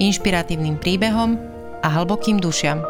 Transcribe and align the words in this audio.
inšpiratívnym 0.00 0.80
príbehom 0.80 1.38
a 1.84 1.88
hlbokým 1.88 2.40
dušiam. 2.42 2.82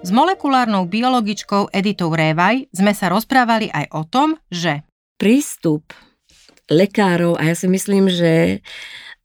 S 0.00 0.08
molekulárnou 0.08 0.88
biologičkou 0.88 1.68
Editou 1.76 2.08
Révaj 2.08 2.72
sme 2.72 2.96
sa 2.96 3.12
rozprávali 3.12 3.68
aj 3.68 3.86
o 3.92 4.02
tom, 4.08 4.28
že 4.48 4.88
prístup 5.20 5.92
lekárov, 6.72 7.36
a 7.36 7.52
ja 7.52 7.54
si 7.58 7.68
myslím, 7.68 8.08
že 8.08 8.64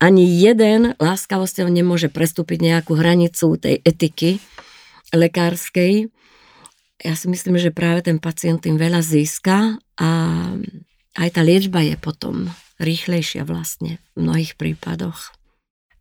ani 0.04 0.28
jeden 0.28 0.92
láskavosťou 1.00 1.72
nemôže 1.72 2.12
prestúpiť 2.12 2.60
nejakú 2.60 3.00
hranicu 3.00 3.56
tej 3.56 3.80
etiky 3.80 4.44
lekárskej. 5.16 6.12
Ja 7.00 7.16
si 7.16 7.32
myslím, 7.32 7.56
že 7.56 7.72
práve 7.72 8.04
ten 8.04 8.20
pacient 8.20 8.60
tým 8.60 8.76
veľa 8.76 9.00
získa 9.00 9.80
a 9.80 10.10
aj 11.16 11.30
tá 11.32 11.42
liečba 11.46 11.80
je 11.88 11.96
potom 11.96 12.52
rýchlejšia 12.80 13.48
vlastne 13.48 14.02
v 14.16 14.26
mnohých 14.26 14.60
prípadoch. 14.60 15.36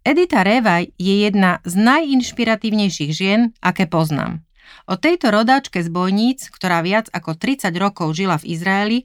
Edita 0.05 0.45
Révaj 0.45 0.93
je 1.01 1.25
jedna 1.25 1.65
z 1.65 1.81
najinšpiratívnejších 1.81 3.13
žien, 3.13 3.57
aké 3.65 3.89
poznám. 3.89 4.45
O 4.85 5.01
tejto 5.01 5.33
rodáčke 5.33 5.81
z 5.81 5.89
bojníc, 5.89 6.53
ktorá 6.53 6.85
viac 6.85 7.09
ako 7.09 7.41
30 7.41 7.73
rokov 7.81 8.13
žila 8.13 8.37
v 8.37 8.53
Izraeli, 8.53 8.99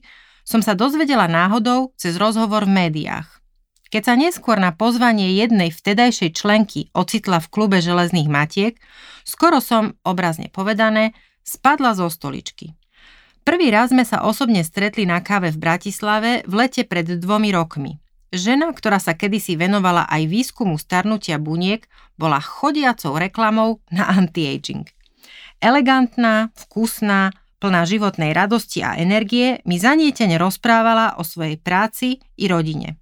som 0.44 0.60
sa 0.60 0.76
dozvedela 0.76 1.24
náhodou 1.24 1.96
cez 1.96 2.20
rozhovor 2.20 2.68
v 2.68 2.84
médiách. 2.84 3.40
Keď 3.90 4.02
sa 4.06 4.14
neskôr 4.14 4.60
na 4.60 4.70
pozvanie 4.70 5.34
jednej 5.34 5.74
vtedajšej 5.74 6.30
členky 6.36 6.80
ocitla 6.94 7.42
v 7.42 7.50
klube 7.50 7.78
železných 7.82 8.30
matiek, 8.30 8.78
skoro 9.26 9.58
som, 9.58 9.98
obrazne 10.06 10.46
povedané, 10.46 11.16
spadla 11.42 11.98
zo 11.98 12.06
stoličky. 12.06 12.78
Prvý 13.40 13.72
raz 13.72 13.88
sme 13.90 14.04
sa 14.04 14.22
osobne 14.22 14.60
stretli 14.60 15.08
na 15.08 15.24
káve 15.24 15.48
v 15.50 15.58
Bratislave 15.58 16.44
v 16.44 16.52
lete 16.54 16.84
pred 16.84 17.08
dvomi 17.08 17.50
rokmi. 17.50 17.96
Žena, 18.30 18.70
ktorá 18.70 19.02
sa 19.02 19.18
kedysi 19.18 19.58
venovala 19.58 20.06
aj 20.06 20.30
výskumu 20.30 20.78
starnutia 20.78 21.42
buniek, 21.42 21.82
bola 22.14 22.38
chodiacou 22.38 23.18
reklamou 23.18 23.82
na 23.90 24.06
anti-aging. 24.06 24.86
Elegantná, 25.58 26.54
vkusná, 26.54 27.34
plná 27.58 27.82
životnej 27.84 28.30
radosti 28.32 28.80
a 28.86 28.94
energie 28.96 29.60
mi 29.66 29.76
zanietene 29.76 30.38
rozprávala 30.38 31.18
o 31.18 31.26
svojej 31.26 31.58
práci 31.60 32.22
i 32.38 32.46
rodine. 32.46 32.96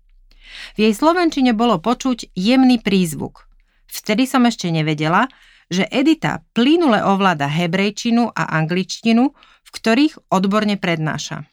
V 0.75 0.89
jej 0.89 0.95
slovenčine 0.97 1.53
bolo 1.53 1.77
počuť 1.79 2.33
jemný 2.33 2.81
prízvuk. 2.81 3.47
Vtedy 3.89 4.25
som 4.25 4.49
ešte 4.49 4.73
nevedela, 4.73 5.29
že 5.69 5.85
Edita 5.89 6.45
plynule 6.57 7.05
ovláda 7.05 7.49
hebrejčinu 7.49 8.33
a 8.33 8.57
angličtinu, 8.57 9.33
v 9.37 9.71
ktorých 9.73 10.33
odborne 10.33 10.81
prednáša. 10.81 11.45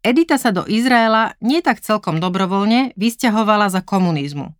Edita 0.00 0.40
sa 0.40 0.48
do 0.48 0.64
Izraela 0.64 1.36
nie 1.44 1.60
tak 1.60 1.84
celkom 1.84 2.24
dobrovoľne 2.24 2.96
vysťahovala 2.96 3.68
za 3.68 3.84
komunizmu. 3.84 4.56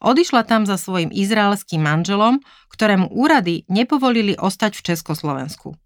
Odišla 0.00 0.48
tam 0.48 0.64
za 0.64 0.80
svojim 0.80 1.12
izraelským 1.12 1.84
manželom, 1.84 2.40
ktorému 2.72 3.12
úrady 3.12 3.68
nepovolili 3.68 4.32
ostať 4.38 4.80
v 4.80 4.84
Československu. 4.94 5.76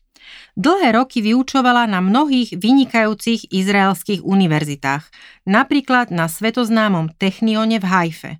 Dlhé 0.55 0.95
roky 0.95 1.19
vyučovala 1.25 1.91
na 1.91 1.99
mnohých 1.99 2.55
vynikajúcich 2.55 3.51
izraelských 3.51 4.22
univerzitách, 4.22 5.05
napríklad 5.49 6.15
na 6.15 6.31
svetoznámom 6.31 7.11
Technione 7.19 7.83
v 7.83 7.87
Hajfe. 7.89 8.33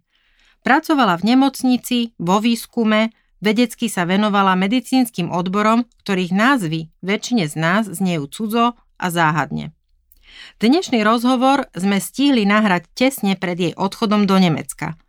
Pracovala 0.62 1.19
v 1.19 1.34
nemocnici, 1.34 1.99
vo 2.22 2.38
výskume, 2.38 3.11
vedecky 3.42 3.91
sa 3.91 4.06
venovala 4.06 4.54
medicínskym 4.54 5.28
odborom, 5.34 5.84
ktorých 6.06 6.32
názvy 6.32 6.88
väčšine 7.03 7.44
z 7.50 7.54
nás 7.58 7.84
znejú 7.91 8.30
cudzo 8.30 8.78
a 8.97 9.06
záhadne. 9.10 9.75
Dnešný 10.62 11.04
rozhovor 11.04 11.69
sme 11.76 12.00
stihli 12.00 12.47
nahrať 12.48 12.88
tesne 12.94 13.36
pred 13.36 13.58
jej 13.58 13.75
odchodom 13.75 14.25
do 14.25 14.38
Nemecka– 14.38 14.94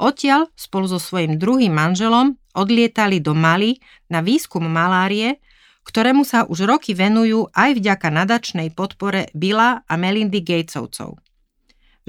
Odtiaľ 0.00 0.48
spolu 0.56 0.88
so 0.88 0.96
svojím 0.96 1.36
druhým 1.36 1.76
manželom 1.76 2.40
odlietali 2.56 3.20
do 3.20 3.36
Mali 3.36 3.84
na 4.08 4.24
výskum 4.24 4.64
malárie, 4.64 5.44
ktorému 5.84 6.24
sa 6.24 6.48
už 6.48 6.64
roky 6.64 6.96
venujú 6.96 7.52
aj 7.52 7.76
vďaka 7.76 8.08
nadačnej 8.08 8.72
podpore 8.72 9.28
Billa 9.36 9.84
a 9.84 9.94
Melindy 10.00 10.40
Gatesovcov. 10.40 11.20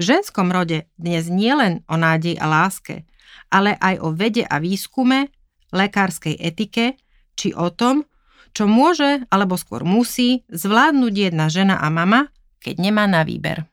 ženskom 0.00 0.48
rode 0.48 0.88
dnes 0.96 1.28
nielen 1.28 1.84
o 1.84 2.00
nádej 2.00 2.40
a 2.40 2.48
láske, 2.48 3.04
ale 3.52 3.76
aj 3.76 4.00
o 4.00 4.08
vede 4.16 4.48
a 4.48 4.56
výskume, 4.56 5.28
lekárskej 5.72 6.36
etike, 6.38 7.00
či 7.34 7.56
o 7.56 7.72
tom, 7.72 8.04
čo 8.52 8.68
môže 8.68 9.24
alebo 9.32 9.56
skôr 9.56 9.82
musí 9.82 10.44
zvládnuť 10.52 11.32
jedna 11.32 11.48
žena 11.48 11.80
a 11.80 11.88
mama, 11.88 12.28
keď 12.60 12.74
nemá 12.78 13.08
na 13.08 13.24
výber. 13.24 13.64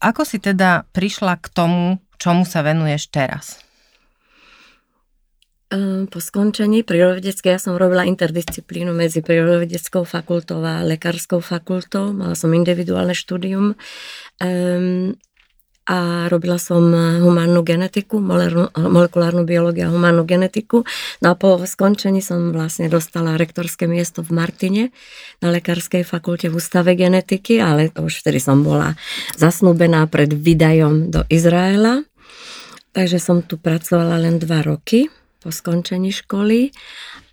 Ako 0.00 0.24
si 0.24 0.40
teda 0.40 0.88
prišla 0.96 1.36
k 1.44 1.46
tomu, 1.52 2.00
čomu 2.16 2.48
sa 2.48 2.64
venuješ 2.64 3.12
teraz? 3.12 3.60
Ehm, 5.70 6.10
po 6.10 6.18
skončení 6.18 6.82
prírodovedeckej 6.82 7.54
ja 7.54 7.60
som 7.62 7.78
robila 7.78 8.02
interdisciplínu 8.02 8.90
medzi 8.90 9.22
prírodovedeckou 9.22 10.02
fakultou 10.02 10.58
a 10.66 10.82
lekárskou 10.82 11.38
fakultou. 11.38 12.10
Mala 12.10 12.34
som 12.34 12.50
individuálne 12.50 13.14
štúdium 13.14 13.78
um, 14.42 15.14
a 15.88 16.28
robila 16.28 16.60
som 16.60 16.92
humánnu 16.94 17.64
genetiku, 17.64 18.20
molekulárnu 18.76 19.42
biológiu 19.48 19.88
a 19.88 19.94
humánnu 19.94 20.28
genetiku. 20.28 20.84
No 21.24 21.32
a 21.32 21.34
po 21.34 21.56
skončení 21.64 22.20
som 22.20 22.52
vlastne 22.52 22.86
dostala 22.92 23.40
rektorské 23.40 23.88
miesto 23.88 24.20
v 24.20 24.36
Martine 24.36 24.82
na 25.40 25.48
lekárskej 25.50 26.04
fakulte 26.04 26.52
v 26.52 26.60
ústave 26.60 26.94
genetiky, 26.94 27.58
ale 27.58 27.88
to 27.88 28.06
už 28.06 28.22
vtedy 28.22 28.38
som 28.38 28.62
bola 28.62 28.94
zasnúbená 29.40 30.06
pred 30.06 30.30
vydajom 30.30 31.10
do 31.10 31.24
Izraela. 31.32 32.04
Takže 32.90 33.18
som 33.22 33.42
tu 33.42 33.54
pracovala 33.58 34.18
len 34.18 34.42
dva 34.42 34.66
roky 34.66 35.06
po 35.40 35.48
skončení 35.48 36.12
školy 36.12 36.74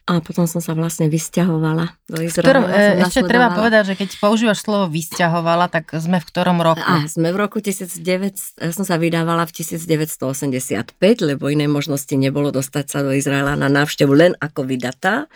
a 0.07 0.23
potom 0.23 0.47
som 0.47 0.63
sa 0.63 0.71
vlastne 0.71 1.11
vysťahovala 1.11 1.91
do 2.07 2.23
Izraela. 2.23 2.47
Ktorom, 2.47 2.63
e, 2.71 3.03
ešte 3.03 3.27
treba 3.27 3.51
povedať, 3.51 3.91
že 3.91 3.99
keď 3.99 4.15
používaš 4.23 4.63
slovo 4.63 4.87
vysťahovala, 4.87 5.67
tak 5.67 5.91
sme 5.99 6.23
v 6.23 6.25
ktorom 6.31 6.63
roku? 6.63 6.79
A, 6.79 7.03
sme 7.11 7.35
v 7.35 7.43
roku 7.43 7.59
1900, 7.59 8.55
ja 8.55 8.71
som 8.71 8.87
sa 8.87 8.95
vydávala 8.95 9.43
v 9.43 9.51
1985, 9.51 10.95
lebo 11.27 11.51
inej 11.51 11.67
možnosti 11.67 12.15
nebolo 12.15 12.55
dostať 12.55 12.85
sa 12.87 13.03
do 13.03 13.11
Izraela 13.11 13.59
na 13.59 13.67
návštevu 13.67 14.15
len 14.15 14.31
ako 14.39 14.63
vydatá. 14.63 15.27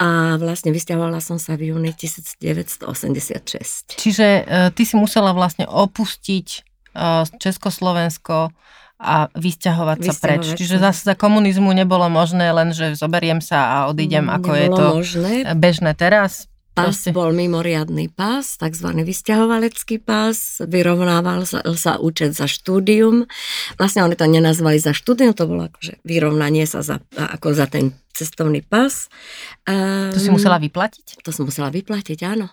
A 0.00 0.40
vlastne 0.40 0.72
vysťahovala 0.72 1.20
som 1.20 1.36
sa 1.36 1.60
v 1.60 1.76
júni 1.76 1.92
1986. 1.92 4.00
Čiže 4.00 4.26
e, 4.48 4.72
ty 4.72 4.82
si 4.88 4.96
musela 4.96 5.36
vlastne 5.36 5.68
opustiť 5.68 6.48
e, 6.56 6.60
Československo 7.36 8.48
a 8.96 9.28
vysťahovať 9.36 9.98
sa 10.08 10.12
preč. 10.16 10.56
Čiže 10.56 10.80
zase 10.80 11.04
za 11.04 11.14
komunizmu 11.14 11.68
nebolo 11.76 12.08
možné 12.08 12.48
len, 12.52 12.72
že 12.72 12.96
zoberiem 12.96 13.44
sa 13.44 13.58
a 13.60 13.76
odídem, 13.92 14.26
ako 14.32 14.50
je 14.56 14.68
to 14.72 14.86
možné. 15.00 15.32
bežné 15.52 15.92
teraz. 15.92 16.48
Pás 16.76 17.08
Proste. 17.08 17.16
bol 17.16 17.32
mimoriadný 17.32 18.12
pás, 18.12 18.60
tzv. 18.60 18.92
vysťahovalecký 18.92 19.96
pás, 19.96 20.60
vyrovnával 20.60 21.48
sa, 21.48 21.64
sa 21.72 21.96
účet 21.96 22.36
za 22.36 22.44
štúdium. 22.44 23.24
Vlastne 23.80 24.04
oni 24.04 24.12
to 24.12 24.28
nenazvali 24.28 24.76
za 24.76 24.92
štúdium, 24.92 25.32
to 25.32 25.48
bolo 25.48 25.72
akože 25.72 25.96
vyrovnanie 26.04 26.68
sa 26.68 26.84
za, 26.84 27.00
ako 27.16 27.56
za 27.56 27.64
ten 27.64 27.96
cestovný 28.12 28.60
pás. 28.60 29.08
To 29.64 30.20
si 30.20 30.28
musela 30.28 30.60
vyplatiť? 30.60 31.24
To 31.24 31.32
som 31.32 31.48
musela 31.48 31.72
vyplatiť, 31.72 32.20
áno 32.28 32.52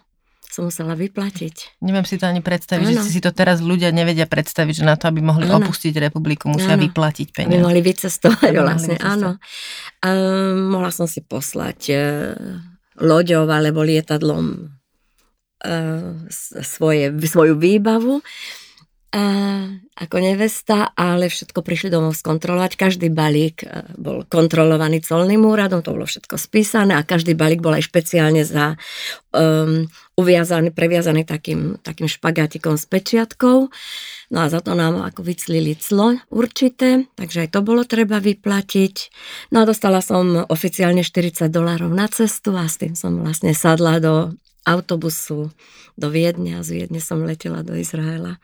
som 0.53 0.69
musela 0.69 0.93
vyplatiť. 0.93 1.81
Neviem 1.81 2.05
si 2.05 2.21
to 2.21 2.29
ani 2.29 2.45
predstaviť, 2.45 2.85
ano. 2.85 3.01
že 3.01 3.09
si 3.09 3.17
to 3.17 3.33
teraz 3.33 3.57
ľudia 3.57 3.89
nevedia 3.89 4.29
predstaviť, 4.29 4.73
že 4.79 4.85
na 4.85 4.93
to, 4.93 5.09
aby 5.09 5.25
mohli 5.25 5.49
ano. 5.49 5.65
opustiť 5.65 5.97
republiku, 5.97 6.45
musia 6.45 6.77
ano. 6.77 6.85
vyplatiť 6.85 7.27
peniaze. 7.33 7.57
Aby 7.57 7.65
mohli 7.65 7.81
vycestovať, 7.81 8.53
aby 8.53 8.61
vlastne, 8.61 8.95
vycestovať. 9.01 9.17
áno. 9.17 9.29
Um, 10.05 10.69
mohla 10.69 10.93
som 10.93 11.09
si 11.09 11.25
poslať 11.25 11.79
uh, 11.89 11.99
loďou 13.01 13.49
alebo 13.49 13.81
lietadlom 13.81 14.69
uh, 15.65 16.13
svoje, 16.61 17.09
svoju 17.17 17.57
výbavu. 17.57 18.21
A, 19.13 19.21
ako 19.93 20.17
nevesta, 20.17 20.89
ale 20.97 21.29
všetko 21.29 21.61
prišli 21.61 21.93
domov 21.93 22.17
skontrolovať. 22.17 22.73
Každý 22.73 23.13
balík 23.13 23.61
e, 23.61 23.85
bol 23.93 24.25
kontrolovaný 24.25 25.05
colným 25.05 25.45
úradom, 25.45 25.85
to 25.85 25.93
bolo 25.93 26.09
všetko 26.09 26.33
spísané 26.33 26.97
a 26.97 27.05
každý 27.05 27.37
balík 27.37 27.61
bol 27.61 27.77
aj 27.77 27.93
špeciálne 27.93 28.41
za 28.41 28.73
um, 29.37 29.85
uviazaný, 30.17 30.73
previazaný 30.73 31.29
takým, 31.29 31.77
takým 31.85 32.09
špagátikom 32.09 32.73
s 32.73 32.89
pečiatkou. 32.89 33.69
No 34.33 34.37
a 34.41 34.49
za 34.49 34.65
to 34.65 34.73
nám 34.73 35.05
ako 35.05 35.21
vyclili 35.21 35.77
clo 35.77 36.17
určité, 36.33 37.05
takže 37.13 37.45
aj 37.45 37.49
to 37.53 37.61
bolo 37.61 37.85
treba 37.85 38.17
vyplatiť. 38.17 38.95
No 39.53 39.61
a 39.61 39.69
dostala 39.69 40.01
som 40.01 40.41
oficiálne 40.49 41.05
40 41.05 41.53
dolárov 41.53 41.93
na 41.93 42.09
cestu 42.09 42.57
a 42.57 42.65
s 42.65 42.81
tým 42.81 42.97
som 42.97 43.21
vlastne 43.21 43.53
sadla 43.53 44.01
do 44.01 44.33
autobusu 44.63 45.51
do 45.93 46.07
Viedne 46.09 46.59
a 46.59 46.65
z 46.65 46.81
Viedne 46.81 46.99
som 47.03 47.21
letela 47.21 47.61
do 47.61 47.75
Izraela. 47.77 48.39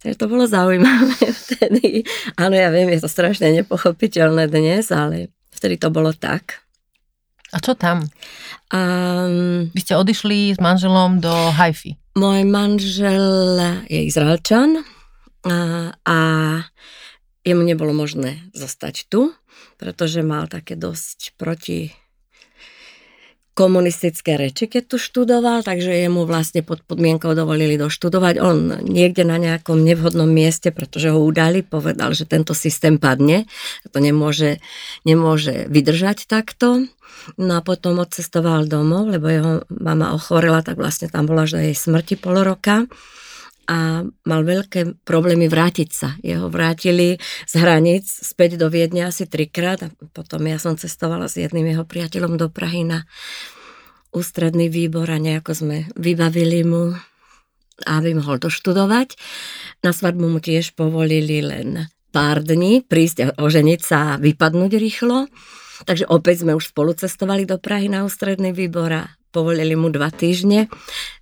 Takže 0.00 0.16
to 0.16 0.26
bolo 0.30 0.46
zaujímavé 0.46 1.18
vtedy. 1.44 2.06
Áno, 2.38 2.54
ja 2.54 2.70
viem, 2.72 2.88
je 2.94 3.02
to 3.02 3.10
strašne 3.10 3.50
nepochopiteľné 3.52 4.48
dnes, 4.48 4.88
ale 4.94 5.34
vtedy 5.52 5.76
to 5.76 5.90
bolo 5.90 6.14
tak. 6.14 6.62
A 7.48 7.64
čo 7.64 7.72
tam? 7.72 8.04
Um, 8.68 9.72
Vy 9.72 9.80
ste 9.80 9.96
odišli 9.96 10.52
s 10.52 10.60
manželom 10.60 11.24
do 11.24 11.32
Haify. 11.56 11.96
Môj 12.12 12.44
manžel 12.44 13.56
je 13.88 14.04
Izraelčan 14.04 14.84
a, 15.48 15.56
a 16.04 16.18
jemu 17.46 17.62
nebolo 17.64 17.96
možné 17.96 18.44
zostať 18.52 19.08
tu, 19.08 19.32
pretože 19.80 20.20
mal 20.20 20.44
také 20.50 20.76
dosť 20.76 21.38
proti 21.40 21.94
komunistické 23.58 24.38
reči, 24.38 24.70
keď 24.70 24.94
tu 24.94 24.96
študoval, 25.02 25.66
takže 25.66 25.90
jemu 25.90 26.22
vlastne 26.30 26.62
pod 26.62 26.78
podmienkou 26.86 27.34
dovolili 27.34 27.74
doštudovať. 27.74 28.38
On 28.38 28.78
niekde 28.86 29.26
na 29.26 29.34
nejakom 29.34 29.82
nevhodnom 29.82 30.30
mieste, 30.30 30.70
pretože 30.70 31.10
ho 31.10 31.18
udali, 31.18 31.66
povedal, 31.66 32.14
že 32.14 32.22
tento 32.22 32.54
systém 32.54 33.02
padne, 33.02 33.50
to 33.90 33.98
nemôže, 33.98 34.62
nemôže 35.02 35.66
vydržať 35.66 36.30
takto. 36.30 36.86
No 37.34 37.58
a 37.58 37.66
potom 37.66 37.98
odcestoval 37.98 38.70
domov, 38.70 39.10
lebo 39.10 39.26
jeho 39.26 39.52
mama 39.74 40.14
ochorela, 40.14 40.62
tak 40.62 40.78
vlastne 40.78 41.10
tam 41.10 41.26
bola 41.26 41.50
až 41.50 41.58
do 41.58 41.60
jej 41.66 41.74
smrti 41.74 42.14
pol 42.14 42.38
roka 42.46 42.86
a 43.68 44.00
mal 44.24 44.42
veľké 44.48 45.04
problémy 45.04 45.46
vrátiť 45.52 45.90
sa. 45.92 46.16
Jeho 46.24 46.48
vrátili 46.48 47.20
z 47.44 47.54
hraníc 47.60 48.08
späť 48.08 48.56
do 48.56 48.72
Viedne 48.72 49.04
asi 49.04 49.28
trikrát 49.28 49.84
a 49.84 49.92
potom 50.16 50.48
ja 50.48 50.56
som 50.56 50.80
cestovala 50.80 51.28
s 51.28 51.36
jedným 51.36 51.76
jeho 51.76 51.84
priateľom 51.84 52.40
do 52.40 52.48
Prahy 52.48 52.88
na 52.88 53.04
ústredný 54.08 54.72
výbor 54.72 55.04
a 55.12 55.20
nejako 55.20 55.52
sme 55.52 55.76
vybavili 56.00 56.64
mu, 56.64 56.96
aby 57.84 58.16
mohol 58.16 58.40
doštudovať. 58.40 59.20
Na 59.84 59.92
svadbu 59.92 60.24
mu 60.32 60.40
tiež 60.40 60.72
povolili 60.72 61.44
len 61.44 61.92
pár 62.08 62.40
dní 62.40 62.80
prísť 62.80 63.36
oženiť 63.36 63.80
sa 63.84 64.16
a 64.16 64.18
vypadnúť 64.18 64.80
rýchlo. 64.80 65.28
Takže 65.84 66.08
opäť 66.10 66.42
sme 66.42 66.56
už 66.58 66.74
spolu 66.74 66.96
cestovali 66.96 67.44
do 67.44 67.60
Prahy 67.60 67.86
na 67.86 68.02
ústredný 68.02 68.50
výbor 68.50 68.90
a 68.90 69.17
povolili 69.30 69.76
mu 69.76 69.92
dva 69.92 70.08
týždne. 70.08 70.68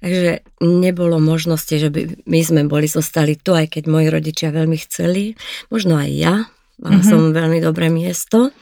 Takže 0.03 0.47
nebolo 0.63 1.19
možnosti, 1.19 1.75
že 1.75 1.89
by 1.91 2.27
my 2.27 2.41
sme 2.43 2.61
boli 2.71 2.87
zostali 2.87 3.35
tu, 3.39 3.55
aj 3.55 3.79
keď 3.79 3.85
moji 3.91 4.09
rodičia 4.11 4.55
veľmi 4.55 4.79
chceli. 4.87 5.35
Možno 5.69 5.99
aj 5.99 6.11
ja. 6.11 6.35
Mala 6.77 7.01
mm-hmm. 7.01 7.09
som 7.09 7.33
veľmi 7.33 7.59
dobré 7.65 7.89
miesto. 7.89 8.53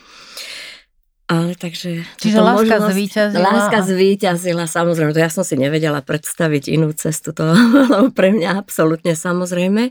Ale 1.24 1.56
takže... 1.56 2.04
Čiže 2.20 2.36
láska 2.36 2.76
možnosť, 2.78 2.92
zvíťazila. 2.92 3.42
Láska 3.48 3.78
zvíťazila, 3.80 4.64
samozrejme. 4.68 5.16
To 5.16 5.24
ja 5.24 5.32
som 5.32 5.40
si 5.40 5.56
nevedela 5.56 6.04
predstaviť 6.04 6.68
inú 6.68 6.92
cestu. 6.92 7.32
To 7.32 7.56
bolo 7.74 8.12
pre 8.12 8.30
mňa 8.30 8.60
absolútne 8.60 9.16
samozrejme. 9.16 9.88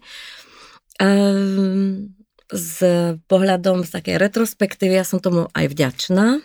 Um, 1.02 2.14
s 2.54 2.86
pohľadom 3.26 3.82
z 3.82 3.90
takej 3.90 4.16
retrospektívy 4.22 5.02
ja 5.02 5.06
som 5.06 5.18
tomu 5.18 5.50
aj 5.58 5.74
vďačná, 5.74 6.38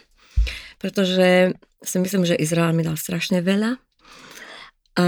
pretože 0.81 1.53
si 1.83 1.97
myslím, 2.03 2.27
že 2.27 2.39
Izrael 2.39 2.75
mi 2.75 2.83
dal 2.83 2.99
strašne 2.99 3.43
veľa. 3.43 3.79
A 4.99 5.05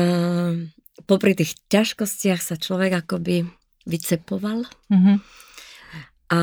popri 1.04 1.34
tých 1.34 1.58
ťažkostiach 1.66 2.38
sa 2.38 2.54
človek 2.54 3.06
akoby 3.06 3.48
vycepoval. 3.86 4.68
Mm-hmm. 4.90 5.16
A 6.30 6.38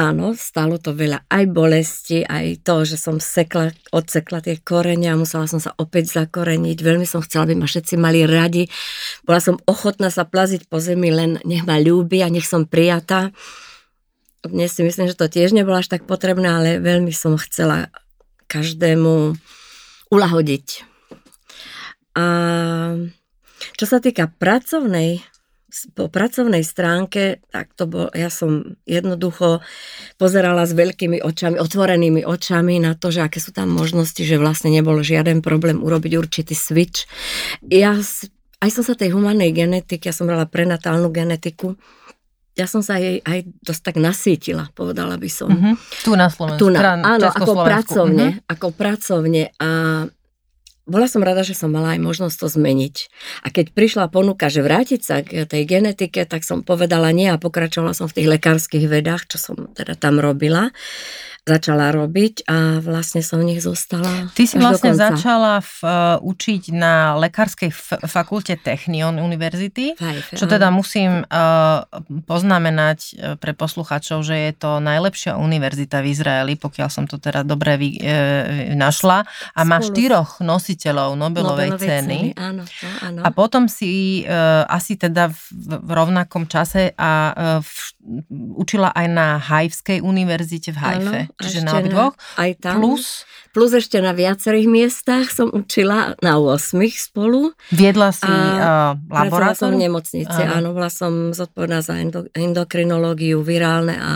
Áno, 0.00 0.32
stalo 0.32 0.80
to 0.80 0.96
veľa 0.96 1.28
aj 1.28 1.44
bolesti, 1.52 2.24
aj 2.24 2.64
to, 2.64 2.88
že 2.88 2.96
som 2.96 3.20
sekla, 3.20 3.68
odsekla 3.92 4.40
tie 4.40 4.56
korene 4.56 5.12
a 5.12 5.20
musela 5.20 5.44
som 5.44 5.60
sa 5.60 5.76
opäť 5.76 6.16
zakoreniť. 6.16 6.78
Veľmi 6.80 7.04
som 7.04 7.20
chcela, 7.20 7.44
aby 7.44 7.60
ma 7.60 7.68
všetci 7.68 8.00
mali 8.00 8.24
radi. 8.24 8.64
Bola 9.28 9.44
som 9.44 9.60
ochotná 9.68 10.08
sa 10.08 10.24
plaziť 10.24 10.72
po 10.72 10.80
zemi, 10.80 11.12
len 11.12 11.36
nech 11.44 11.68
ma 11.68 11.76
ľúbi 11.76 12.24
a 12.24 12.32
nech 12.32 12.48
som 12.48 12.64
prijatá. 12.64 13.28
Dnes 14.40 14.72
si 14.72 14.80
myslím, 14.80 15.04
že 15.04 15.20
to 15.20 15.28
tiež 15.28 15.52
nebolo 15.52 15.76
až 15.76 15.92
tak 15.92 16.08
potrebné, 16.08 16.48
ale 16.48 16.70
veľmi 16.80 17.12
som 17.12 17.36
chcela 17.36 17.92
každému 18.50 19.38
ulahodiť. 20.10 20.66
A 22.18 22.26
čo 23.78 23.84
sa 23.86 24.02
týka 24.02 24.26
pracovnej 24.26 25.22
po 25.94 26.10
pracovnej 26.10 26.66
stránke, 26.66 27.46
tak 27.54 27.70
to 27.78 27.86
bol, 27.86 28.10
ja 28.10 28.26
som 28.26 28.74
jednoducho 28.90 29.62
pozerala 30.18 30.66
s 30.66 30.74
veľkými 30.74 31.22
očami, 31.22 31.62
otvorenými 31.62 32.26
očami 32.26 32.82
na 32.82 32.98
to, 32.98 33.14
že 33.14 33.22
aké 33.22 33.38
sú 33.38 33.54
tam 33.54 33.70
možnosti, 33.70 34.18
že 34.18 34.34
vlastne 34.34 34.74
nebol 34.74 34.98
žiaden 34.98 35.46
problém 35.46 35.78
urobiť 35.78 36.12
určitý 36.18 36.58
switch. 36.58 37.06
Ja 37.70 37.94
aj 38.60 38.70
som 38.74 38.84
sa 38.84 38.98
tej 38.98 39.16
humanej 39.16 39.56
genetiky, 39.56 40.10
ja 40.10 40.14
som 40.14 40.28
brala 40.28 40.44
prenatálnu 40.44 41.08
genetiku, 41.14 41.78
ja 42.58 42.66
som 42.66 42.82
sa 42.82 42.98
jej 42.98 43.22
aj 43.22 43.46
dosť 43.62 43.82
tak 43.82 43.96
nasítila, 43.96 44.68
povedala 44.74 45.16
by 45.16 45.30
som. 45.30 45.50
Mm-hmm. 45.50 45.74
Tu 46.04 46.12
na 46.18 46.28
Slovensku. 46.28 46.60
Tu 46.60 46.66
na, 46.74 46.98
áno, 46.98 47.26
ako 47.30 47.52
pracovne, 47.62 48.26
mm-hmm. 48.36 48.50
ako 48.50 48.68
pracovne 48.74 49.42
a 49.60 49.70
bola 50.90 51.06
som 51.06 51.22
rada, 51.22 51.46
že 51.46 51.54
som 51.54 51.70
mala 51.70 51.94
aj 51.94 52.02
možnosť 52.02 52.36
to 52.40 52.48
zmeniť. 52.50 52.96
A 53.46 53.54
keď 53.54 53.70
prišla 53.70 54.10
ponuka, 54.10 54.50
že 54.50 54.66
vrátiť 54.66 55.00
sa 55.00 55.22
k 55.22 55.46
tej 55.46 55.62
genetike, 55.62 56.26
tak 56.26 56.42
som 56.42 56.66
povedala 56.66 57.14
nie 57.14 57.30
a 57.30 57.38
pokračovala 57.38 57.94
som 57.94 58.10
v 58.10 58.18
tých 58.18 58.28
lekárskych 58.34 58.90
vedách, 58.90 59.30
čo 59.30 59.38
som 59.38 59.56
teda 59.70 59.94
tam 59.94 60.18
robila 60.18 60.74
začala 61.50 61.90
robiť 61.90 62.46
a 62.46 62.78
vlastne 62.78 63.18
som 63.26 63.42
v 63.42 63.54
nich 63.54 63.60
zostala. 63.60 64.30
Ty 64.30 64.42
si 64.46 64.54
vlastne 64.54 64.94
začala 64.94 65.58
v, 65.58 65.74
uh, 65.82 65.90
učiť 66.22 66.70
na 66.70 67.18
lekárskej 67.18 67.74
fakulte 68.06 68.54
Technion 68.54 69.18
univerzity, 69.18 69.98
Fajfe, 69.98 70.38
čo 70.38 70.46
teda 70.46 70.70
musím 70.70 71.26
uh, 71.26 71.82
poznamenať 72.30 72.98
uh, 72.98 73.12
pre 73.34 73.50
posluchačov, 73.50 74.22
že 74.22 74.36
je 74.38 74.52
to 74.54 74.78
najlepšia 74.78 75.34
univerzita 75.34 75.98
v 75.98 76.06
Izraeli, 76.14 76.54
pokiaľ 76.54 76.88
som 76.88 77.04
to 77.10 77.18
teda 77.18 77.42
dobre 77.42 77.74
vy, 77.74 77.88
uh, 77.98 78.76
našla 78.78 79.26
a 79.56 79.60
má 79.66 79.82
štyroch 79.82 80.38
nositeľov 80.38 81.18
Nobelovej, 81.18 81.74
Nobelovej 81.74 81.88
ceny. 81.90 82.18
ceny. 82.30 82.38
Áno, 82.38 82.62
no, 82.62 82.90
áno. 83.02 83.20
A 83.26 83.28
potom 83.34 83.66
si 83.66 84.22
uh, 84.22 84.62
asi 84.70 84.94
teda 84.94 85.32
v, 85.32 85.40
v 85.82 85.90
rovnakom 85.90 86.46
čase 86.46 86.94
a 86.94 87.10
uh, 87.32 87.58
v, 87.58 87.72
učila 88.56 88.90
aj 88.96 89.06
na 89.12 89.36
Hajvskej 89.36 90.00
univerzite 90.00 90.72
v 90.72 90.78
Hajfe. 90.80 91.20
Áno, 91.28 91.36
čiže 91.36 91.60
na 91.60 91.72
obidvoch. 91.76 92.14
Aj 92.40 92.50
tam. 92.56 92.80
Plus? 92.80 93.28
Plus 93.50 93.70
ešte 93.76 94.00
na 94.00 94.16
viacerých 94.16 94.68
miestach 94.70 95.28
som 95.28 95.52
učila, 95.52 96.16
na 96.24 96.38
8 96.38 96.80
spolu. 96.94 97.52
Viedla 97.74 98.14
si 98.14 98.24
a, 98.24 98.94
uh, 98.94 99.00
laboratórium? 99.10 99.58
som 99.58 99.70
v 99.74 99.82
nemocnici, 99.84 100.40
áno. 100.40 100.72
Bola 100.72 100.88
som 100.88 101.34
zodpovedná 101.34 101.84
za 101.84 101.98
endokrinológiu, 102.32 103.42
virálne 103.44 103.98
a, 103.98 104.14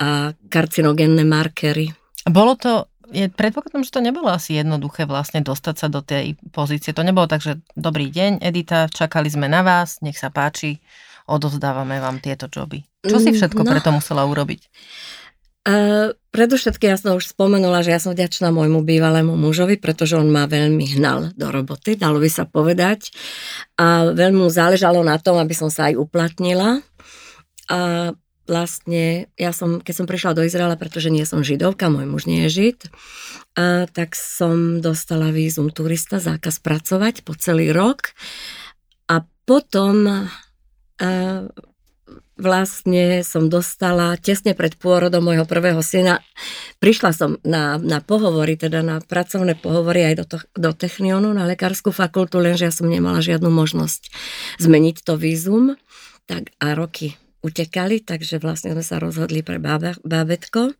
a 0.00 0.08
karcinogénne 0.48 1.26
markery. 1.26 1.92
Bolo 2.22 2.54
to 2.54 2.86
je, 3.12 3.28
predpokladám, 3.28 3.84
že 3.84 3.92
to 3.92 4.00
nebolo 4.00 4.32
asi 4.32 4.56
jednoduché 4.56 5.04
vlastne 5.04 5.44
dostať 5.44 5.74
sa 5.76 5.88
do 5.92 6.00
tej 6.00 6.40
pozície. 6.50 6.96
To 6.96 7.04
nebolo 7.04 7.28
tak, 7.28 7.44
že 7.44 7.60
dobrý 7.76 8.08
deň, 8.08 8.40
Edita, 8.40 8.88
čakali 8.88 9.28
sme 9.28 9.52
na 9.52 9.60
vás, 9.60 10.00
nech 10.00 10.16
sa 10.16 10.32
páči, 10.32 10.80
odovzdávame 11.28 12.00
vám 12.00 12.24
tieto 12.24 12.48
joby. 12.48 12.91
Čo 13.02 13.18
si 13.18 13.34
všetko 13.34 13.62
no, 13.66 13.70
preto 13.74 13.90
musela 13.90 14.22
urobiť? 14.26 14.62
Uh, 15.62 16.10
predovšetkým 16.34 16.90
ja 16.90 16.98
som 16.98 17.14
už 17.14 17.34
spomenula, 17.34 17.86
že 17.86 17.94
ja 17.94 18.02
som 18.02 18.14
vďačná 18.14 18.50
môjmu 18.50 18.82
bývalému 18.82 19.38
mužovi, 19.38 19.78
pretože 19.78 20.18
on 20.18 20.26
ma 20.26 20.50
veľmi 20.50 20.98
hnal 20.98 21.30
do 21.38 21.46
roboty, 21.54 21.94
dalo 21.94 22.18
by 22.18 22.30
sa 22.30 22.46
povedať. 22.46 23.14
A 23.78 24.10
veľmi 24.10 24.42
mu 24.42 24.50
záležalo 24.50 25.02
na 25.06 25.22
tom, 25.22 25.38
aby 25.38 25.54
som 25.54 25.70
sa 25.70 25.90
aj 25.90 25.98
uplatnila. 25.98 26.82
A 27.70 28.10
vlastne, 28.46 29.30
ja 29.38 29.54
som, 29.54 29.78
keď 29.78 29.94
som 30.02 30.06
prišla 30.10 30.34
do 30.34 30.42
Izraela, 30.42 30.74
pretože 30.74 31.14
nie 31.14 31.22
som 31.22 31.46
židovka, 31.46 31.90
môj 31.90 32.10
muž 32.10 32.26
nie 32.26 32.46
je 32.46 32.50
žid, 32.50 32.78
a 33.54 33.86
tak 33.86 34.16
som 34.16 34.82
dostala 34.82 35.30
vízum 35.30 35.70
turista, 35.70 36.18
zákaz 36.18 36.58
pracovať 36.58 37.22
po 37.22 37.38
celý 37.38 37.70
rok. 37.70 38.16
A 39.06 39.22
potom 39.46 40.08
a, 40.08 40.26
vlastne 42.40 43.20
som 43.22 43.52
dostala 43.52 44.16
tesne 44.16 44.56
pred 44.56 44.74
pôrodom 44.76 45.22
môjho 45.22 45.44
prvého 45.44 45.80
syna. 45.84 46.24
Prišla 46.80 47.10
som 47.12 47.30
na, 47.44 47.76
na 47.76 48.00
pohovory, 48.00 48.56
teda 48.56 48.80
na 48.80 48.98
pracovné 49.04 49.56
pohovory 49.58 50.12
aj 50.12 50.14
do, 50.18 50.24
to, 50.24 50.38
do 50.56 50.70
Technionu, 50.72 51.30
na 51.36 51.44
lekárskú 51.44 51.92
fakultu, 51.92 52.40
lenže 52.40 52.68
ja 52.68 52.72
som 52.72 52.88
nemala 52.88 53.20
žiadnu 53.20 53.52
možnosť 53.52 54.08
zmeniť 54.58 54.96
to 55.04 55.14
vízum. 55.20 55.76
tak 56.26 56.54
a 56.62 56.72
roky 56.72 57.18
utekali, 57.42 57.98
takže 58.00 58.38
vlastne 58.38 58.72
sme 58.72 58.84
sa 58.86 59.02
rozhodli 59.02 59.42
pre 59.42 59.58
bábetko. 60.06 60.72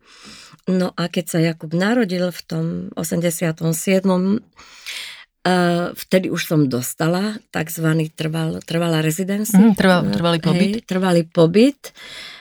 No 0.71 0.95
a 0.95 1.11
keď 1.11 1.25
sa 1.27 1.39
Jakub 1.43 1.75
narodil 1.75 2.31
v 2.31 2.41
tom 2.47 2.65
87. 2.95 3.59
Vtedy 5.93 6.31
už 6.31 6.47
som 6.47 6.71
dostala 6.71 7.35
tzv. 7.51 8.07
Trval, 8.15 8.63
trvalá 8.63 9.03
rezidencia. 9.03 9.59
Mm, 9.59 9.75
trval, 9.75 10.07
trvalý 10.07 10.39
pobyt. 10.39 10.73
Hej, 10.79 10.87
trvalý 10.87 11.27
pobyt, 11.27 11.91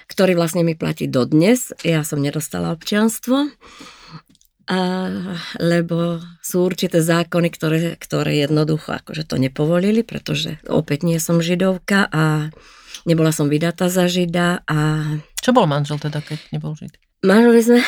ktorý 0.07 0.39
vlastne 0.39 0.63
mi 0.63 0.79
platí 0.79 1.11
dodnes. 1.11 1.75
Ja 1.83 2.07
som 2.07 2.23
nedostala 2.23 2.71
občianstvo, 2.71 3.51
uh, 3.51 5.35
lebo 5.59 6.23
sú 6.47 6.63
určité 6.63 7.03
zákony, 7.03 7.49
ktoré, 7.51 7.99
ktoré 7.99 8.39
jednoducho 8.39 8.95
akože 8.95 9.27
to 9.27 9.35
nepovolili, 9.35 10.07
pretože 10.07 10.63
opäť 10.71 11.03
nie 11.03 11.19
som 11.19 11.43
židovka 11.43 12.07
a 12.07 12.55
nebola 13.03 13.35
som 13.35 13.51
vydatá 13.51 13.91
za 13.91 14.07
žida. 14.07 14.63
A... 14.71 15.03
Čo 15.43 15.51
bol 15.51 15.67
manžel 15.67 15.99
teda, 15.99 16.23
keď 16.23 16.39
nebol 16.55 16.79
žid? 16.79 16.95
Manželi 17.27 17.61
sme... 17.67 17.79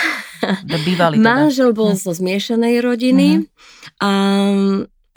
Bývali 0.67 1.23
teda. 1.23 1.27
Manžel 1.27 1.71
bol 1.71 1.95
hm. 1.95 2.03
zo 2.03 2.11
zmiešanej 2.11 2.83
rodiny 2.83 3.29
mm-hmm. 3.39 4.03
a 4.03 4.11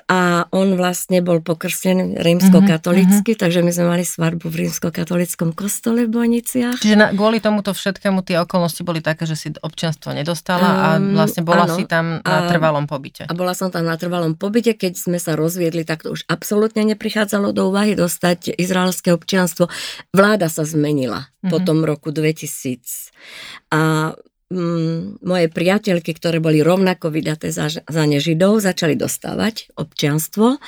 a 0.07 0.47
on 0.55 0.79
vlastne 0.79 1.19
bol 1.19 1.43
pokrstený 1.43 2.15
rímsko-katolicky, 2.23 3.35
mm-hmm. 3.35 3.43
takže 3.43 3.59
my 3.59 3.71
sme 3.75 3.85
mali 3.91 4.03
svadbu 4.07 4.47
v 4.47 4.55
rímsko-katolickom 4.63 5.51
kostole 5.51 6.07
v 6.07 6.11
Bojniciach. 6.15 6.79
Čiže 6.79 6.95
na, 6.95 7.07
kvôli 7.11 7.43
tomuto 7.43 7.75
všetkému 7.75 8.23
tie 8.23 8.39
okolnosti 8.39 8.79
boli 8.87 9.03
také, 9.03 9.27
že 9.27 9.35
si 9.35 9.51
občianstvo 9.51 10.15
nedostala 10.15 10.63
um, 10.63 10.79
a 10.79 10.87
vlastne 11.11 11.43
bola 11.43 11.67
áno, 11.67 11.75
si 11.75 11.83
tam 11.83 12.23
na 12.23 12.37
a, 12.39 12.47
trvalom 12.47 12.87
pobyte. 12.87 13.27
A 13.27 13.35
bola 13.35 13.51
som 13.51 13.67
tam 13.67 13.83
na 13.83 13.99
trvalom 13.99 14.39
pobyte, 14.39 14.79
keď 14.79 14.95
sme 14.95 15.19
sa 15.19 15.35
rozviedli, 15.35 15.83
tak 15.83 16.07
to 16.07 16.15
už 16.15 16.23
absolútne 16.31 16.87
neprichádzalo 16.87 17.51
do 17.51 17.67
úvahy 17.67 17.91
dostať 17.99 18.55
izraelské 18.55 19.11
občianstvo. 19.11 19.67
Vláda 20.15 20.47
sa 20.47 20.63
zmenila 20.63 21.27
mm-hmm. 21.27 21.51
po 21.51 21.59
tom 21.59 21.83
roku 21.83 22.15
2000. 22.15 23.11
A 23.75 24.15
mm, 24.51 25.23
moje 25.23 25.47
priateľky, 25.51 26.15
ktoré 26.15 26.39
boli 26.43 26.63
rovnako 26.63 27.11
vydaté 27.11 27.51
za, 27.51 27.71
za 27.71 28.03
nežidov, 28.03 28.63
začali 28.63 28.95
dostávať 28.95 29.71
občianstvo, 29.75 30.59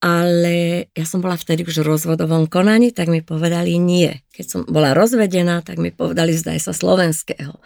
ale 0.00 0.88
ja 0.96 1.04
som 1.04 1.20
bola 1.20 1.36
vtedy 1.36 1.60
už 1.68 1.84
v 1.84 1.90
rozvodovom 1.92 2.48
konaní, 2.48 2.88
tak 2.88 3.12
mi 3.12 3.20
povedali 3.20 3.76
nie. 3.76 4.24
Keď 4.32 4.46
som 4.48 4.60
bola 4.64 4.96
rozvedená, 4.96 5.60
tak 5.60 5.76
mi 5.76 5.92
povedali 5.92 6.32
zdaj 6.32 6.56
sa 6.56 6.72
slovenského. 6.72 7.60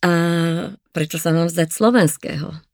A 0.00 0.12
prečo 0.90 1.22
sa 1.22 1.30
mám 1.30 1.46
vzdať 1.46 1.68
slovenského? 1.70 2.69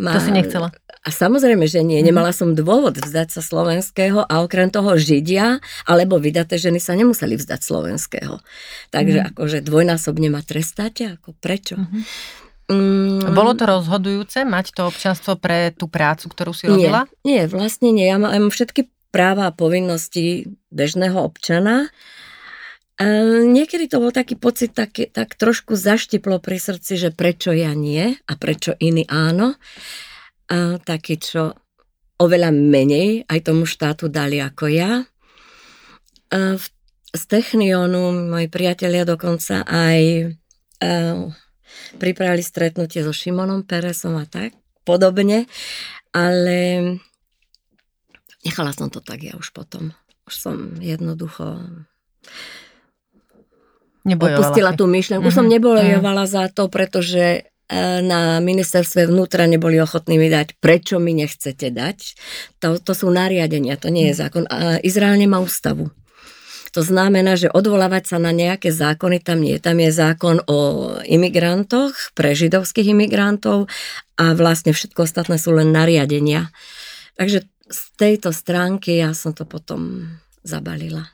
Ma, 0.00 0.16
to 0.16 0.20
si 0.24 0.32
nechcela? 0.32 0.72
A 1.02 1.08
samozrejme, 1.10 1.66
že 1.66 1.82
nie. 1.82 1.98
Mhm. 1.98 2.06
Nemala 2.14 2.30
som 2.30 2.54
dôvod 2.54 2.94
vzdať 2.94 3.34
sa 3.34 3.42
slovenského 3.42 4.22
a 4.22 4.34
okrem 4.40 4.70
toho 4.70 4.94
Židia 4.94 5.58
alebo 5.84 6.22
vydaté 6.22 6.56
ženy 6.62 6.78
sa 6.78 6.94
nemuseli 6.94 7.34
vzdať 7.34 7.60
slovenského. 7.60 8.38
Takže 8.94 9.18
mm. 9.18 9.28
akože 9.34 9.58
dvojnásobne 9.66 10.30
ma 10.30 10.46
trestáte? 10.46 11.18
Ako 11.18 11.34
prečo? 11.34 11.74
Mm-hmm. 11.74 12.02
Mm. 12.70 13.34
Bolo 13.34 13.52
to 13.58 13.66
rozhodujúce 13.66 14.46
mať 14.46 14.78
to 14.78 14.86
občanstvo 14.86 15.34
pre 15.34 15.74
tú 15.74 15.90
prácu, 15.90 16.30
ktorú 16.30 16.54
si 16.54 16.70
robila? 16.70 17.10
Nie, 17.26 17.44
nie 17.44 17.50
vlastne 17.50 17.90
nie. 17.90 18.06
Ja 18.06 18.22
mám 18.22 18.54
všetky 18.54 18.86
práva 19.10 19.50
a 19.50 19.56
povinnosti 19.56 20.54
bežného 20.70 21.18
občana. 21.20 21.90
Niekedy 23.48 23.88
to 23.88 24.02
bol 24.02 24.12
taký 24.12 24.36
pocit, 24.36 24.76
tak, 24.76 24.96
tak 25.12 25.34
trošku 25.34 25.74
zaštiplo 25.74 26.38
pri 26.38 26.58
srdci, 26.60 27.00
že 27.00 27.10
prečo 27.10 27.50
ja 27.50 27.72
nie 27.72 28.14
a 28.28 28.32
prečo 28.36 28.76
iní 28.76 29.08
áno 29.08 29.56
a 30.52 30.76
taký, 30.82 31.16
čo 31.16 31.56
oveľa 32.20 32.50
menej 32.52 33.24
aj 33.26 33.40
tomu 33.48 33.64
štátu 33.64 34.12
dali 34.12 34.38
ako 34.38 34.64
ja. 34.68 35.02
A 36.32 36.38
v, 36.56 36.64
z 37.12 37.22
Technionu 37.28 38.32
moji 38.32 38.48
priatelia 38.52 39.08
dokonca 39.08 39.64
aj 39.64 40.00
a, 40.80 41.32
pripravili 41.96 42.44
stretnutie 42.44 43.00
so 43.00 43.12
Šimonom 43.12 43.64
Peresom 43.64 44.16
a 44.20 44.28
tak 44.28 44.52
podobne, 44.82 45.46
ale 46.12 46.58
nechala 48.44 48.74
som 48.74 48.90
to 48.90 49.00
tak 49.00 49.22
ja 49.22 49.34
už 49.38 49.54
potom. 49.54 49.94
Už 50.26 50.34
som 50.38 50.56
jednoducho 50.78 51.58
Nebojovala 54.02 54.38
opustila 54.38 54.70
si. 54.74 54.78
tú 54.78 54.84
myšlenku. 54.90 55.26
Mm-hmm. 55.26 55.38
Som 55.38 55.46
mhm. 55.46 55.52
nebojovala 55.58 56.24
mm-hmm. 56.26 56.34
za 56.34 56.44
to, 56.50 56.66
pretože 56.66 57.52
E, 57.72 58.04
na 58.04 58.36
ministerstve 58.44 59.08
vnútra 59.08 59.48
neboli 59.48 59.80
ochotní 59.80 60.20
mi 60.20 60.28
dať, 60.28 60.60
prečo 60.60 61.00
mi 61.00 61.16
nechcete 61.16 61.72
dať. 61.72 61.98
To, 62.60 62.76
to 62.76 62.92
sú 62.92 63.08
nariadenia, 63.08 63.80
to 63.80 63.88
nie 63.88 64.12
je 64.12 64.20
zákon. 64.20 64.44
A 64.52 64.76
Izrael 64.84 65.16
nemá 65.16 65.40
ústavu. 65.40 65.88
To 66.72 66.80
znamená, 66.84 67.36
že 67.36 67.52
odvolávať 67.52 68.12
sa 68.12 68.16
na 68.20 68.32
nejaké 68.32 68.72
zákony 68.72 69.24
tam 69.24 69.44
nie. 69.44 69.56
Tam 69.60 69.76
je 69.80 69.92
zákon 69.92 70.40
o 70.48 70.60
imigrantoch, 71.04 71.92
pre 72.16 72.36
židovských 72.36 72.92
imigrantov 72.92 73.68
a 74.16 74.32
vlastne 74.36 74.76
všetko 74.76 75.04
ostatné 75.04 75.36
sú 75.36 75.52
len 75.52 75.72
nariadenia. 75.72 76.52
Takže 77.16 77.44
z 77.72 77.80
tejto 77.96 78.32
stránky 78.36 79.00
ja 79.00 79.16
som 79.16 79.36
to 79.36 79.44
potom 79.48 80.12
zabalila. 80.44 81.08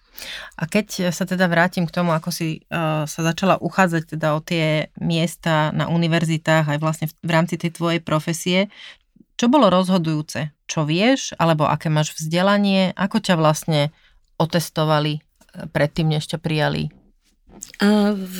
A 0.58 0.66
keď 0.66 1.14
sa 1.14 1.24
teda 1.28 1.46
vrátim 1.46 1.86
k 1.86 1.94
tomu, 1.94 2.10
ako 2.10 2.34
si 2.34 2.64
uh, 2.70 3.06
sa 3.06 3.20
začala 3.22 3.60
uchádzať 3.62 4.18
teda 4.18 4.34
o 4.34 4.40
tie 4.42 4.90
miesta 4.98 5.70
na 5.70 5.86
univerzitách 5.86 6.74
aj 6.74 6.78
vlastne 6.82 7.06
v, 7.06 7.14
v 7.22 7.30
rámci 7.30 7.54
tej 7.54 7.74
tvojej 7.74 8.00
profesie, 8.02 8.72
čo 9.38 9.46
bolo 9.46 9.70
rozhodujúce? 9.70 10.50
Čo 10.66 10.82
vieš, 10.82 11.32
alebo 11.38 11.70
aké 11.70 11.86
máš 11.86 12.18
vzdelanie? 12.18 12.90
Ako 12.98 13.22
ťa 13.22 13.38
vlastne 13.38 13.94
otestovali 14.34 15.18
eh, 15.18 15.22
predtým, 15.70 16.10
než 16.10 16.26
ťa 16.26 16.42
prijali? 16.42 16.90
A 17.78 18.14
v 18.14 18.38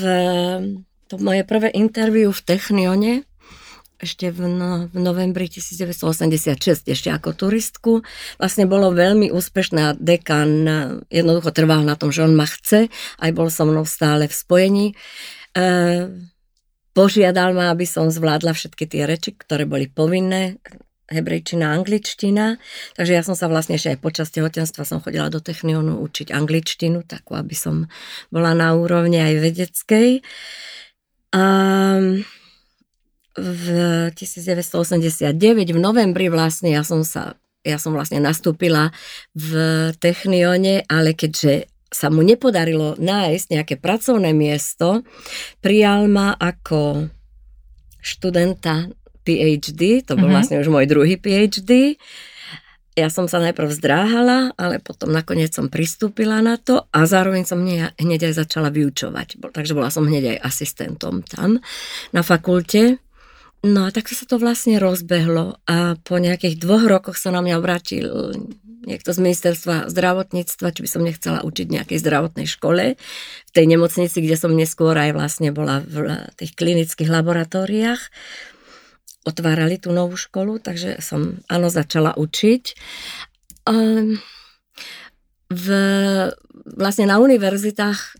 to 1.08 1.16
moje 1.16 1.42
prvé 1.48 1.72
interviu 1.72 2.28
v 2.28 2.44
Technione 2.44 3.12
ešte 3.98 4.30
v, 4.30 4.46
no, 4.46 4.70
v 4.86 4.98
novembri 5.02 5.50
1986, 5.50 6.86
ešte 6.86 7.10
ako 7.10 7.34
turistku. 7.34 7.92
Vlastne 8.38 8.70
bolo 8.70 8.94
veľmi 8.94 9.34
úspešné 9.34 9.80
a 9.82 9.96
dekan 9.98 10.50
jednoducho 11.10 11.50
trval 11.50 11.82
na 11.82 11.98
tom, 11.98 12.14
že 12.14 12.22
on 12.22 12.38
ma 12.38 12.46
chce, 12.46 12.86
aj 13.18 13.30
bol 13.34 13.50
so 13.50 13.66
mnou 13.66 13.82
stále 13.82 14.30
v 14.30 14.34
spojení. 14.34 14.86
E, 14.94 14.94
požiadal 16.94 17.58
ma, 17.58 17.74
aby 17.74 17.86
som 17.90 18.06
zvládla 18.06 18.54
všetky 18.54 18.86
tie 18.86 19.02
reči, 19.02 19.34
ktoré 19.34 19.66
boli 19.66 19.90
povinné, 19.90 20.62
hebrejčina, 21.10 21.74
angličtina. 21.74 22.60
Takže 22.94 23.12
ja 23.18 23.22
som 23.26 23.34
sa 23.34 23.50
vlastne 23.50 23.80
ešte 23.80 23.96
aj 23.96 23.98
počas 23.98 24.28
tehotenstva 24.30 24.86
som 24.86 25.02
chodila 25.02 25.26
do 25.32 25.42
Technionu 25.42 25.98
učiť 26.04 26.30
angličtinu, 26.30 27.02
takú, 27.02 27.34
aby 27.34 27.56
som 27.56 27.90
bola 28.30 28.54
na 28.54 28.76
úrovni 28.78 29.18
aj 29.18 29.34
vedeckej. 29.42 30.08
A 31.34 31.44
v 33.38 33.64
1989 34.12 35.30
v 35.72 35.78
novembri 35.78 36.26
vlastne 36.26 36.74
ja 36.74 36.82
som 36.82 37.06
sa 37.06 37.38
ja 37.66 37.76
som 37.76 37.92
vlastne 37.92 38.22
nastúpila 38.22 38.94
v 39.34 39.50
Technione, 39.98 40.86
ale 40.86 41.12
keďže 41.12 41.68
sa 41.88 42.12
mu 42.12 42.20
nepodarilo 42.20 42.96
nájsť 43.00 43.46
nejaké 43.48 43.74
pracovné 43.80 44.36
miesto, 44.36 45.04
prijal 45.64 46.08
ma 46.08 46.36
ako 46.36 47.08
študenta 47.98 48.92
PhD, 49.24 50.04
to 50.04 50.16
bol 50.16 50.28
mm-hmm. 50.28 50.32
vlastne 50.32 50.60
už 50.60 50.68
môj 50.72 50.88
druhý 50.88 51.16
PhD. 51.20 51.96
Ja 52.96 53.14
som 53.14 53.30
sa 53.30 53.38
najprv 53.38 53.70
zdráhala, 53.78 54.58
ale 54.58 54.82
potom 54.82 55.14
nakoniec 55.14 55.54
som 55.54 55.70
pristúpila 55.70 56.42
na 56.42 56.58
to 56.58 56.82
a 56.90 57.06
zároveň 57.06 57.46
som 57.46 57.62
hneď 57.62 58.20
aj 58.32 58.34
začala 58.42 58.74
vyučovať. 58.74 59.38
Takže 59.54 59.72
bola 59.76 59.92
som 59.92 60.02
hneď 60.02 60.34
aj 60.34 60.38
asistentom 60.42 61.22
tam 61.22 61.62
na 62.10 62.22
fakulte. 62.26 62.98
No 63.66 63.86
a 63.86 63.90
tak 63.90 64.06
sa 64.06 64.22
to 64.22 64.38
vlastne 64.38 64.78
rozbehlo 64.78 65.58
a 65.66 65.98
po 66.06 66.22
nejakých 66.22 66.62
dvoch 66.62 66.86
rokoch 66.86 67.18
sa 67.18 67.34
na 67.34 67.42
mňa 67.42 67.54
obrátil 67.58 68.06
niekto 68.86 69.10
z 69.10 69.18
ministerstva 69.18 69.90
zdravotníctva, 69.90 70.72
či 70.72 70.80
by 70.80 70.88
som 70.88 71.02
nechcela 71.02 71.42
učiť 71.42 71.66
v 71.66 71.74
nejakej 71.76 71.98
zdravotnej 71.98 72.46
škole, 72.46 72.94
v 72.94 73.50
tej 73.52 73.66
nemocnici, 73.66 74.22
kde 74.22 74.36
som 74.38 74.54
neskôr 74.54 74.94
aj 74.94 75.10
vlastne 75.12 75.50
bola 75.50 75.82
v 75.82 76.22
tých 76.38 76.54
klinických 76.54 77.10
laboratóriách. 77.10 78.00
Otvárali 79.26 79.76
tú 79.76 79.92
novú 79.92 80.16
školu, 80.16 80.62
takže 80.62 81.02
som 81.04 81.42
áno 81.50 81.68
začala 81.68 82.16
učiť. 82.16 82.64
Um, 83.68 84.22
v, 85.52 85.66
vlastne 86.64 87.10
na 87.10 87.20
univerzitách 87.20 88.16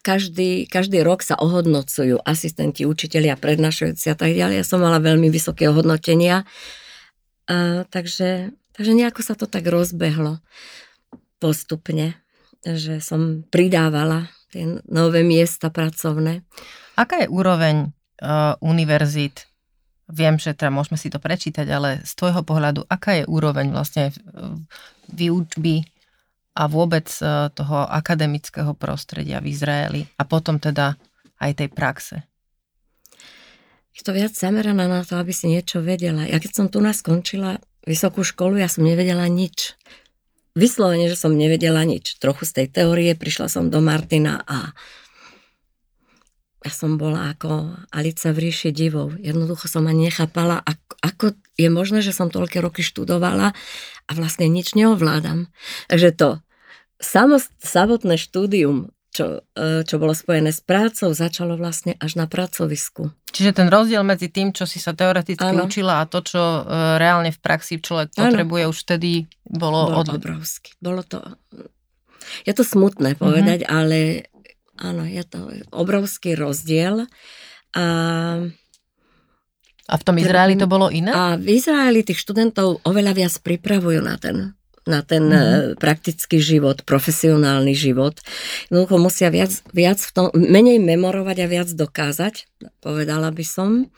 každý, 0.00 0.66
každý 0.66 1.04
rok 1.04 1.20
sa 1.20 1.36
ohodnocujú 1.36 2.20
asistenti, 2.24 2.88
učitelia, 2.88 3.36
prednášajúci 3.36 4.10
a 4.12 4.16
tak 4.16 4.32
ďalej. 4.32 4.60
Ja 4.60 4.66
som 4.66 4.80
mala 4.80 5.00
veľmi 5.00 5.28
vysoké 5.28 5.68
ohodnotenia. 5.68 6.48
A, 7.46 7.84
takže, 7.88 8.52
takže 8.74 8.92
nejako 8.96 9.20
sa 9.20 9.34
to 9.36 9.44
tak 9.44 9.68
rozbehlo 9.68 10.40
postupne, 11.40 12.16
že 12.64 13.00
som 13.00 13.44
pridávala 13.48 14.28
tie 14.52 14.80
nové 14.88 15.24
miesta 15.24 15.72
pracovné. 15.72 16.44
Aká 16.98 17.24
je 17.24 17.28
úroveň 17.32 17.88
uh, 18.20 18.58
univerzít? 18.60 19.48
Viem, 20.10 20.42
že 20.42 20.52
teda 20.52 20.74
môžeme 20.74 20.98
si 20.98 21.06
to 21.08 21.22
prečítať, 21.22 21.70
ale 21.70 22.02
z 22.02 22.12
tvojho 22.18 22.42
pohľadu, 22.42 22.82
aká 22.90 23.22
je 23.22 23.24
úroveň 23.30 23.70
vlastne 23.70 24.10
výučby 25.06 25.86
a 26.54 26.62
vôbec 26.66 27.06
e, 27.06 27.50
toho 27.54 27.86
akademického 27.86 28.74
prostredia 28.74 29.38
v 29.38 29.50
Izraeli 29.54 30.02
a 30.18 30.22
potom 30.26 30.58
teda 30.58 30.98
aj 31.38 31.50
tej 31.62 31.68
praxe? 31.70 32.16
Je 33.94 34.06
to 34.06 34.14
viac 34.14 34.32
zameraná 34.32 34.86
na 34.86 35.02
to, 35.02 35.18
aby 35.18 35.34
si 35.34 35.50
niečo 35.50 35.82
vedela. 35.82 36.24
Ja 36.24 36.38
keď 36.38 36.52
som 36.54 36.66
tu 36.70 36.80
skončila 36.80 37.60
vysokú 37.84 38.22
školu, 38.22 38.60
ja 38.60 38.70
som 38.70 38.86
nevedela 38.86 39.26
nič. 39.26 39.76
Vyslovene, 40.54 41.06
že 41.06 41.18
som 41.18 41.36
nevedela 41.36 41.82
nič. 41.86 42.18
Trochu 42.18 42.46
z 42.46 42.52
tej 42.62 42.66
teórie 42.70 43.12
prišla 43.14 43.46
som 43.46 43.70
do 43.70 43.78
Martina 43.78 44.42
a 44.46 44.74
ja 46.60 46.72
som 46.72 47.00
bola 47.00 47.32
ako 47.32 47.72
Alica 47.88 48.36
v 48.36 48.48
ríši 48.48 48.68
divov. 48.68 49.16
Jednoducho 49.16 49.64
som 49.64 49.88
ani 49.88 50.12
nechápala, 50.12 50.60
ako, 50.60 50.92
ako 51.00 51.24
je 51.56 51.68
možné, 51.72 52.04
že 52.04 52.12
som 52.12 52.28
toľké 52.28 52.60
roky 52.60 52.84
študovala 52.84 53.56
a 54.04 54.10
vlastne 54.12 54.44
nič 54.44 54.76
neovládam. 54.76 55.48
Takže 55.88 56.10
to 56.12 56.28
samotné 57.64 58.20
štúdium, 58.20 58.92
čo, 59.10 59.42
e, 59.56 59.82
čo 59.88 59.96
bolo 59.96 60.12
spojené 60.12 60.52
s 60.52 60.60
prácou, 60.60 61.16
začalo 61.16 61.56
vlastne 61.56 61.96
až 61.96 62.20
na 62.20 62.28
pracovisku. 62.28 63.10
Čiže 63.32 63.56
ten 63.56 63.68
rozdiel 63.72 64.04
medzi 64.04 64.28
tým, 64.28 64.52
čo 64.52 64.68
si 64.68 64.76
sa 64.76 64.92
teoreticky 64.92 65.42
ano. 65.42 65.66
učila 65.66 66.04
a 66.04 66.08
to, 66.08 66.20
čo 66.20 66.38
e, 66.38 66.60
reálne 67.00 67.32
v 67.32 67.40
praxi 67.40 67.80
človek 67.80 68.14
ano. 68.14 68.30
potrebuje, 68.30 68.62
už 68.68 68.78
vtedy 68.84 69.10
bolo... 69.48 69.90
Bolo 69.90 70.04
od... 70.04 70.08
obrovský. 70.12 70.76
Bolo 70.78 71.02
to... 71.02 71.24
Je 72.46 72.54
to 72.54 72.62
smutné 72.62 73.18
povedať, 73.18 73.66
mm-hmm. 73.66 73.74
ale 73.74 74.29
Áno, 74.80 75.04
je 75.04 75.20
to 75.28 75.52
obrovský 75.70 76.32
rozdiel. 76.34 77.04
A, 77.76 77.84
a 79.86 79.94
v 79.94 80.02
tom 80.02 80.16
Izraeli 80.16 80.56
to 80.56 80.64
bolo 80.64 80.88
iné? 80.88 81.12
A 81.12 81.36
v 81.36 81.60
Izraeli 81.60 82.00
tých 82.00 82.18
študentov 82.24 82.82
oveľa 82.88 83.12
viac 83.12 83.34
pripravujú 83.44 84.00
na 84.00 84.16
ten 84.16 84.56
na 84.88 85.04
ten 85.04 85.28
mm-hmm. 85.28 85.76
praktický 85.76 86.40
život, 86.40 86.82
profesionálny 86.88 87.76
život. 87.76 88.16
Jednoducho 88.72 88.96
musia 88.96 89.28
viac, 89.28 89.52
viac 89.76 90.00
v 90.00 90.10
tom, 90.10 90.26
menej 90.32 90.80
memorovať 90.80 91.36
a 91.44 91.46
viac 91.46 91.68
dokázať, 91.68 92.48
povedala 92.80 93.28
by 93.28 93.44
som. 93.44 93.92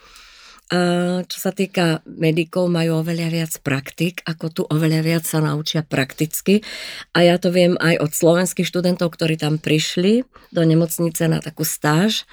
Čo 1.29 1.37
sa 1.37 1.52
týka 1.52 2.00
medikov, 2.09 2.73
majú 2.73 3.05
oveľa 3.05 3.29
viac 3.29 3.52
praktik, 3.61 4.25
ako 4.25 4.45
tu 4.49 4.62
oveľa 4.64 5.05
viac 5.05 5.25
sa 5.29 5.45
naučia 5.45 5.85
prakticky. 5.85 6.64
A 7.12 7.29
ja 7.29 7.37
to 7.37 7.52
viem 7.52 7.76
aj 7.76 8.00
od 8.00 8.17
slovenských 8.17 8.64
študentov, 8.64 9.12
ktorí 9.12 9.37
tam 9.37 9.61
prišli 9.61 10.25
do 10.49 10.64
nemocnice 10.64 11.29
na 11.29 11.45
takú 11.45 11.69
stáž 11.69 12.25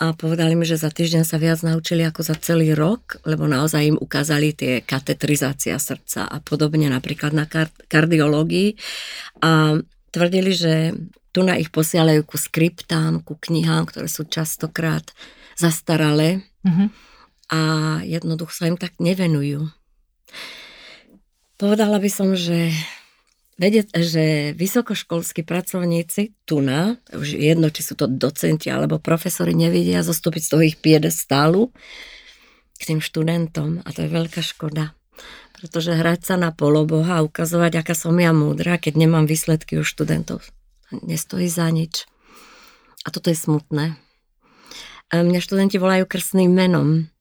a 0.00 0.16
povedali 0.16 0.56
mi, 0.56 0.64
že 0.64 0.80
za 0.80 0.88
týždeň 0.88 1.20
sa 1.28 1.36
viac 1.36 1.60
naučili 1.60 2.00
ako 2.08 2.24
za 2.24 2.32
celý 2.40 2.72
rok, 2.72 3.20
lebo 3.28 3.44
naozaj 3.44 3.92
im 3.92 4.00
ukázali 4.00 4.56
tie 4.56 4.80
katetrizácia 4.80 5.76
srdca 5.76 6.24
a 6.24 6.40
podobne, 6.40 6.88
napríklad 6.88 7.36
na 7.36 7.44
kar- 7.44 7.76
kardiológii. 7.92 8.72
A 9.44 9.76
tvrdili, 10.16 10.56
že 10.56 10.96
tu 11.28 11.44
na 11.44 11.60
ich 11.60 11.68
posielajú 11.68 12.24
ku 12.24 12.40
skriptám, 12.40 13.20
ku 13.20 13.36
knihám, 13.36 13.84
ktoré 13.92 14.08
sú 14.08 14.24
častokrát 14.24 15.12
zastaralé. 15.60 16.40
Mm-hmm 16.64 17.11
a 17.52 17.60
jednoducho 18.00 18.52
sa 18.56 18.64
im 18.72 18.80
tak 18.80 18.96
nevenujú. 18.96 19.68
Povedala 21.60 22.00
by 22.00 22.08
som, 22.08 22.32
že 22.32 22.72
vedieť, 23.60 23.92
že 24.00 24.56
vysokoškolskí 24.56 25.44
pracovníci 25.44 26.34
tu 26.48 26.64
na, 26.64 26.96
už 27.12 27.36
jedno, 27.36 27.68
či 27.68 27.84
sú 27.84 27.94
to 27.94 28.08
docenti 28.08 28.72
alebo 28.72 28.96
profesori, 28.96 29.52
nevidia 29.52 30.00
zostúpiť 30.00 30.42
z 30.42 30.50
toho 30.50 30.62
ich 30.64 30.80
piedestálu 30.80 31.70
k 32.80 32.82
tým 32.82 32.98
študentom 33.04 33.84
a 33.84 33.88
to 33.92 34.02
je 34.02 34.10
veľká 34.10 34.40
škoda. 34.42 34.96
Pretože 35.54 35.94
hrať 35.94 36.26
sa 36.26 36.34
na 36.40 36.50
poloboha 36.50 37.22
a 37.22 37.24
ukazovať, 37.24 37.84
aká 37.84 37.94
som 37.94 38.18
ja 38.18 38.34
múdra, 38.34 38.80
keď 38.82 38.98
nemám 38.98 39.30
výsledky 39.30 39.78
u 39.78 39.86
študentov, 39.86 40.42
nestojí 40.90 41.46
za 41.46 41.70
nič. 41.70 42.10
A 43.06 43.14
toto 43.14 43.30
je 43.30 43.38
smutné. 43.38 43.94
Mňa 45.12 45.38
študenti 45.44 45.76
volajú 45.78 46.08
krstným 46.08 46.50
menom 46.50 47.12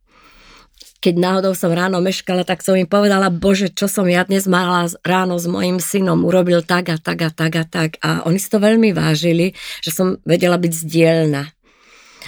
keď 1.02 1.16
náhodou 1.18 1.58
som 1.58 1.74
ráno 1.74 1.98
meškala, 1.98 2.46
tak 2.46 2.62
som 2.62 2.78
im 2.78 2.86
povedala, 2.86 3.34
bože, 3.34 3.74
čo 3.74 3.90
som 3.90 4.06
ja 4.06 4.22
dnes 4.22 4.46
mala 4.46 4.86
ráno 5.02 5.42
s 5.42 5.50
mojim 5.50 5.82
synom, 5.82 6.22
urobil 6.22 6.62
tak 6.62 6.94
a 6.94 7.02
tak 7.02 7.26
a 7.26 7.34
tak 7.34 7.54
a 7.58 7.66
tak. 7.66 7.90
A 8.06 8.22
oni 8.30 8.38
si 8.38 8.48
to 8.54 8.62
veľmi 8.62 8.94
vážili, 8.94 9.58
že 9.82 9.90
som 9.90 10.22
vedela 10.30 10.62
byť 10.62 10.74
zdielna. 10.86 11.50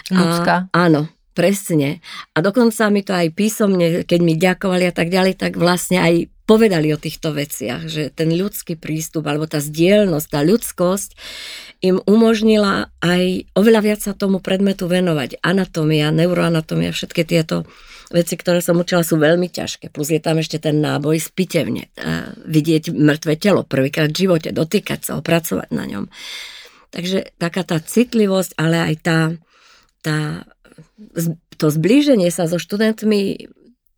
Ľudská. 0.10 0.74
A, 0.74 0.90
áno, 0.90 1.06
presne. 1.38 2.02
A 2.34 2.42
dokonca 2.42 2.90
mi 2.90 3.06
to 3.06 3.14
aj 3.14 3.30
písomne, 3.38 4.10
keď 4.10 4.20
mi 4.26 4.34
ďakovali 4.42 4.90
a 4.90 4.94
tak 4.94 5.14
ďalej, 5.14 5.38
tak 5.38 5.54
vlastne 5.54 6.02
aj 6.02 6.34
povedali 6.50 6.92
o 6.92 7.00
týchto 7.00 7.32
veciach, 7.32 7.88
že 7.88 8.10
ten 8.10 8.34
ľudský 8.34 8.76
prístup 8.76 9.30
alebo 9.30 9.48
tá 9.48 9.64
zdielnosť, 9.64 10.28
tá 10.28 10.42
ľudskosť 10.44 11.10
im 11.86 12.02
umožnila 12.04 12.92
aj 13.00 13.48
oveľa 13.56 13.82
viac 13.86 14.00
sa 14.04 14.18
tomu 14.18 14.44
predmetu 14.44 14.90
venovať. 14.90 15.40
Anatómia, 15.40 16.12
neuroanatómia, 16.12 16.92
všetky 16.92 17.24
tieto 17.24 17.64
veci, 18.14 18.38
ktoré 18.38 18.62
som 18.62 18.78
učila, 18.78 19.02
sú 19.02 19.18
veľmi 19.18 19.50
ťažké. 19.50 19.90
Plus 19.90 20.14
je 20.14 20.22
tam 20.22 20.38
ešte 20.38 20.62
ten 20.62 20.78
náboj 20.78 21.18
z 21.18 21.30
pitevne. 21.34 21.90
Vidieť 22.46 22.94
mŕtve 22.94 23.34
telo 23.42 23.66
prvýkrát 23.66 24.14
v 24.14 24.30
živote, 24.30 24.54
dotýkať 24.54 25.10
sa, 25.10 25.18
opracovať 25.18 25.74
na 25.74 25.90
ňom. 25.90 26.06
Takže 26.94 27.34
taká 27.42 27.66
tá 27.66 27.82
citlivosť, 27.82 28.54
ale 28.54 28.94
aj 28.94 28.96
tá, 29.02 29.20
tá, 30.06 30.46
to 31.58 31.74
zblíženie 31.74 32.30
sa 32.30 32.46
so 32.46 32.62
študentmi 32.62 33.50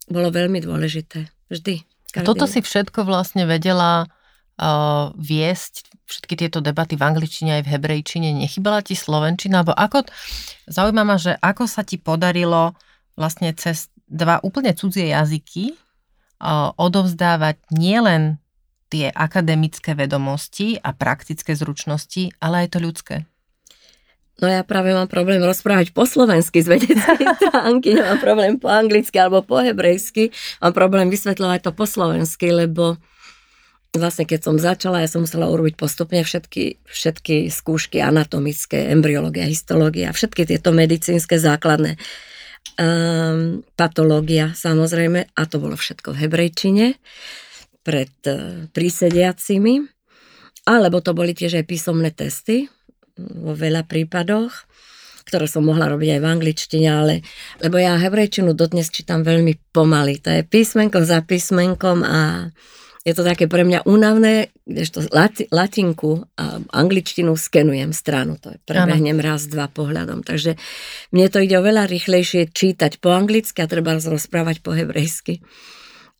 bolo 0.08 0.32
veľmi 0.32 0.64
dôležité. 0.64 1.28
Vždy. 1.52 1.84
A 2.16 2.24
toto 2.24 2.48
si 2.48 2.64
všetko 2.64 3.04
vlastne 3.04 3.44
vedela 3.44 4.08
uh, 4.56 5.12
viesť, 5.12 5.92
všetky 6.08 6.34
tieto 6.40 6.64
debaty 6.64 6.96
v 6.96 7.04
angličtine 7.04 7.60
aj 7.60 7.62
v 7.68 7.72
hebrejčine. 7.76 8.32
Nechybala 8.32 8.80
ti 8.80 8.96
slovenčina? 8.96 9.60
Alebo 9.60 9.76
ako, 9.76 10.08
zaujíma 10.64 11.04
ma, 11.04 11.20
že 11.20 11.36
ako 11.36 11.68
sa 11.68 11.84
ti 11.84 12.00
podarilo 12.00 12.72
vlastne 13.18 13.52
cez 13.52 13.92
dva 14.06 14.38
úplne 14.42 14.72
cudzie 14.74 15.10
jazyky 15.10 15.74
odovzdávať 16.76 17.56
nielen 17.72 18.38
tie 18.86 19.10
akademické 19.10 19.98
vedomosti 19.98 20.78
a 20.78 20.94
praktické 20.94 21.58
zručnosti, 21.58 22.30
ale 22.38 22.66
aj 22.66 22.68
to 22.76 22.78
ľudské. 22.78 23.16
No 24.36 24.52
ja 24.52 24.60
práve 24.68 24.92
mám 24.92 25.08
problém 25.08 25.40
rozprávať 25.40 25.96
po 25.96 26.04
slovensky 26.04 26.60
z 26.60 26.76
vedeckej 26.76 27.26
stránky, 27.40 27.96
nemám 27.96 28.20
problém 28.20 28.60
po 28.60 28.68
anglicky 28.68 29.16
alebo 29.16 29.40
po 29.40 29.64
hebrejsky, 29.64 30.28
mám 30.60 30.76
problém 30.76 31.08
vysvetľovať 31.08 31.60
to 31.64 31.70
po 31.72 31.88
slovensky, 31.88 32.52
lebo 32.52 33.00
vlastne 33.96 34.28
keď 34.28 34.40
som 34.44 34.60
začala, 34.60 35.00
ja 35.00 35.08
som 35.08 35.24
musela 35.24 35.48
urobiť 35.48 35.80
postupne 35.80 36.20
všetky, 36.20 36.84
všetky 36.84 37.48
skúšky 37.48 38.04
anatomické, 38.04 38.92
embryológia, 38.92 39.48
histológia, 39.48 40.12
všetky 40.12 40.44
tieto 40.44 40.68
medicínske 40.76 41.40
základné 41.40 41.96
um, 42.78 43.64
patológia 43.74 44.52
samozrejme 44.52 45.32
a 45.32 45.42
to 45.48 45.56
bolo 45.60 45.76
všetko 45.76 46.12
v 46.14 46.20
hebrejčine 46.26 46.86
pred 47.82 48.12
uh, 48.28 48.70
prísediacimi, 48.70 49.84
alebo 50.66 51.00
to 51.00 51.16
boli 51.16 51.32
tiež 51.32 51.62
aj 51.62 51.66
písomné 51.66 52.10
testy 52.12 52.68
vo 53.16 53.56
veľa 53.56 53.88
prípadoch, 53.88 54.52
ktoré 55.26 55.50
som 55.50 55.66
mohla 55.66 55.90
robiť 55.90 56.16
aj 56.16 56.20
v 56.22 56.30
angličtine, 56.30 56.88
ale 56.88 57.14
lebo 57.58 57.80
ja 57.80 57.98
hebrejčinu 57.98 58.52
dodnes 58.54 58.92
čítam 58.92 59.26
veľmi 59.26 59.72
pomaly. 59.74 60.22
To 60.22 60.30
je 60.30 60.42
písmenko 60.46 61.02
za 61.02 61.24
písmenkom 61.24 62.06
a 62.06 62.52
je 63.06 63.14
to 63.14 63.22
také 63.22 63.46
pre 63.46 63.62
mňa 63.62 63.86
únavné, 63.86 64.50
kdežto 64.66 65.06
lati, 65.14 65.46
latinku 65.54 66.26
a 66.34 66.58
angličtinu 66.74 67.38
skenujem 67.38 67.94
stranu, 67.94 68.34
to 68.34 68.50
je 68.50 68.58
prebehnem 68.66 69.22
raz, 69.22 69.46
dva 69.46 69.70
pohľadom. 69.70 70.26
Takže 70.26 70.58
mne 71.14 71.26
to 71.30 71.38
ide 71.38 71.54
oveľa 71.54 71.86
rýchlejšie 71.86 72.50
čítať 72.50 72.98
po 72.98 73.14
anglicky 73.14 73.62
a 73.62 73.70
treba 73.70 73.94
rozprávať 73.94 74.58
po 74.58 74.74
hebrejsky. 74.74 75.38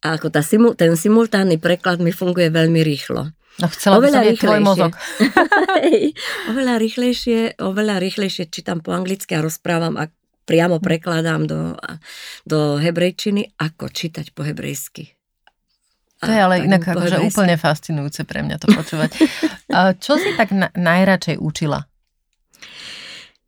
A 0.07 0.15
ako 0.15 0.31
tá, 0.31 0.47
ten 0.79 0.95
simultánny 0.95 1.59
preklad 1.59 1.99
mi 1.99 2.15
funguje 2.15 2.55
veľmi 2.55 2.79
rýchlo. 2.87 3.35
No 3.59 3.67
chcela 3.73 3.99
oveľa 3.99 4.21
by 4.23 4.29
som 4.31 4.43
tvoj 4.47 4.61
mozog. 4.63 4.93
oveľa 6.55 6.75
rýchlejšie, 6.79 7.59
oveľa 7.59 7.99
rýchlejšie 7.99 8.47
čítam 8.47 8.79
po 8.79 8.95
anglicky 8.95 9.35
a 9.35 9.43
rozprávam 9.43 9.99
a 9.99 10.07
priamo 10.47 10.79
prekladám 10.79 11.51
do, 11.51 11.75
do 12.47 12.79
hebrejčiny, 12.79 13.59
ako 13.59 13.91
čítať 13.91 14.31
po 14.31 14.47
hebrejsky. 14.47 15.17
To 16.25 16.33
je 16.33 16.41
ale 16.41 16.65
inak 16.65 16.81
akože 16.81 17.21
úplne 17.29 17.61
fascinujúce 17.61 18.25
pre 18.25 18.41
mňa 18.41 18.57
to 18.57 18.73
počúvať. 18.73 19.11
Čo 20.05 20.17
si 20.17 20.33
tak 20.33 20.49
na, 20.49 20.73
najradšej 20.73 21.37
učila? 21.37 21.85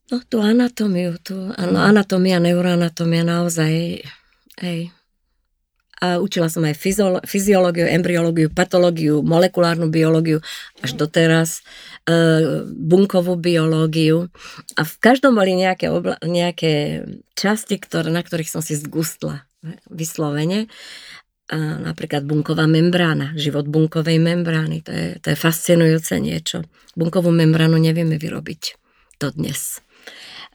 No 0.09 0.25
tú 0.25 0.41
anatómiu, 0.41 1.21
tú, 1.21 1.53
áno, 1.53 1.85
anatómia, 1.85 2.41
neuroanatómia 2.41 3.25
naozaj, 3.25 4.01
hej. 4.61 4.81
A 5.99 6.23
učila 6.23 6.47
som 6.47 6.63
aj 6.63 6.79
fyziológiu, 7.27 7.85
embryológiu, 7.91 8.49
patológiu, 8.55 9.19
molekulárnu 9.27 9.91
biológiu, 9.91 10.39
až 10.79 10.95
doteraz 10.95 11.59
e, 12.07 12.15
bunkovú 12.71 13.35
biológiu. 13.35 14.31
A 14.79 14.87
v 14.87 14.95
každom 15.03 15.35
boli 15.35 15.59
nejaké, 15.59 15.91
obla- 15.91 16.23
nejaké 16.23 17.03
časti, 17.35 17.83
ktoré, 17.83 18.15
na 18.15 18.23
ktorých 18.23 18.47
som 18.47 18.63
si 18.63 18.79
zgustla 18.79 19.43
vyslovene. 19.91 20.71
Napríklad 21.57 22.29
bunková 22.29 22.69
membrána, 22.69 23.33
život 23.33 23.65
bunkovej 23.65 24.21
membrány, 24.21 24.85
to 24.85 24.93
je, 24.93 25.07
to 25.21 25.33
je 25.33 25.37
fascinujúce 25.37 26.21
niečo. 26.21 26.65
Bunkovú 26.93 27.33
membránu 27.33 27.81
nevieme 27.81 28.21
vyrobiť 28.21 28.77
to 29.17 29.33
dnes. 29.33 29.81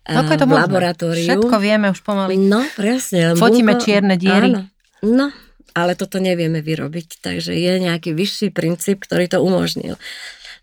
Ako 0.03 0.36
je 0.36 0.39
to 0.43 0.47
v 0.51 0.56
laboratóriu. 0.60 1.25
Všetko 1.25 1.56
vieme 1.63 1.88
už 1.89 2.03
pomaly. 2.03 2.36
No, 2.36 2.62
presne. 2.75 3.39
Fotíme 3.39 3.79
bunko... 3.79 3.84
čierne 3.88 4.15
diery. 4.19 4.51
Áno. 4.51 4.62
No, 5.03 5.27
ale 5.73 5.97
toto 5.97 6.19
nevieme 6.19 6.60
vyrobiť, 6.60 7.23
takže 7.23 7.56
je 7.56 7.73
nejaký 7.82 8.13
vyšší 8.13 8.51
princíp, 8.51 9.03
ktorý 9.08 9.32
to 9.32 9.39
umožnil. 9.41 9.95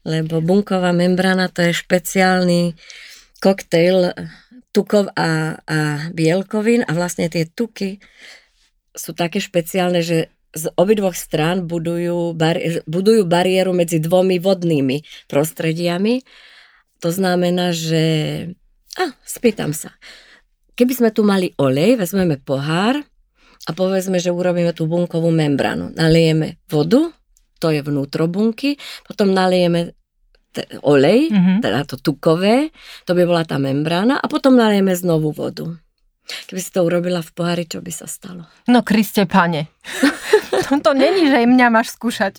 Lebo 0.06 0.44
bunková 0.44 0.92
membrána 0.94 1.50
to 1.50 1.66
je 1.66 1.72
špeciálny 1.76 2.76
koktejl 3.40 4.12
tukov 4.70 5.10
a, 5.18 5.58
a 5.66 5.78
bielkovín 6.14 6.86
a 6.86 6.92
vlastne 6.94 7.26
tie 7.26 7.48
tuky 7.48 7.98
sú 8.94 9.14
také 9.14 9.38
špeciálne, 9.38 10.02
že 10.02 10.30
z 10.50 10.64
obidvoch 10.74 11.14
strán 11.14 11.70
budujú, 11.70 12.34
bar- 12.34 12.82
budujú 12.90 13.22
bariéru 13.22 13.70
medzi 13.70 14.02
dvomi 14.02 14.42
vodnými 14.42 15.30
prostrediami. 15.30 16.26
To 17.00 17.08
znamená, 17.14 17.70
že... 17.70 18.02
A, 18.98 19.14
spýtam 19.22 19.70
sa. 19.70 19.94
Keby 20.74 20.92
sme 20.96 21.10
tu 21.14 21.22
mali 21.22 21.54
olej, 21.54 22.02
vezmeme 22.02 22.42
pohár 22.42 22.98
a 23.68 23.70
povedzme, 23.70 24.18
že 24.18 24.34
urobíme 24.34 24.74
tú 24.74 24.90
bunkovú 24.90 25.30
membránu. 25.30 25.94
Naliejeme 25.94 26.58
vodu, 26.66 27.14
to 27.62 27.70
je 27.70 27.84
vnútro 27.84 28.26
bunky, 28.26 28.74
potom 29.06 29.30
naliejeme 29.30 29.94
t- 30.50 30.66
olej, 30.82 31.30
mm-hmm. 31.30 31.58
teda 31.62 31.86
to 31.86 32.00
tukové, 32.00 32.74
to 33.06 33.14
by 33.14 33.22
bola 33.22 33.46
tá 33.46 33.60
membrána 33.60 34.18
a 34.18 34.26
potom 34.26 34.58
naliejeme 34.58 34.96
znovu 34.96 35.30
vodu. 35.30 35.78
Keby 36.46 36.60
si 36.62 36.70
to 36.70 36.86
urobila 36.86 37.20
v 37.20 37.30
pohári, 37.34 37.64
čo 37.66 37.82
by 37.82 37.92
sa 37.94 38.06
stalo? 38.06 38.46
No, 38.70 38.82
Kriste, 38.86 39.26
pane. 39.26 39.68
to, 40.50 40.74
to 40.86 40.92
není, 40.94 41.26
že 41.30 41.46
mňa 41.46 41.66
máš 41.70 41.94
skúšať. 41.94 42.38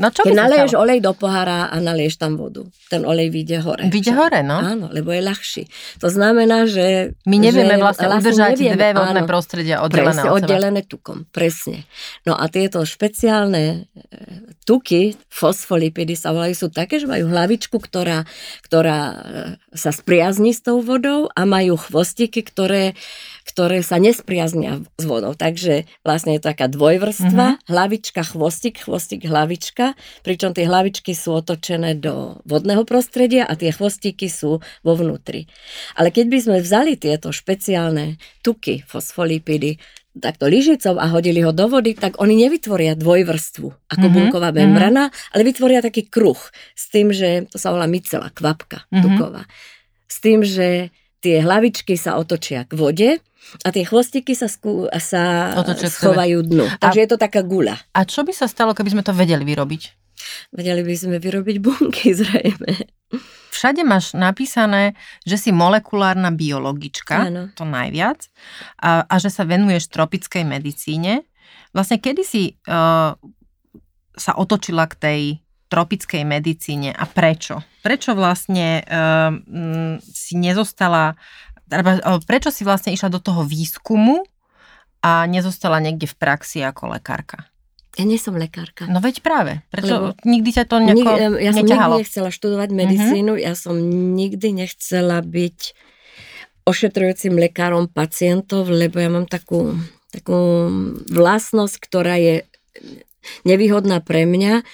No 0.00 0.08
čo 0.08 0.24
Keď 0.24 0.32
naleješ 0.32 0.72
olej 0.72 1.04
do 1.04 1.12
pohára 1.12 1.68
a 1.68 1.76
nalieš 1.76 2.16
tam 2.16 2.40
vodu, 2.40 2.64
ten 2.88 3.04
olej 3.04 3.28
vyjde 3.28 3.60
hore. 3.60 3.84
Vyjde 3.92 4.16
hore, 4.16 4.40
no. 4.40 4.56
Áno, 4.56 4.88
lebo 4.88 5.12
je 5.12 5.20
ľahší. 5.20 5.62
To 6.00 6.08
znamená, 6.08 6.64
že... 6.64 7.12
My 7.28 7.36
nevieme 7.36 7.76
že 7.76 7.84
vlastne 7.84 8.08
udržať 8.08 8.56
nevieme, 8.56 8.72
dve 8.72 8.88
vodné 8.96 9.20
áno, 9.20 9.28
prostredia 9.28 9.84
oddelené 9.84 10.16
presne, 10.16 10.32
oddelené 10.32 10.80
tukom, 10.88 11.28
presne. 11.28 11.84
No 12.24 12.32
a 12.40 12.48
tieto 12.48 12.80
špeciálne 12.88 13.84
e, 13.84 14.00
tuky, 14.64 15.12
fosfolipidy 15.28 16.16
sa 16.16 16.32
volajú, 16.32 16.56
sú 16.56 16.68
také, 16.72 16.96
že 16.96 17.04
majú 17.04 17.28
hlavičku, 17.28 17.76
ktorá, 17.76 18.24
ktorá 18.64 18.98
e, 18.98 19.16
sa 19.76 19.92
spriazní 19.92 20.56
s 20.56 20.64
tou 20.64 20.80
vodou 20.80 21.28
a 21.36 21.44
majú 21.44 21.76
chvostiky, 21.76 22.40
ktoré 22.40 22.96
ktoré 23.42 23.82
sa 23.82 23.98
nespriaznia 23.98 24.80
s 24.96 25.04
vodou. 25.04 25.34
Takže 25.34 25.84
vlastne 26.06 26.38
je 26.38 26.40
to 26.40 26.50
taká 26.54 26.70
dvojvrstva, 26.70 27.46
mm-hmm. 27.58 27.68
hlavička, 27.68 28.22
chvostik, 28.22 28.82
chvostik, 28.82 29.26
hlavička, 29.26 29.98
pričom 30.22 30.54
tie 30.54 30.66
hlavičky 30.66 31.12
sú 31.12 31.42
otočené 31.42 31.98
do 31.98 32.38
vodného 32.46 32.86
prostredia 32.86 33.44
a 33.44 33.58
tie 33.58 33.74
chvostiky 33.74 34.30
sú 34.30 34.62
vo 34.86 34.92
vnútri. 34.94 35.50
Ale 35.98 36.14
keď 36.14 36.26
by 36.30 36.38
sme 36.38 36.58
vzali 36.62 36.94
tieto 36.96 37.34
špeciálne 37.34 38.16
tuky, 38.40 38.86
fosfolipidy, 38.86 39.76
takto 40.12 40.44
lyžicou 40.44 41.00
a 41.00 41.08
hodili 41.08 41.40
ho 41.40 41.56
do 41.56 41.72
vody, 41.72 41.96
tak 41.96 42.20
oni 42.20 42.36
nevytvoria 42.36 42.92
dvojvrstvu 42.92 43.68
ako 43.88 43.96
mm-hmm. 43.96 44.16
bunková 44.28 44.52
membrana, 44.52 45.08
mm-hmm. 45.08 45.32
ale 45.32 45.42
vytvoria 45.48 45.80
taký 45.80 46.04
kruh 46.04 46.36
s 46.76 46.92
tým, 46.92 47.16
že 47.16 47.48
to 47.48 47.56
sa 47.56 47.72
volá 47.72 47.88
micela, 47.88 48.28
kvapka 48.28 48.84
mm-hmm. 48.92 49.02
tuková. 49.02 49.48
S 50.04 50.20
tým, 50.20 50.44
že 50.44 50.92
tie 51.22 51.38
hlavičky 51.38 51.94
sa 51.94 52.18
otočia 52.18 52.66
k 52.66 52.72
vode 52.74 53.10
a 53.62 53.68
tie 53.70 53.86
chvostiky 53.86 54.34
sa, 54.34 54.50
skú, 54.50 54.90
sa 54.98 55.54
schovajú 55.62 56.42
dnu. 56.42 56.66
Takže 56.82 56.98
a, 56.98 57.02
je 57.06 57.08
to 57.08 57.18
taká 57.18 57.46
gula. 57.46 57.78
A 57.94 58.02
čo 58.02 58.26
by 58.26 58.34
sa 58.34 58.50
stalo, 58.50 58.74
keby 58.74 58.98
sme 58.98 59.06
to 59.06 59.14
vedeli 59.14 59.46
vyrobiť? 59.46 59.82
Vedeli 60.54 60.82
by 60.82 60.94
sme 60.94 61.16
vyrobiť 61.22 61.56
bunky, 61.62 62.14
zrejme. 62.20 62.90
Všade 63.52 63.84
máš 63.84 64.16
napísané, 64.16 64.96
že 65.22 65.36
si 65.36 65.50
molekulárna 65.52 66.32
biologička, 66.32 67.28
Áno. 67.28 67.42
to 67.52 67.62
najviac, 67.68 68.26
a, 68.80 69.04
a 69.04 69.14
že 69.20 69.28
sa 69.28 69.44
venuješ 69.44 69.92
tropickej 69.92 70.42
medicíne. 70.42 71.28
Vlastne 71.76 72.00
kedy 72.00 72.22
si 72.24 72.56
uh, 72.68 73.12
sa 74.16 74.32
otočila 74.36 74.88
k 74.88 74.94
tej 74.96 75.20
tropickej 75.72 76.28
medicíne 76.28 76.92
a 76.92 77.08
prečo? 77.08 77.64
Prečo 77.80 78.12
vlastne 78.12 78.84
uh, 78.84 79.32
si 80.04 80.36
nezostala, 80.36 81.16
prečo 82.28 82.52
si 82.52 82.68
vlastne 82.68 82.92
išla 82.92 83.08
do 83.08 83.16
toho 83.24 83.48
výskumu 83.48 84.28
a 85.00 85.24
nezostala 85.24 85.80
niekde 85.80 86.04
v 86.04 86.16
praxi 86.20 86.60
ako 86.60 86.92
lekárka? 86.92 87.48
Ja 87.96 88.08
nie 88.08 88.16
som 88.16 88.36
lekárka. 88.36 88.88
No 88.88 89.04
veď 89.04 89.20
práve. 89.20 89.60
Prečo 89.68 89.92
Lebo 89.92 90.06
nikdy 90.24 90.50
ťa 90.56 90.64
to 90.64 90.76
nejako 90.80 91.12
Ja 91.40 91.52
som 91.52 91.60
neťahalo? 91.60 91.94
nikdy 91.96 92.02
nechcela 92.08 92.30
študovať 92.32 92.68
medicínu, 92.72 93.32
uh-huh. 93.36 93.44
ja 93.44 93.52
som 93.52 93.76
nikdy 94.16 94.48
nechcela 94.64 95.20
byť 95.20 95.58
ošetrujúcim 96.64 97.36
lekárom 97.36 97.90
pacientov, 97.92 98.70
lebo 98.72 98.96
ja 98.96 99.12
mám 99.12 99.28
takú, 99.28 99.76
takú 100.08 100.70
vlastnosť, 101.10 101.76
ktorá 101.84 102.16
je 102.16 102.48
nevýhodná 103.44 104.00
pre 104.00 104.24
mňa, 104.24 104.64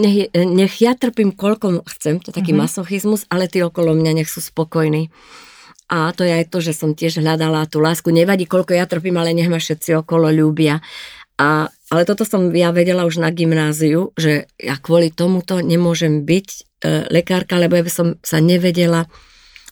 nech, 0.00 0.32
nech 0.32 0.74
ja 0.80 0.96
trpím 0.96 1.36
koľko 1.36 1.84
chcem, 1.84 2.18
to 2.18 2.32
je 2.32 2.36
taký 2.40 2.56
mm-hmm. 2.56 2.64
masochizmus, 2.64 3.28
ale 3.28 3.46
tí 3.46 3.60
okolo 3.60 3.92
mňa 3.92 4.12
nech 4.16 4.30
sú 4.32 4.40
spokojní. 4.40 5.12
A 5.90 6.14
to 6.14 6.22
je 6.22 6.32
aj 6.32 6.54
to, 6.54 6.62
že 6.62 6.72
som 6.72 6.94
tiež 6.94 7.18
hľadala 7.18 7.66
tú 7.66 7.82
lásku. 7.82 8.14
Nevadí, 8.14 8.46
koľko 8.46 8.78
ja 8.78 8.86
trpím, 8.86 9.18
ale 9.18 9.34
nech 9.34 9.50
ma 9.50 9.58
všetci 9.58 9.98
okolo 9.98 10.30
ľúbia. 10.30 10.78
A, 11.34 11.66
ale 11.66 12.02
toto 12.06 12.22
som 12.22 12.52
ja 12.54 12.70
vedela 12.70 13.02
už 13.02 13.18
na 13.18 13.34
gymnáziu, 13.34 14.14
že 14.14 14.46
ja 14.54 14.78
kvôli 14.78 15.10
tomuto 15.10 15.58
nemôžem 15.58 16.22
byť 16.22 16.48
e, 16.52 16.60
lekárka, 17.10 17.58
lebo 17.58 17.74
ja 17.74 17.82
by 17.82 17.90
som 17.90 18.08
sa 18.22 18.38
nevedela 18.38 19.10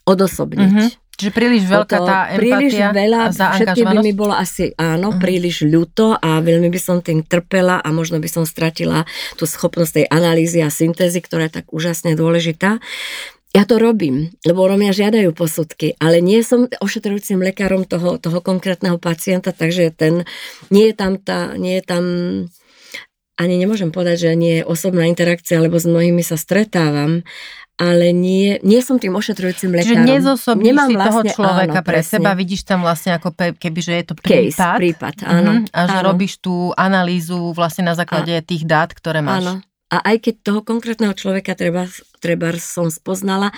odosobniť. 0.09 0.71
Mm-hmm. 0.75 1.08
Čiže 1.19 1.35
príliš 1.35 1.67
veľká 1.67 1.99
tá 1.99 2.31
empatia 2.31 2.39
príliš 2.39 2.75
veľa, 2.95 3.21
všetky 3.35 3.83
by 3.83 3.97
mi 4.07 4.15
bolo 4.15 4.39
asi 4.39 4.71
áno, 4.79 5.11
uh-huh. 5.11 5.19
príliš 5.19 5.67
ľúto 5.67 6.15
a 6.15 6.39
veľmi 6.39 6.71
by 6.71 6.79
som 6.79 7.03
tým 7.03 7.27
trpela 7.27 7.83
a 7.83 7.89
možno 7.91 8.23
by 8.23 8.31
som 8.31 8.47
stratila 8.47 9.03
tú 9.35 9.43
schopnosť 9.43 9.93
tej 9.99 10.07
analýzy 10.15 10.63
a 10.63 10.71
syntézy, 10.71 11.19
ktorá 11.19 11.51
je 11.51 11.59
tak 11.59 11.75
úžasne 11.75 12.15
dôležitá. 12.15 12.79
Ja 13.51 13.67
to 13.67 13.83
robím, 13.83 14.31
lebo 14.47 14.71
mňa 14.71 14.95
žiadajú 14.95 15.35
posudky, 15.35 15.99
ale 15.99 16.23
nie 16.23 16.39
som 16.47 16.71
ošetrujúcim 16.71 17.43
lekárom 17.43 17.83
toho, 17.83 18.23
toho 18.23 18.39
konkrétneho 18.39 19.03
pacienta, 19.03 19.51
takže 19.51 19.91
ten, 19.91 20.23
nie 20.71 20.93
je 20.93 20.95
tam 20.95 21.19
tá, 21.19 21.59
nie 21.59 21.83
je 21.83 21.85
tam 21.89 22.05
ani 23.39 23.55
nemôžem 23.55 23.95
povedať, 23.95 24.31
že 24.31 24.31
nie 24.35 24.55
je 24.61 24.67
osobná 24.67 25.07
interakcia, 25.07 25.63
lebo 25.63 25.79
s 25.79 25.87
mnohými 25.87 26.27
sa 26.27 26.35
stretávam, 26.35 27.23
ale 27.79 28.11
nie, 28.11 28.59
nie 28.67 28.83
som 28.83 28.99
tým 28.99 29.15
ošetrujúcim 29.15 29.71
lekárom. 29.71 30.03
Čiže 30.03 30.11
nezosobníš 30.11 30.67
Nemám 30.67 30.91
si 30.91 30.95
vlastne, 30.99 31.15
toho 31.15 31.23
človeka 31.31 31.79
áno, 31.79 31.87
pre 31.87 31.99
presne. 32.03 32.13
seba, 32.19 32.31
vidíš 32.35 32.63
tam 32.67 32.81
vlastne 32.83 33.11
ako 33.15 33.29
keby, 33.55 33.81
že 33.81 33.93
je 34.03 34.05
to 34.05 34.15
prípad. 34.19 34.51
Case, 34.51 34.79
prípad, 34.83 35.17
áno. 35.23 35.53
Uh-huh, 35.63 35.71
a 35.71 35.81
že 35.87 35.99
áno. 36.03 36.07
robíš 36.11 36.43
tú 36.43 36.75
analýzu 36.75 37.55
vlastne 37.55 37.87
na 37.87 37.95
základe 37.95 38.35
a, 38.35 38.43
tých 38.43 38.67
dát, 38.67 38.91
ktoré 38.91 39.23
máš. 39.23 39.47
Áno. 39.47 39.55
A 39.89 39.97
aj 40.11 40.17
keď 40.27 40.35
toho 40.43 40.61
konkrétneho 40.67 41.15
človeka 41.15 41.55
treba, 41.55 41.87
treba 42.19 42.51
som 42.59 42.91
spoznala, 42.91 43.55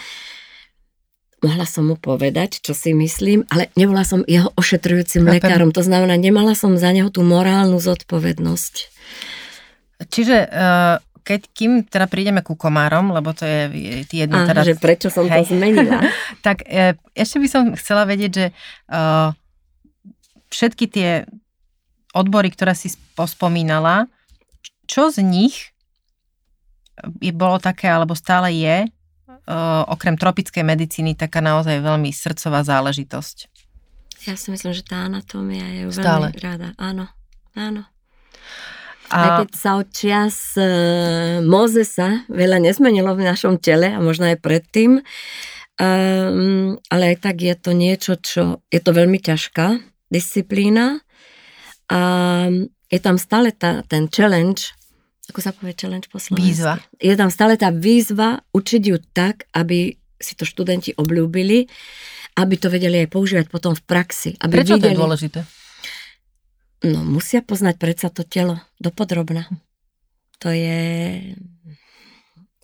mohla 1.40 1.64
som 1.64 1.88
mu 1.88 1.96
povedať, 1.96 2.60
čo 2.60 2.76
si 2.76 2.92
myslím, 2.92 3.48
ale 3.48 3.72
nebola 3.72 4.04
som 4.04 4.20
jeho 4.28 4.52
ošetrujúcim 4.54 5.24
Chápem. 5.24 5.34
lekárom. 5.40 5.72
To 5.72 5.80
znamená, 5.80 6.20
nemala 6.20 6.52
som 6.52 6.76
za 6.76 6.92
neho 6.92 7.08
tú 7.08 7.24
morálnu 7.24 7.80
zodpovednosť. 7.80 8.74
Čiže 10.00 10.36
uh, 10.48 10.96
keď, 11.20 11.40
kým 11.52 11.72
teda 11.86 12.10
prídeme 12.10 12.40
ku 12.40 12.56
komárom, 12.58 13.12
lebo 13.14 13.32
to 13.36 13.44
je 13.44 13.60
jedno 14.10 14.44
teda... 14.44 14.66
že 14.66 14.74
prečo 14.76 15.08
som 15.12 15.28
hej, 15.28 15.44
to 15.46 15.54
zmenila. 15.54 16.00
tak 16.46 16.64
e, 16.66 16.96
ešte 17.14 17.36
by 17.38 17.48
som 17.48 17.62
chcela 17.76 18.08
vedieť, 18.08 18.30
že 18.32 18.46
uh, 18.90 19.30
všetky 20.50 20.84
tie 20.90 21.10
odbory, 22.12 22.50
ktoré 22.50 22.74
si 22.74 22.90
pospomínala, 23.14 24.10
čo 24.90 25.14
z 25.14 25.22
nich 25.22 25.70
je, 27.22 27.32
bolo 27.32 27.62
také, 27.62 27.86
alebo 27.86 28.18
stále 28.18 28.50
je, 28.52 28.84
uh, 28.86 29.82
okrem 29.88 30.18
tropickej 30.18 30.66
medicíny, 30.66 31.14
taká 31.14 31.40
naozaj 31.40 31.80
veľmi 31.80 32.10
srdcová 32.10 32.66
záležitosť? 32.66 33.48
Ja 34.28 34.36
si 34.36 34.52
myslím, 34.52 34.76
že 34.76 34.84
tá 34.84 35.08
anatómia 35.08 35.64
je 35.80 35.88
veľmi 35.88 36.36
rada. 36.44 36.76
Áno, 36.76 37.08
áno. 37.56 37.88
A... 39.10 39.18
Aj 39.18 39.30
keď 39.42 39.48
sa 39.58 39.70
od 39.76 39.88
čias 39.90 40.54
e, 40.54 40.64
Mozesa 41.42 42.24
veľa 42.30 42.62
nezmenilo 42.62 43.14
v 43.18 43.26
našom 43.26 43.58
tele 43.58 43.90
a 43.90 43.98
možno 43.98 44.30
aj 44.30 44.38
predtým, 44.38 45.02
um, 45.02 46.78
ale 46.86 47.02
aj 47.14 47.16
tak 47.18 47.42
je 47.42 47.54
to 47.58 47.70
niečo, 47.74 48.12
čo 48.22 48.42
je 48.70 48.78
to 48.78 48.90
veľmi 48.94 49.18
ťažká 49.18 49.82
disciplína 50.10 51.02
a 51.90 52.00
je 52.90 53.00
tam 53.02 53.18
stále 53.18 53.50
tá, 53.54 53.82
ten 53.86 54.06
challenge, 54.06 54.74
ako 55.30 55.38
sa 55.42 55.54
povie 55.54 55.78
challenge 55.78 56.10
po 56.10 56.18
slovensky? 56.18 56.50
Výzva. 56.54 56.74
Je 56.98 57.14
tam 57.14 57.30
stále 57.30 57.54
tá 57.54 57.70
výzva 57.70 58.42
učiť 58.50 58.82
ju 58.82 58.98
tak, 59.14 59.46
aby 59.54 59.94
si 60.18 60.34
to 60.34 60.42
študenti 60.42 60.94
obľúbili, 60.98 61.70
aby 62.38 62.54
to 62.58 62.66
vedeli 62.66 63.06
aj 63.06 63.08
používať 63.14 63.46
potom 63.46 63.78
v 63.78 63.82
praxi. 63.86 64.34
Aby 64.42 64.62
Prečo 64.62 64.74
videli, 64.78 64.82
to 64.82 64.90
je 64.90 64.98
dôležité? 64.98 65.40
No, 66.80 67.04
musia 67.04 67.44
poznať 67.44 67.76
predsa 67.76 68.08
to 68.08 68.24
telo 68.24 68.56
dopodrobna. 68.80 69.44
To 70.40 70.48
je 70.48 70.80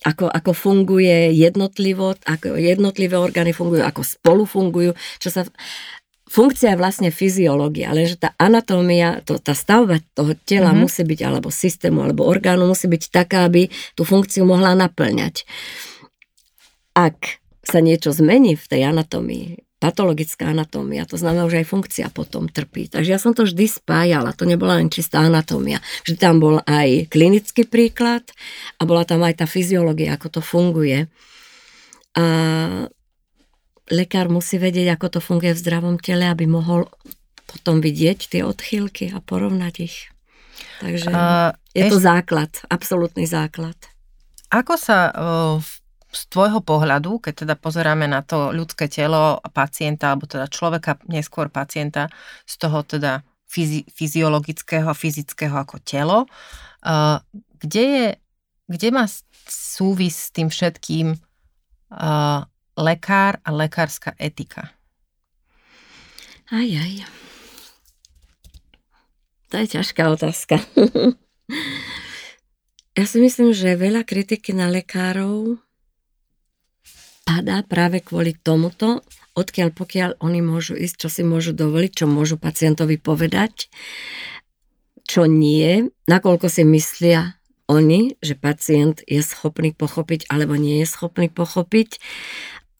ako, 0.07 0.31
ako 0.31 0.52
funguje 0.55 1.35
jednotlivo, 1.35 2.14
ako 2.24 2.55
jednotlivé 2.57 3.18
orgány 3.18 3.50
fungujú, 3.50 3.83
ako 3.83 4.02
spolu 4.07 4.44
fungujú, 4.46 4.92
čo 5.18 5.29
sa... 5.35 5.42
Funkcia 6.26 6.74
je 6.74 6.81
vlastne 6.81 7.14
fyziológia, 7.14 7.94
ale 7.94 8.11
že 8.11 8.18
tá 8.18 8.35
anatómia, 8.35 9.22
to, 9.22 9.38
tá 9.38 9.55
stavba 9.55 10.02
toho 10.11 10.35
tela 10.42 10.74
mm-hmm. 10.74 10.83
musí 10.83 11.02
byť, 11.07 11.20
alebo 11.22 11.55
systému, 11.55 12.02
alebo 12.02 12.26
orgánu 12.26 12.66
musí 12.66 12.90
byť 12.90 13.02
taká, 13.14 13.46
aby 13.46 13.70
tú 13.94 14.02
funkciu 14.02 14.42
mohla 14.42 14.74
naplňať. 14.74 15.46
Ak 16.98 17.38
sa 17.62 17.79
niečo 17.79 18.11
zmení 18.11 18.59
v 18.59 18.66
tej 18.66 18.90
anatómii, 18.90 19.65
patologická 19.87 20.51
anatómia, 20.51 21.07
to 21.07 21.14
znamená, 21.14 21.46
že 21.46 21.62
aj 21.62 21.70
funkcia 21.70 22.07
potom 22.11 22.51
trpí. 22.51 22.90
Takže 22.90 23.11
ja 23.14 23.22
som 23.22 23.31
to 23.31 23.46
vždy 23.46 23.70
spájala, 23.70 24.35
to 24.35 24.42
nebola 24.42 24.83
len 24.83 24.90
čistá 24.90 25.22
anatómia. 25.22 25.79
Vždy 26.03 26.16
tam 26.18 26.42
bol 26.42 26.59
aj 26.66 27.07
klinický 27.07 27.70
príklad 27.70 28.27
a 28.77 28.83
bola 28.83 29.07
tam 29.07 29.22
aj 29.22 29.38
tá 29.38 29.46
fyziológia, 29.46 30.18
ako 30.18 30.38
to 30.38 30.40
funguje. 30.42 31.07
A 32.18 32.25
lekár 33.87 34.27
musí 34.27 34.59
vedieť, 34.59 34.99
ako 34.99 35.07
to 35.07 35.20
funguje 35.22 35.55
v 35.55 35.62
zdravom 35.62 35.96
tele, 36.03 36.27
aby 36.27 36.51
mohol 36.51 36.90
potom 37.46 37.79
vidieť 37.79 38.35
tie 38.35 38.42
odchýlky 38.42 39.14
a 39.14 39.22
porovnať 39.22 39.75
ich. 39.87 40.11
Takže 40.83 41.14
uh, 41.14 41.55
je 41.70 41.85
to 41.87 42.03
základ, 42.03 42.51
absolútny 42.66 43.31
základ. 43.31 43.79
Ako 44.51 44.75
sa 44.75 45.14
uh, 45.14 45.55
v 45.62 45.70
z 46.16 46.24
tvojho 46.33 46.64
pohľadu, 46.64 47.20
keď 47.20 47.44
teda 47.44 47.55
pozeráme 47.61 48.09
na 48.09 48.24
to 48.24 48.48
ľudské 48.48 48.88
telo 48.88 49.44
pacienta, 49.52 50.16
alebo 50.16 50.24
teda 50.24 50.48
človeka, 50.48 50.96
neskôr 51.12 51.52
pacienta, 51.52 52.09
z 52.48 52.55
toho 52.57 52.81
teda 52.81 53.20
fyzi- 53.44 53.85
fyziologického 53.92 54.88
a 54.88 54.96
fyzického 54.96 55.52
ako 55.52 55.76
telo, 55.85 56.24
uh, 56.24 57.20
kde 57.61 57.85
je, 57.85 58.07
kde 58.72 58.88
má 58.96 59.05
súvis 59.46 60.16
s 60.16 60.29
tým 60.33 60.48
všetkým 60.48 61.12
uh, 61.12 62.40
lekár 62.81 63.37
a 63.44 63.52
lekárska 63.52 64.16
etika? 64.16 64.72
Aj, 66.48 66.64
aj. 66.64 67.05
To 69.50 69.55
je 69.62 69.66
ťažká 69.79 70.11
otázka. 70.11 70.59
ja 72.98 73.05
si 73.07 73.18
myslím, 73.18 73.55
že 73.55 73.79
veľa 73.79 74.07
kritiky 74.07 74.55
na 74.55 74.70
lekárov 74.70 75.59
padá 77.26 77.66
práve 77.66 77.98
kvôli 78.00 78.38
tomuto, 78.38 79.02
odkiaľ 79.34 79.74
pokiaľ 79.74 80.10
oni 80.22 80.40
môžu 80.40 80.78
ísť, 80.78 80.96
čo 81.06 81.08
si 81.10 81.22
môžu 81.26 81.52
dovoliť, 81.52 81.92
čo 81.92 82.06
môžu 82.06 82.38
pacientovi 82.38 82.96
povedať, 82.96 83.66
čo 85.04 85.26
nie, 85.26 85.90
nakoľko 86.06 86.46
si 86.46 86.62
myslia 86.62 87.36
oni, 87.66 88.14
že 88.22 88.38
pacient 88.38 89.02
je 89.10 89.18
schopný 89.20 89.74
pochopiť 89.74 90.30
alebo 90.30 90.54
nie 90.54 90.82
je 90.82 90.86
schopný 90.86 91.26
pochopiť. 91.26 91.98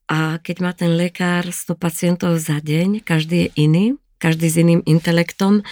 A 0.07 0.39
keď 0.39 0.57
má 0.63 0.71
ten 0.71 0.95
lekár 0.95 1.51
100 1.51 1.75
pacientov 1.75 2.39
za 2.39 2.63
deň, 2.63 3.03
každý 3.03 3.51
je 3.51 3.53
iný, 3.59 3.85
každý 4.23 4.47
s 4.47 4.57
iným 4.63 4.81
intelektom, 4.87 5.67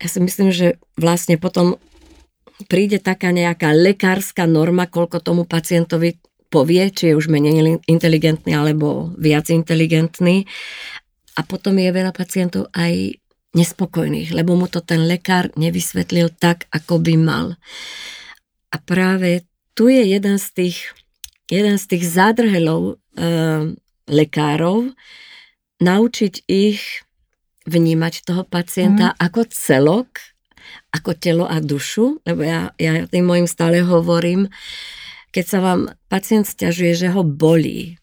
ja 0.00 0.06
si 0.08 0.18
myslím, 0.24 0.48
že 0.48 0.80
vlastne 0.96 1.36
potom 1.36 1.76
príde 2.70 2.96
taká 2.96 3.28
nejaká 3.30 3.70
lekárska 3.76 4.48
norma, 4.48 4.88
koľko 4.88 5.20
tomu 5.20 5.44
pacientovi 5.44 6.16
povie, 6.48 6.88
či 6.92 7.12
je 7.12 7.18
už 7.18 7.28
menej 7.28 7.80
inteligentný 7.84 8.56
alebo 8.56 9.12
viac 9.16 9.52
inteligentný. 9.52 10.48
A 11.38 11.46
potom 11.46 11.78
je 11.78 11.94
veľa 11.94 12.10
pacientov 12.10 12.66
aj 12.74 13.20
nespokojných, 13.54 14.34
lebo 14.34 14.58
mu 14.58 14.66
to 14.68 14.84
ten 14.84 15.06
lekár 15.08 15.48
nevysvetlil 15.56 16.34
tak, 16.36 16.68
ako 16.74 17.00
by 17.00 17.14
mal. 17.16 17.46
A 18.68 18.76
práve 18.76 19.48
tu 19.72 19.88
je 19.88 20.02
jeden 20.04 20.36
z 20.36 20.46
tých, 20.52 20.76
jeden 21.48 21.78
z 21.80 21.84
tých 21.88 22.04
zádrhelov 22.04 22.82
e, 22.92 23.24
lekárov, 24.10 24.92
naučiť 25.78 26.34
ich 26.50 27.06
vnímať 27.68 28.26
toho 28.26 28.42
pacienta 28.42 29.14
mm. 29.14 29.16
ako 29.22 29.40
celok, 29.48 30.08
ako 30.90 31.10
telo 31.14 31.44
a 31.46 31.60
dušu, 31.60 32.24
lebo 32.24 32.42
ja, 32.42 32.72
ja 32.80 33.04
tým 33.06 33.28
mojim 33.28 33.48
stále 33.48 33.84
hovorím, 33.84 34.48
keď 35.32 35.44
sa 35.44 35.58
vám 35.60 35.80
pacient 36.08 36.48
stiažuje, 36.48 36.92
že 36.96 37.08
ho 37.12 37.22
bolí, 37.22 37.98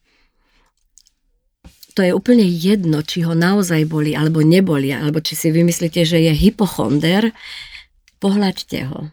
to 1.96 2.04
je 2.04 2.12
úplne 2.12 2.44
jedno, 2.44 3.00
či 3.00 3.24
ho 3.24 3.32
naozaj 3.32 3.88
boli 3.88 4.12
alebo 4.12 4.44
neboli, 4.44 4.92
alebo 4.92 5.24
či 5.24 5.32
si 5.32 5.48
vymyslíte, 5.48 6.04
že 6.04 6.20
je 6.20 6.32
hypochonder, 6.36 7.32
pohľaďte 8.20 8.80
ho. 8.92 9.08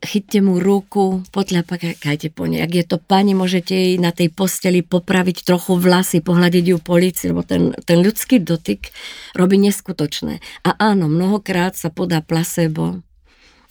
Chyťte 0.00 0.38
mu 0.40 0.62
ruku, 0.62 1.26
potľapakajte 1.34 2.32
po 2.32 2.48
nej. 2.48 2.62
Ak 2.62 2.72
je 2.72 2.86
to 2.86 2.96
pani, 2.96 3.34
môžete 3.34 3.74
jej 3.74 3.94
na 4.00 4.14
tej 4.14 4.32
posteli 4.32 4.80
popraviť 4.86 5.44
trochu 5.44 5.76
vlasy, 5.76 6.24
pohľadiť 6.24 6.64
ju 6.72 6.78
po 6.78 6.94
líci, 6.96 7.28
lebo 7.28 7.44
ten, 7.44 7.74
ten 7.84 8.00
ľudský 8.00 8.40
dotyk 8.40 8.94
robí 9.36 9.60
neskutočné. 9.60 10.40
A 10.62 10.70
áno, 10.78 11.10
mnohokrát 11.10 11.76
sa 11.76 11.92
podá 11.92 12.24
placebo, 12.24 13.02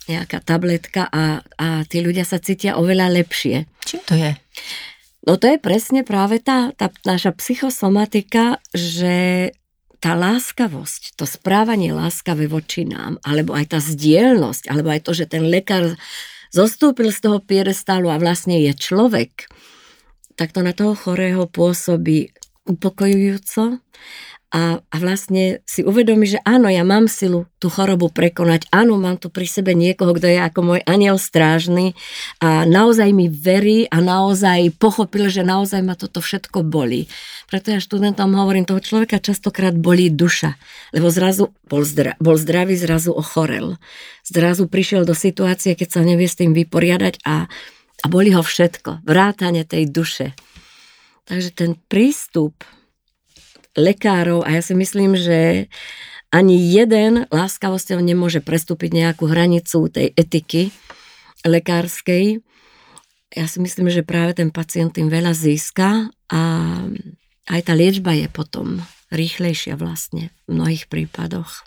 nejaká 0.08 0.39
tabletka 0.43 1.08
a, 1.08 1.43
a 1.60 1.67
tí 1.88 2.04
ľudia 2.04 2.24
sa 2.24 2.39
cítia 2.39 2.80
oveľa 2.80 3.12
lepšie. 3.24 3.67
Čím 3.84 4.02
to 4.08 4.15
je? 4.15 4.32
No 5.28 5.36
to 5.36 5.52
je 5.52 5.60
presne 5.60 6.08
práve 6.08 6.39
tá, 6.39 6.72
tá 6.72 6.88
naša 7.04 7.36
psychosomatika, 7.36 8.63
že 8.72 9.52
tá 9.98 10.13
láskavosť, 10.13 11.17
to 11.17 11.26
správanie 11.26 11.91
láskavé 11.91 12.48
voči 12.48 12.86
nám, 12.86 13.17
alebo 13.26 13.58
aj 13.58 13.76
tá 13.76 13.80
zdielnosť, 13.82 14.70
alebo 14.70 14.93
aj 14.93 15.02
to, 15.04 15.12
že 15.12 15.26
ten 15.28 15.43
lekár 15.50 15.98
zostúpil 16.54 17.12
z 17.12 17.28
toho 17.28 17.38
pierestálu 17.43 18.08
a 18.08 18.22
vlastne 18.22 18.56
je 18.62 18.72
človek, 18.72 19.50
tak 20.38 20.54
to 20.54 20.62
na 20.62 20.72
toho 20.72 20.93
chorého 20.93 21.50
pôsobí 21.50 22.32
upokojujúco 22.70 23.82
a, 24.47 24.79
a 24.79 24.95
vlastne 25.03 25.60
si 25.67 25.83
uvedomí, 25.83 26.23
že 26.23 26.39
áno, 26.47 26.71
ja 26.71 26.88
mám 26.88 27.12
silu 27.12 27.51
tú 27.60 27.67
chorobu 27.67 28.07
prekonať, 28.07 28.71
áno, 28.71 28.95
mám 28.95 29.19
tu 29.19 29.27
pri 29.27 29.43
sebe 29.43 29.75
niekoho, 29.75 30.15
kto 30.15 30.23
je 30.23 30.39
ako 30.39 30.60
môj 30.63 30.79
aniel 30.88 31.19
strážny 31.19 31.99
a 32.39 32.63
naozaj 32.63 33.12
mi 33.12 33.27
verí 33.27 33.91
a 33.91 33.99
naozaj 33.99 34.71
pochopil, 34.79 35.27
že 35.27 35.43
naozaj 35.43 35.83
ma 35.83 35.99
toto 35.99 36.23
všetko 36.23 36.63
bolí. 36.63 37.12
Preto 37.51 37.75
ja 37.75 37.83
študentom 37.83 38.31
hovorím, 38.39 38.63
toho 38.63 38.79
človeka 38.79 39.19
častokrát 39.19 39.75
bolí 39.75 40.07
duša, 40.07 40.55
lebo 40.95 41.12
zrazu 41.12 41.51
bol, 41.67 41.83
zdra, 41.83 42.15
bol 42.23 42.39
zdravý, 42.39 42.79
zrazu 42.79 43.12
ochorel. 43.12 43.75
Zrazu 44.23 44.71
prišiel 44.71 45.03
do 45.03 45.12
situácie, 45.12 45.75
keď 45.75 45.99
sa 45.99 46.01
nevie 46.07 46.27
s 46.31 46.39
tým 46.39 46.55
vyporiadať 46.55 47.19
a, 47.27 47.51
a 47.99 48.05
boli 48.07 48.31
ho 48.31 48.39
všetko, 48.39 49.03
vrátane 49.03 49.67
tej 49.67 49.91
duše. 49.91 50.31
Takže 51.27 51.51
ten 51.51 51.75
prístup 51.91 52.63
lekárov 53.78 54.42
a 54.44 54.58
ja 54.58 54.62
si 54.66 54.74
myslím, 54.74 55.13
že 55.13 55.70
ani 56.34 56.60
jeden 56.60 57.30
láskavosťou 57.32 58.04
nemôže 58.04 58.44
prestúpiť 58.44 58.92
nejakú 58.92 59.32
hranicu 59.32 59.88
tej 59.88 60.12
etiky 60.18 60.76
lekárskej. 61.48 62.44
Ja 63.32 63.46
si 63.48 63.58
myslím, 63.63 63.88
že 63.88 64.04
práve 64.04 64.36
ten 64.36 64.52
pacient 64.52 64.98
tým 64.98 65.08
veľa 65.08 65.32
získa 65.32 66.12
a 66.28 66.42
aj 67.48 67.62
tá 67.63 67.74
liečba 67.78 68.12
je 68.12 68.28
potom 68.28 68.84
rýchlejšia 69.13 69.80
vlastne 69.80 70.36
v 70.50 70.60
mnohých 70.60 70.92
prípadoch. 70.92 71.63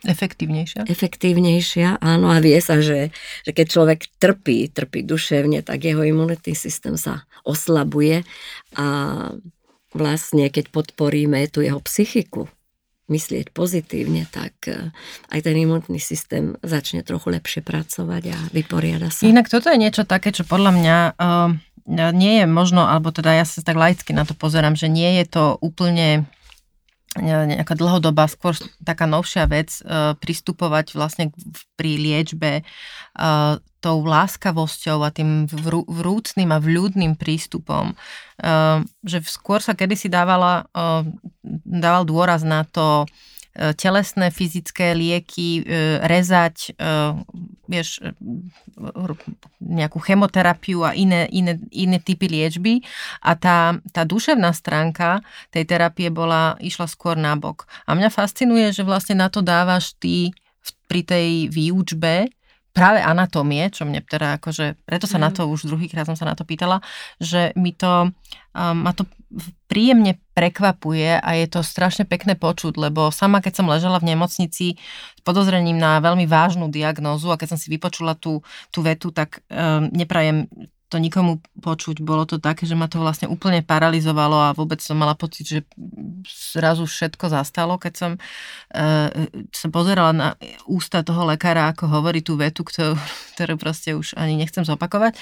Efektívnejšia? 0.00 0.88
Efektívnejšia, 0.88 2.00
áno 2.00 2.32
a 2.32 2.40
vie 2.40 2.56
sa, 2.64 2.80
že, 2.80 3.12
že 3.44 3.52
keď 3.52 3.66
človek 3.68 4.00
trpí, 4.16 4.72
trpí 4.72 5.04
duševne, 5.04 5.60
tak 5.60 5.84
jeho 5.84 6.00
imunitný 6.00 6.56
systém 6.56 6.96
sa 6.96 7.28
oslabuje 7.44 8.24
a 8.80 8.86
vlastne, 9.94 10.46
keď 10.50 10.70
podporíme 10.70 11.42
tú 11.50 11.62
jeho 11.62 11.82
psychiku, 11.82 12.46
myslieť 13.10 13.50
pozitívne, 13.50 14.30
tak 14.30 14.54
e, 14.70 14.94
aj 15.34 15.40
ten 15.42 15.58
imunitný 15.58 15.98
systém 15.98 16.54
začne 16.62 17.02
trochu 17.02 17.34
lepšie 17.34 17.60
pracovať 17.66 18.22
a 18.30 18.38
vyporiada 18.54 19.10
sa. 19.10 19.26
Inak 19.26 19.50
toto 19.50 19.66
je 19.66 19.82
niečo 19.82 20.06
také, 20.06 20.30
čo 20.30 20.46
podľa 20.46 20.70
mňa 20.78 20.96
uh, 21.18 21.50
nie 22.14 22.38
je 22.38 22.46
možno, 22.46 22.86
alebo 22.86 23.10
teda 23.10 23.34
ja 23.34 23.42
sa 23.42 23.66
tak 23.66 23.74
laicky 23.74 24.14
na 24.14 24.22
to 24.22 24.38
pozerám, 24.38 24.78
že 24.78 24.86
nie 24.86 25.18
je 25.18 25.26
to 25.26 25.44
úplne 25.58 26.30
nejaká 27.18 27.74
dlhodobá, 27.74 28.30
skôr 28.30 28.54
taká 28.86 29.08
novšia 29.08 29.50
vec, 29.50 29.82
uh, 29.82 30.14
pristupovať 30.14 30.94
vlastne 30.94 31.34
pri 31.74 31.98
liečbe 31.98 32.62
uh, 32.62 33.58
tou 33.80 34.04
láskavosťou 34.04 35.02
a 35.02 35.10
tým 35.10 35.48
vrú, 35.48 35.82
vrúcným 35.88 36.52
a 36.52 36.60
vľúdnym 36.60 37.16
prístupom. 37.16 37.96
Že 39.00 39.18
skôr 39.24 39.64
sa 39.64 39.72
kedysi 39.72 40.12
dávala, 40.12 40.68
dával 41.64 42.04
dôraz 42.04 42.44
na 42.44 42.68
to, 42.68 43.08
E, 43.08 43.39
telesné, 43.50 44.30
fyzické 44.30 44.94
lieky, 44.94 45.60
e, 45.60 45.98
rezať, 46.06 46.70
e, 46.70 46.84
vieš, 47.66 47.98
nejakú 49.58 49.98
chemoterapiu 49.98 50.86
a 50.86 50.94
iné, 50.94 51.26
iné, 51.34 51.58
iné 51.74 51.98
typy 51.98 52.30
liečby. 52.30 52.82
A 53.22 53.34
tá, 53.34 53.78
tá 53.90 54.06
duševná 54.06 54.54
stránka 54.54 55.22
tej 55.50 55.66
terapie 55.66 56.14
bola, 56.14 56.54
išla 56.62 56.86
skôr 56.86 57.18
nabok. 57.18 57.66
A 57.90 57.98
mňa 57.98 58.10
fascinuje, 58.10 58.70
že 58.70 58.86
vlastne 58.86 59.18
na 59.18 59.26
to 59.26 59.42
dávaš 59.42 59.98
ty 59.98 60.30
pri 60.86 61.02
tej 61.02 61.50
výučbe 61.50 62.30
práve 62.70 63.02
anatómie, 63.02 63.66
čo 63.74 63.82
mne 63.82 63.98
teda 64.06 64.38
akože, 64.38 64.86
preto 64.86 65.10
sa 65.10 65.18
mm. 65.18 65.22
na 65.26 65.30
mhm. 65.30 65.36
to 65.36 65.42
už 65.50 65.60
druhýkrát 65.66 66.06
som 66.06 66.14
sa 66.14 66.26
na 66.26 66.38
to 66.38 66.46
pýtala, 66.46 66.78
že 67.18 67.50
mi 67.58 67.74
to, 67.74 68.14
um, 68.54 68.76
ma 68.78 68.94
to 68.94 69.10
príjemne 69.66 70.18
prekvapuje 70.40 71.20
a 71.20 71.30
je 71.36 71.46
to 71.52 71.60
strašne 71.60 72.08
pekné 72.08 72.32
počuť, 72.32 72.80
lebo 72.80 73.12
sama 73.12 73.44
keď 73.44 73.60
som 73.60 73.68
ležala 73.68 74.00
v 74.00 74.16
nemocnici 74.16 74.80
s 74.80 75.20
podozrením 75.20 75.76
na 75.76 76.00
veľmi 76.00 76.24
vážnu 76.24 76.72
diagnózu 76.72 77.28
a 77.28 77.36
keď 77.36 77.52
som 77.52 77.58
si 77.60 77.68
vypočula 77.68 78.16
tú, 78.16 78.40
tú 78.72 78.80
vetu, 78.80 79.12
tak 79.12 79.44
um, 79.52 79.92
neprajem 79.92 80.48
to 80.90 80.96
nikomu 80.96 81.38
počuť. 81.60 82.02
Bolo 82.02 82.24
to 82.24 82.40
také, 82.40 82.64
že 82.64 82.74
ma 82.74 82.88
to 82.88 82.98
vlastne 82.98 83.30
úplne 83.30 83.62
paralizovalo 83.62 84.50
a 84.50 84.56
vôbec 84.56 84.80
som 84.82 84.96
mala 84.96 85.14
pocit, 85.14 85.46
že 85.46 85.60
zrazu 86.26 86.88
všetko 86.88 87.30
zastalo, 87.30 87.76
keď 87.76 87.92
som 87.94 88.12
uh, 88.16 89.12
sa 89.52 89.68
pozerala 89.68 90.10
na 90.16 90.28
ústa 90.66 91.04
toho 91.04 91.28
lekára, 91.28 91.68
ako 91.70 91.84
hovorí 92.00 92.24
tú 92.24 92.40
vetu, 92.40 92.64
ktorú, 92.64 92.96
ktorú 93.36 93.54
proste 93.60 93.92
už 93.92 94.16
ani 94.16 94.40
nechcem 94.40 94.64
zopakovať. 94.64 95.20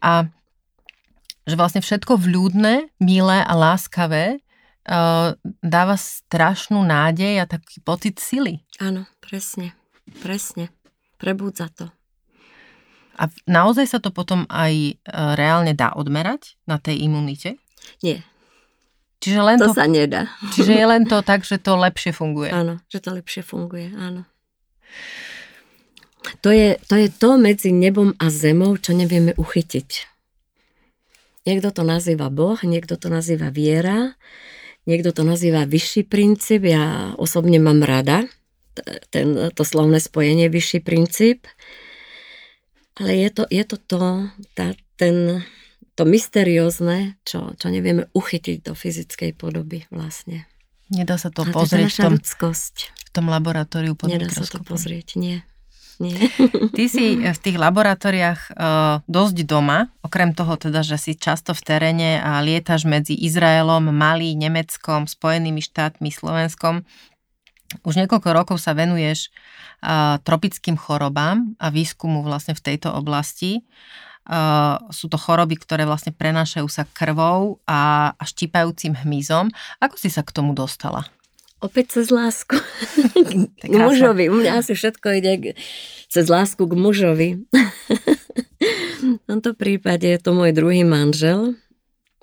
A 0.00 0.32
že 1.46 1.54
vlastne 1.54 1.78
všetko 1.84 2.18
vľúdne, 2.18 2.90
milé 2.98 3.38
a 3.38 3.52
láskavé 3.54 4.42
dáva 5.60 5.96
strašnú 5.98 6.78
nádej 6.86 7.42
a 7.42 7.50
taký 7.50 7.82
pocit 7.82 8.22
sily. 8.22 8.62
Áno, 8.78 9.10
presne, 9.18 9.74
presne. 10.22 10.70
Prebúdza 11.18 11.66
to. 11.74 11.90
A 13.16 13.32
naozaj 13.48 13.88
sa 13.88 13.98
to 13.98 14.12
potom 14.12 14.44
aj 14.52 14.72
e, 14.76 14.94
reálne 15.08 15.72
dá 15.72 15.96
odmerať 15.96 16.60
na 16.68 16.76
tej 16.76 17.08
imunite? 17.08 17.56
Nie. 18.04 18.20
Čiže 19.24 19.40
len 19.40 19.56
to, 19.56 19.72
to 19.72 19.80
sa 19.80 19.88
nedá. 19.88 20.28
Čiže 20.52 20.76
je 20.76 20.86
len 20.86 21.08
to 21.08 21.24
tak, 21.24 21.40
že 21.40 21.56
to 21.56 21.80
lepšie 21.80 22.12
funguje. 22.12 22.52
Áno, 22.52 22.76
že 22.92 23.00
to 23.00 23.16
lepšie 23.16 23.40
funguje, 23.40 23.88
áno. 23.96 24.28
To 26.44 26.52
je, 26.52 26.76
to 26.84 27.00
je 27.00 27.08
to 27.08 27.40
medzi 27.40 27.72
nebom 27.72 28.12
a 28.20 28.28
zemou, 28.28 28.76
čo 28.76 28.92
nevieme 28.92 29.32
uchytiť. 29.40 29.88
Niekto 31.48 31.72
to 31.72 31.82
nazýva 31.86 32.28
Boh, 32.28 32.58
niekto 32.60 32.98
to 33.00 33.08
nazýva 33.08 33.48
viera, 33.54 34.18
niekto 34.86 35.10
to 35.12 35.22
nazýva 35.26 35.66
vyšší 35.68 36.06
princíp. 36.06 36.64
Ja 36.64 37.12
osobne 37.18 37.58
mám 37.58 37.82
rada 37.82 38.30
ten, 39.10 39.52
to 39.52 39.62
slovné 39.64 39.98
spojenie 40.00 40.48
vyšší 40.48 40.80
princíp. 40.80 41.46
Ale 42.96 43.12
je 43.12 43.28
to, 43.28 43.42
je 43.52 43.64
to 43.68 43.76
to, 43.76 44.00
tá, 44.56 44.72
ten, 44.96 45.44
to 45.96 46.02
mysteriózne, 46.08 47.20
čo, 47.28 47.52
čo 47.60 47.66
nevieme 47.68 48.08
uchytiť 48.16 48.64
do 48.64 48.72
fyzickej 48.72 49.36
podoby 49.36 49.84
vlastne. 49.92 50.48
Nedá 50.88 51.20
sa 51.20 51.28
to 51.28 51.44
A 51.44 51.52
pozrieť 51.52 51.92
v 51.92 52.00
tom, 52.08 52.14
ľudskosť. 52.16 52.74
v 52.88 53.10
tom 53.12 53.26
laboratóriu 53.28 53.98
pod 53.98 54.08
Nedá 54.08 54.32
sa 54.32 54.48
to 54.48 54.64
pozrieť, 54.64 55.18
nie. 55.20 55.44
Nie. 56.02 56.16
Ty 56.76 56.84
si 56.88 57.20
v 57.20 57.38
tých 57.40 57.56
laboratóriách 57.56 58.40
uh, 58.52 59.00
dosť 59.06 59.46
doma, 59.48 59.92
okrem 60.00 60.32
toho 60.36 60.54
teda, 60.56 60.84
že 60.84 60.96
si 61.00 61.12
často 61.14 61.52
v 61.52 61.62
teréne 61.64 62.10
a 62.20 62.40
lietaš 62.42 62.86
medzi 62.88 63.16
Izraelom, 63.16 63.90
Mali, 63.90 64.36
Nemeckom, 64.36 65.08
Spojenými 65.08 65.60
štátmi, 65.60 66.12
Slovenskom. 66.12 66.84
Už 67.82 67.98
niekoľko 67.98 68.30
rokov 68.30 68.56
sa 68.62 68.78
venuješ 68.78 69.34
tropickým 70.22 70.78
chorobám 70.78 71.58
a 71.60 71.68
výskumu 71.68 72.22
vlastne 72.22 72.54
v 72.54 72.62
tejto 72.62 72.94
oblasti. 72.94 73.66
Sú 74.90 75.06
to 75.06 75.18
choroby, 75.18 75.58
ktoré 75.58 75.86
vlastne 75.86 76.10
prenášajú 76.10 76.66
sa 76.66 76.86
krvou 76.90 77.62
a, 77.66 78.14
a 78.18 78.22
štípajúcim 78.26 78.98
hmyzom. 79.06 79.50
Ako 79.78 79.94
si 79.98 80.10
sa 80.10 80.26
k 80.26 80.34
tomu 80.34 80.54
dostala? 80.54 81.06
Opäť 81.64 82.00
cez 82.00 82.12
lásku. 82.12 82.56
k 83.64 83.72
mužovi. 83.72 84.28
U 84.28 84.36
mňa 84.36 84.60
asi 84.60 84.76
všetko 84.76 85.06
ide 85.16 85.56
cez 86.12 86.26
lásku 86.28 86.60
k 86.68 86.74
mužovi. 86.76 87.28
v 89.20 89.24
tomto 89.24 89.56
prípade 89.56 90.04
je 90.04 90.20
to 90.20 90.36
môj 90.36 90.52
druhý 90.52 90.84
manžel. 90.84 91.56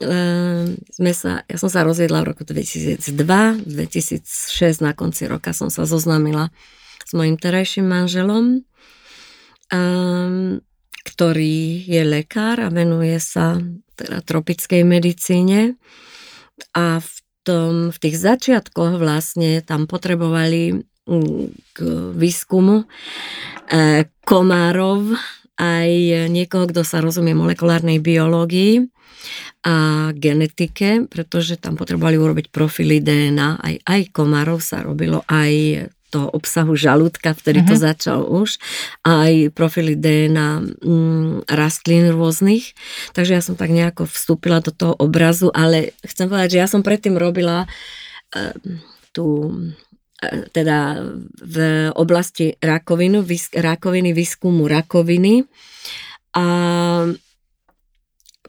Ehm, 0.02 0.82
sme 0.90 1.14
sa, 1.16 1.46
ja 1.48 1.58
som 1.62 1.70
sa 1.70 1.86
rozviedla 1.86 2.26
v 2.26 2.30
roku 2.34 2.44
2002, 2.44 3.00
2006 3.64 4.84
na 4.84 4.92
konci 4.92 5.30
roka 5.30 5.54
som 5.56 5.70
sa 5.70 5.86
zoznámila 5.88 6.50
s 7.06 7.12
mojim 7.14 7.38
terajším 7.38 7.88
manželom, 7.88 8.66
um, 9.70 10.60
ktorý 11.04 11.84
je 11.86 12.02
lekár 12.04 12.64
a 12.64 12.74
venuje 12.74 13.20
sa 13.22 13.60
teda 13.96 14.24
tropickej 14.26 14.82
medicíne. 14.82 15.78
A 16.74 17.00
v, 17.00 17.10
tom, 17.44 17.92
v 17.92 17.98
tých 18.00 18.16
začiatkoch 18.20 18.98
vlastne 18.98 19.60
tam 19.62 19.86
potrebovali 19.86 20.84
mm, 21.08 21.44
k 21.76 21.78
výskumu 22.16 22.84
e, 22.84 22.86
komárov 24.24 25.16
aj 25.60 25.92
niekoho, 26.34 26.66
kto 26.66 26.82
sa 26.82 27.04
rozumie 27.04 27.38
molekulárnej 27.38 28.02
biológii 28.02 28.90
a 29.64 30.10
genetike, 30.12 31.08
pretože 31.08 31.56
tam 31.56 31.80
potrebovali 31.80 32.20
urobiť 32.20 32.52
profily 32.52 33.00
DNA. 33.00 33.50
Aj, 33.64 33.76
aj 33.80 34.02
komárov 34.12 34.60
sa 34.60 34.84
robilo, 34.84 35.24
aj 35.30 35.88
toho 36.14 36.30
obsahu 36.30 36.78
žalúdka, 36.78 37.34
vtedy 37.34 37.66
mm-hmm. 37.66 37.74
to 37.74 37.76
mhm. 37.82 37.86
začal 37.90 38.20
už, 38.30 38.62
aj 39.02 39.50
profily 39.58 39.98
DNA 39.98 40.78
mm, 40.86 41.50
rastlín 41.50 42.14
rôznych. 42.14 42.78
Takže 43.18 43.32
ja 43.34 43.42
som 43.42 43.58
tak 43.58 43.74
nejako 43.74 44.06
vstúpila 44.06 44.62
do 44.62 44.70
toho 44.70 44.94
obrazu, 45.02 45.50
ale 45.50 45.98
chcem 46.06 46.30
povedať, 46.30 46.58
že 46.58 46.62
ja 46.62 46.68
som 46.70 46.86
predtým 46.86 47.18
robila 47.18 47.66
uh, 47.66 48.54
tú 49.14 49.54
e, 50.22 50.50
teda 50.50 51.06
v 51.38 51.58
oblasti 51.94 52.58
rakovinu, 52.58 53.22
rakoviny, 53.54 54.10
výskumu 54.14 54.66
rakoviny. 54.66 55.46
A 56.34 56.46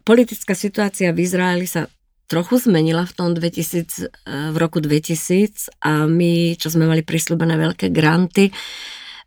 politická 0.04 0.56
situácia 0.56 1.12
v 1.12 1.20
Izraeli 1.20 1.68
sa 1.68 1.84
trochu 2.26 2.58
zmenila 2.58 3.04
v 3.04 3.12
tom 3.12 3.28
2000, 3.36 4.08
eh, 4.24 4.50
v 4.50 4.56
roku 4.56 4.80
2000 4.80 5.68
a 5.84 6.08
my, 6.08 6.56
čo 6.56 6.72
sme 6.72 6.88
mali 6.88 7.04
prislúbené 7.04 7.56
veľké 7.56 7.92
granty, 7.92 8.50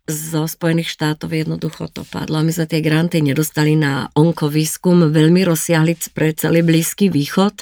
zo 0.08 0.48
Spojených 0.48 0.88
štátov 0.88 1.28
jednoducho 1.36 1.92
to 1.92 2.00
padlo. 2.08 2.40
My 2.40 2.48
sme 2.48 2.64
tie 2.64 2.80
granty 2.80 3.20
nedostali 3.20 3.76
na 3.76 4.08
onkovýskum, 4.16 5.12
veľmi 5.12 5.44
rozsiahli 5.44 6.16
pre 6.16 6.32
celý 6.32 6.64
Blízky 6.64 7.12
východ. 7.12 7.60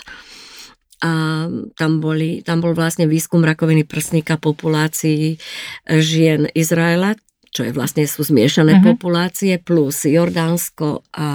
A 1.03 1.44
tam, 1.77 2.01
boli, 2.01 2.40
tam 2.40 2.62
bol 2.64 2.72
vlastne 2.72 3.05
výskum 3.11 3.44
rakoviny 3.44 3.85
prsníka 3.85 4.40
populácií 4.40 5.37
žien 5.85 6.49
Izraela, 6.57 7.18
čo 7.53 7.66
je 7.66 7.72
vlastne 7.75 8.07
sú 8.09 8.25
zmiešané 8.25 8.81
uh-huh. 8.81 8.94
populácie, 8.96 9.61
plus 9.61 10.09
Jordánsko 10.09 11.05
a, 11.12 11.20
a 11.20 11.29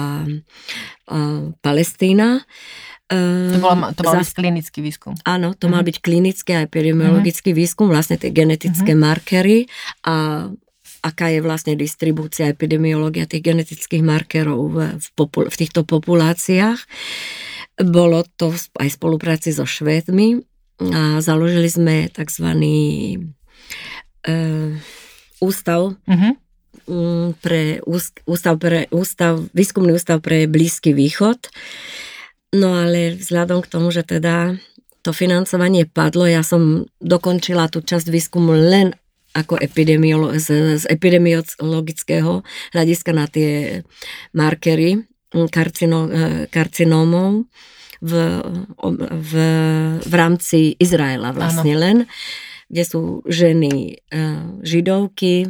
Palestína. 1.62 2.42
To, 3.12 3.58
bolo, 3.60 3.92
to 3.92 4.02
mal 4.02 4.14
byť 4.24 4.32
klinický 4.32 4.78
výskum. 4.80 5.12
Áno, 5.28 5.52
to 5.52 5.68
uh-huh. 5.68 5.74
mal 5.76 5.82
byť 5.84 5.96
klinický 6.00 6.50
a 6.56 6.64
epidemiologický 6.64 7.52
uh-huh. 7.52 7.60
výskum, 7.60 7.86
vlastne 7.92 8.16
tie 8.16 8.32
genetické 8.32 8.96
uh-huh. 8.96 9.04
markery 9.04 9.68
a 10.06 10.48
aká 11.02 11.34
je 11.34 11.42
vlastne 11.42 11.74
distribúcia 11.74 12.48
epidemiológia 12.48 13.26
tých 13.26 13.42
genetických 13.42 14.00
markerov 14.06 14.60
v, 14.70 14.76
v, 14.96 15.08
popul- 15.18 15.50
v 15.50 15.56
týchto 15.58 15.82
populáciách. 15.82 16.78
Bolo 17.82 18.22
to 18.38 18.54
aj 18.54 18.88
v 18.88 18.96
spolupráci 18.96 19.50
so 19.50 19.66
Švédmi 19.66 20.40
a 20.94 21.18
založili 21.18 21.68
sme 21.68 22.06
tzv. 22.10 22.48
Uh, 24.22 24.78
ústav 25.42 25.98
uh-huh 26.06 26.34
pre 27.38 27.78
ústav, 28.26 28.58
pre 28.58 28.90
ústav, 28.90 29.38
výskumný 29.54 29.94
ústav 29.94 30.18
pre 30.18 30.50
Blízky 30.50 30.90
východ, 30.90 31.38
No 32.52 32.76
ale 32.76 33.16
vzhľadom 33.16 33.64
k 33.64 33.70
tomu, 33.72 33.88
že 33.88 34.04
teda 34.04 34.60
to 35.02 35.10
financovanie 35.10 35.88
padlo, 35.88 36.28
ja 36.28 36.44
som 36.44 36.86
dokončila 37.00 37.66
tú 37.72 37.82
časť 37.82 38.06
výskumu 38.12 38.54
len 38.54 38.94
ako 39.32 39.56
epidemiolo- 39.56 40.36
z, 40.36 40.78
z 40.78 40.84
epidemiologického 40.92 42.44
hľadiska 42.76 43.10
na 43.16 43.24
tie 43.26 43.80
markery 44.36 45.08
karcino, 45.32 46.12
karcinómov 46.52 47.48
v, 48.04 48.12
v, 49.08 49.32
v 50.04 50.12
rámci 50.12 50.76
Izraela 50.76 51.32
vlastne 51.32 51.72
ano. 51.72 51.82
len, 51.82 51.96
kde 52.68 52.84
sú 52.84 53.24
ženy 53.24 54.04
židovky, 54.60 55.48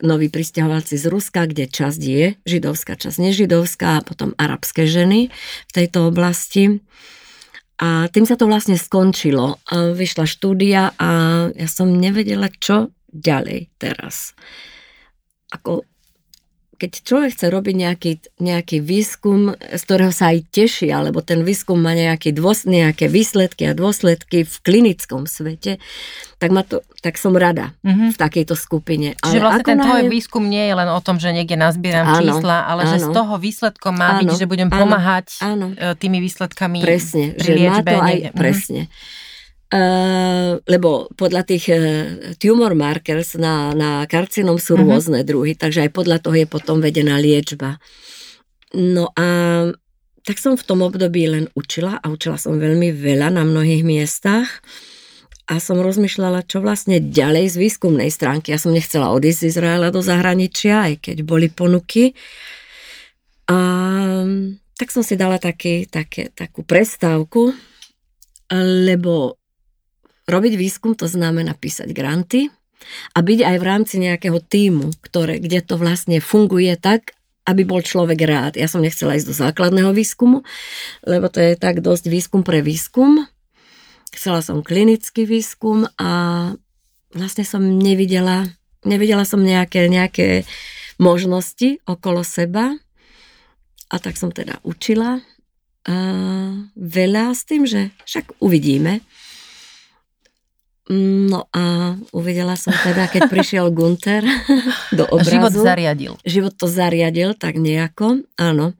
noví 0.00 0.32
pristahovalci 0.32 0.96
z 0.96 1.04
Ruska, 1.12 1.44
kde 1.44 1.68
časť 1.68 2.00
je 2.00 2.26
židovská, 2.48 2.96
časť 2.96 3.18
nežidovská 3.20 4.00
a 4.00 4.04
potom 4.06 4.32
arabské 4.40 4.88
ženy 4.88 5.28
v 5.68 5.72
tejto 5.74 6.08
oblasti. 6.08 6.80
A 7.82 8.08
tým 8.08 8.24
sa 8.24 8.38
to 8.38 8.48
vlastne 8.48 8.78
skončilo. 8.78 9.60
Vyšla 9.68 10.24
štúdia 10.24 10.96
a 10.96 11.10
ja 11.52 11.68
som 11.68 11.92
nevedela, 11.92 12.48
čo 12.48 12.94
ďalej 13.10 13.68
teraz. 13.76 14.32
Ako, 15.52 15.84
keď 16.82 17.06
človek 17.06 17.30
chce 17.30 17.46
robiť 17.46 17.74
nejaký, 17.78 18.12
nejaký 18.42 18.82
výskum, 18.82 19.54
z 19.54 19.82
ktorého 19.86 20.10
sa 20.10 20.34
aj 20.34 20.50
teší, 20.50 20.90
alebo 20.90 21.22
ten 21.22 21.46
výskum 21.46 21.78
má 21.78 21.94
nejaký 21.94 22.34
dôs, 22.34 22.66
nejaké 22.66 23.06
výsledky 23.06 23.70
a 23.70 23.72
dôsledky 23.78 24.42
v 24.42 24.56
klinickom 24.66 25.30
svete, 25.30 25.78
tak, 26.42 26.50
ma 26.50 26.66
to, 26.66 26.82
tak 26.98 27.22
som 27.22 27.38
rada 27.38 27.70
mm-hmm. 27.86 28.10
v 28.10 28.16
takejto 28.18 28.58
skupine. 28.58 29.14
Čiže 29.14 29.38
ale 29.38 29.46
vlastne 29.46 29.62
ten 29.62 29.78
tvoj 29.78 30.02
výskum 30.10 30.42
nie 30.42 30.66
je 30.66 30.74
len 30.74 30.90
o 30.90 30.98
tom, 30.98 31.22
že 31.22 31.30
niekde 31.30 31.54
nazbieram 31.54 32.02
áno, 32.02 32.18
čísla, 32.18 32.66
ale 32.66 32.82
áno, 32.82 32.90
že 32.90 32.98
z 32.98 33.08
toho 33.14 33.34
výsledkom 33.38 33.94
má 33.94 34.18
áno, 34.18 34.26
byť, 34.26 34.42
že 34.42 34.46
budem 34.50 34.66
áno, 34.66 34.82
pomáhať 34.82 35.38
áno, 35.38 35.70
e, 35.78 35.94
tými 35.94 36.18
výsledkami 36.18 36.82
presne, 36.82 37.38
pri 37.38 37.46
že 37.46 37.52
liečbe. 37.54 37.86
Má 37.86 37.94
to 37.94 38.02
aj, 38.02 38.16
niekde. 38.18 38.30
presne. 38.34 38.82
Mm-hmm. 38.90 39.30
Uh, 39.72 40.60
lebo 40.68 41.08
podľa 41.16 41.48
tých 41.48 41.64
uh, 41.72 41.80
tumor 42.36 42.76
markers 42.76 43.40
na, 43.40 43.72
na 43.72 44.04
karcinom 44.04 44.60
sú 44.60 44.76
uh-huh. 44.76 44.84
rôzne 44.84 45.24
druhy, 45.24 45.56
takže 45.56 45.88
aj 45.88 45.96
podľa 45.96 46.20
toho 46.20 46.36
je 46.36 46.44
potom 46.44 46.84
vedená 46.84 47.16
liečba. 47.16 47.80
No 48.76 49.08
a 49.16 49.26
tak 50.28 50.36
som 50.36 50.60
v 50.60 50.66
tom 50.68 50.84
období 50.84 51.24
len 51.24 51.48
učila 51.56 51.98
a 51.98 52.06
učila 52.12 52.36
som 52.36 52.60
veľmi 52.60 52.92
veľa 52.92 53.32
na 53.32 53.48
mnohých 53.48 53.80
miestach 53.80 54.60
a 55.50 55.58
som 55.58 55.82
rozmýšľala, 55.82 56.46
čo 56.46 56.62
vlastne 56.62 57.02
ďalej 57.02 57.52
z 57.52 57.56
výskumnej 57.58 58.08
stránky. 58.12 58.54
Ja 58.54 58.62
som 58.62 58.70
nechcela 58.70 59.10
odísť 59.10 59.40
z 59.42 59.48
Izraela 59.56 59.90
do 59.90 59.98
zahraničia, 59.98 60.92
aj 60.92 60.94
keď 61.10 61.16
boli 61.26 61.50
ponuky. 61.50 62.14
A 63.50 63.58
tak 64.78 64.88
som 64.94 65.02
si 65.02 65.18
dala 65.18 65.42
taký, 65.42 65.90
také, 65.90 66.30
takú 66.30 66.62
prestávku, 66.62 67.50
lebo 68.54 69.41
robiť 70.26 70.54
výskum 70.54 70.94
to 70.94 71.10
znamená 71.10 71.54
písať 71.58 71.90
granty 71.90 72.50
a 73.14 73.18
byť 73.22 73.40
aj 73.46 73.56
v 73.58 73.64
rámci 73.64 73.94
nejakého 74.02 74.38
týmu, 74.42 74.90
ktoré, 75.02 75.38
kde 75.38 75.62
to 75.62 75.78
vlastne 75.78 76.18
funguje 76.18 76.74
tak, 76.78 77.14
aby 77.42 77.66
bol 77.66 77.82
človek 77.82 78.18
rád. 78.22 78.52
Ja 78.54 78.70
som 78.70 78.82
nechcela 78.82 79.18
ísť 79.18 79.26
do 79.26 79.34
základného 79.34 79.90
výskumu, 79.90 80.46
lebo 81.02 81.26
to 81.26 81.42
je 81.42 81.58
tak 81.58 81.82
dosť 81.82 82.06
výskum 82.06 82.46
pre 82.46 82.62
výskum. 82.62 83.26
Chcela 84.14 84.44
som 84.44 84.62
klinický 84.62 85.26
výskum 85.26 85.90
a 85.98 86.10
vlastne 87.10 87.42
som 87.42 87.62
nevidela, 87.62 88.46
nevidela 88.86 89.26
som 89.26 89.42
nejaké, 89.42 89.90
nejaké 89.90 90.46
možnosti 91.02 91.82
okolo 91.82 92.22
seba. 92.22 92.78
A 93.92 93.96
tak 93.98 94.16
som 94.16 94.30
teda 94.30 94.62
učila 94.64 95.20
uh, 95.20 96.50
veľa 96.78 97.24
s 97.34 97.42
tým, 97.44 97.66
že 97.66 97.90
však 98.06 98.38
uvidíme. 98.38 99.02
No 100.92 101.48
a 101.56 101.96
uvidela 102.12 102.52
som 102.52 102.76
teda, 102.76 103.08
keď 103.08 103.32
prišiel 103.32 103.72
Gunter 103.72 104.20
do 104.98 105.08
obrazu. 105.08 105.40
Život 105.40 105.52
zariadil. 105.56 106.12
Život 106.20 106.54
to 106.60 106.66
zariadil, 106.68 107.32
tak 107.32 107.56
nejako, 107.56 108.28
áno. 108.36 108.76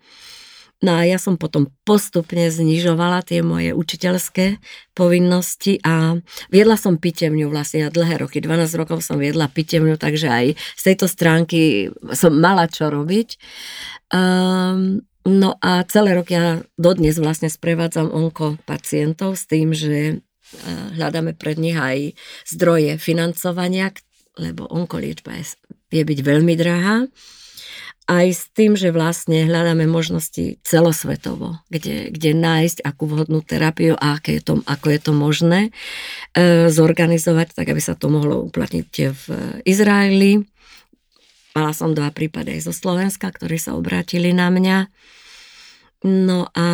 No 0.83 0.99
a 0.99 1.07
ja 1.07 1.15
som 1.15 1.39
potom 1.39 1.71
postupne 1.87 2.51
znižovala 2.51 3.23
tie 3.23 3.39
moje 3.41 3.71
učiteľské 3.71 4.59
povinnosti 4.99 5.79
a 5.87 6.19
viedla 6.51 6.75
som 6.75 6.99
pitevňu 6.99 7.47
vlastne 7.49 7.87
na 7.87 7.91
dlhé 7.95 8.27
roky. 8.27 8.43
12 8.43 8.67
rokov 8.75 9.07
som 9.07 9.17
viedla 9.17 9.47
pitevňu, 9.47 9.95
takže 9.95 10.27
aj 10.27 10.47
z 10.59 10.83
tejto 10.83 11.07
stránky 11.07 11.95
som 12.19 12.35
mala 12.35 12.67
čo 12.67 12.91
robiť. 12.91 13.39
Um, 14.11 15.07
no 15.23 15.55
a 15.63 15.87
celé 15.87 16.19
roky 16.19 16.35
ja 16.35 16.67
dodnes 16.75 17.15
vlastne 17.15 17.47
sprevádzam 17.47 18.11
onko 18.11 18.59
pacientov 18.67 19.39
s 19.39 19.47
tým, 19.47 19.71
že 19.71 20.19
hľadáme 20.97 21.33
pred 21.37 21.57
nich 21.57 21.77
aj 21.77 22.17
zdroje 22.49 22.97
financovania, 23.01 23.93
lebo 24.37 24.69
onkoliečba 24.69 25.41
je, 25.93 26.03
byť 26.03 26.19
veľmi 26.25 26.55
drahá. 26.57 27.09
Aj 28.11 28.27
s 28.27 28.51
tým, 28.51 28.75
že 28.75 28.91
vlastne 28.91 29.47
hľadáme 29.47 29.87
možnosti 29.87 30.59
celosvetovo, 30.67 31.63
kde, 31.71 32.11
kde 32.11 32.35
nájsť 32.35 32.83
akú 32.83 33.07
vhodnú 33.07 33.47
terapiu 33.47 33.95
a 33.95 34.19
aké 34.19 34.43
je 34.43 34.43
to, 34.43 34.55
ako 34.67 34.87
je 34.91 35.01
to 35.01 35.13
možné 35.15 35.61
e, 36.35 36.67
zorganizovať, 36.67 37.55
tak 37.55 37.71
aby 37.71 37.79
sa 37.79 37.95
to 37.95 38.11
mohlo 38.11 38.43
uplatniť 38.43 38.91
v 39.07 39.25
Izraeli. 39.63 40.43
Mala 41.55 41.73
som 41.77 41.95
dva 41.95 42.11
prípady 42.11 42.59
aj 42.59 42.67
zo 42.67 42.75
Slovenska, 42.75 43.31
ktorí 43.31 43.61
sa 43.63 43.79
obrátili 43.79 44.35
na 44.35 44.51
mňa. 44.51 44.79
No 46.03 46.51
a 46.59 46.67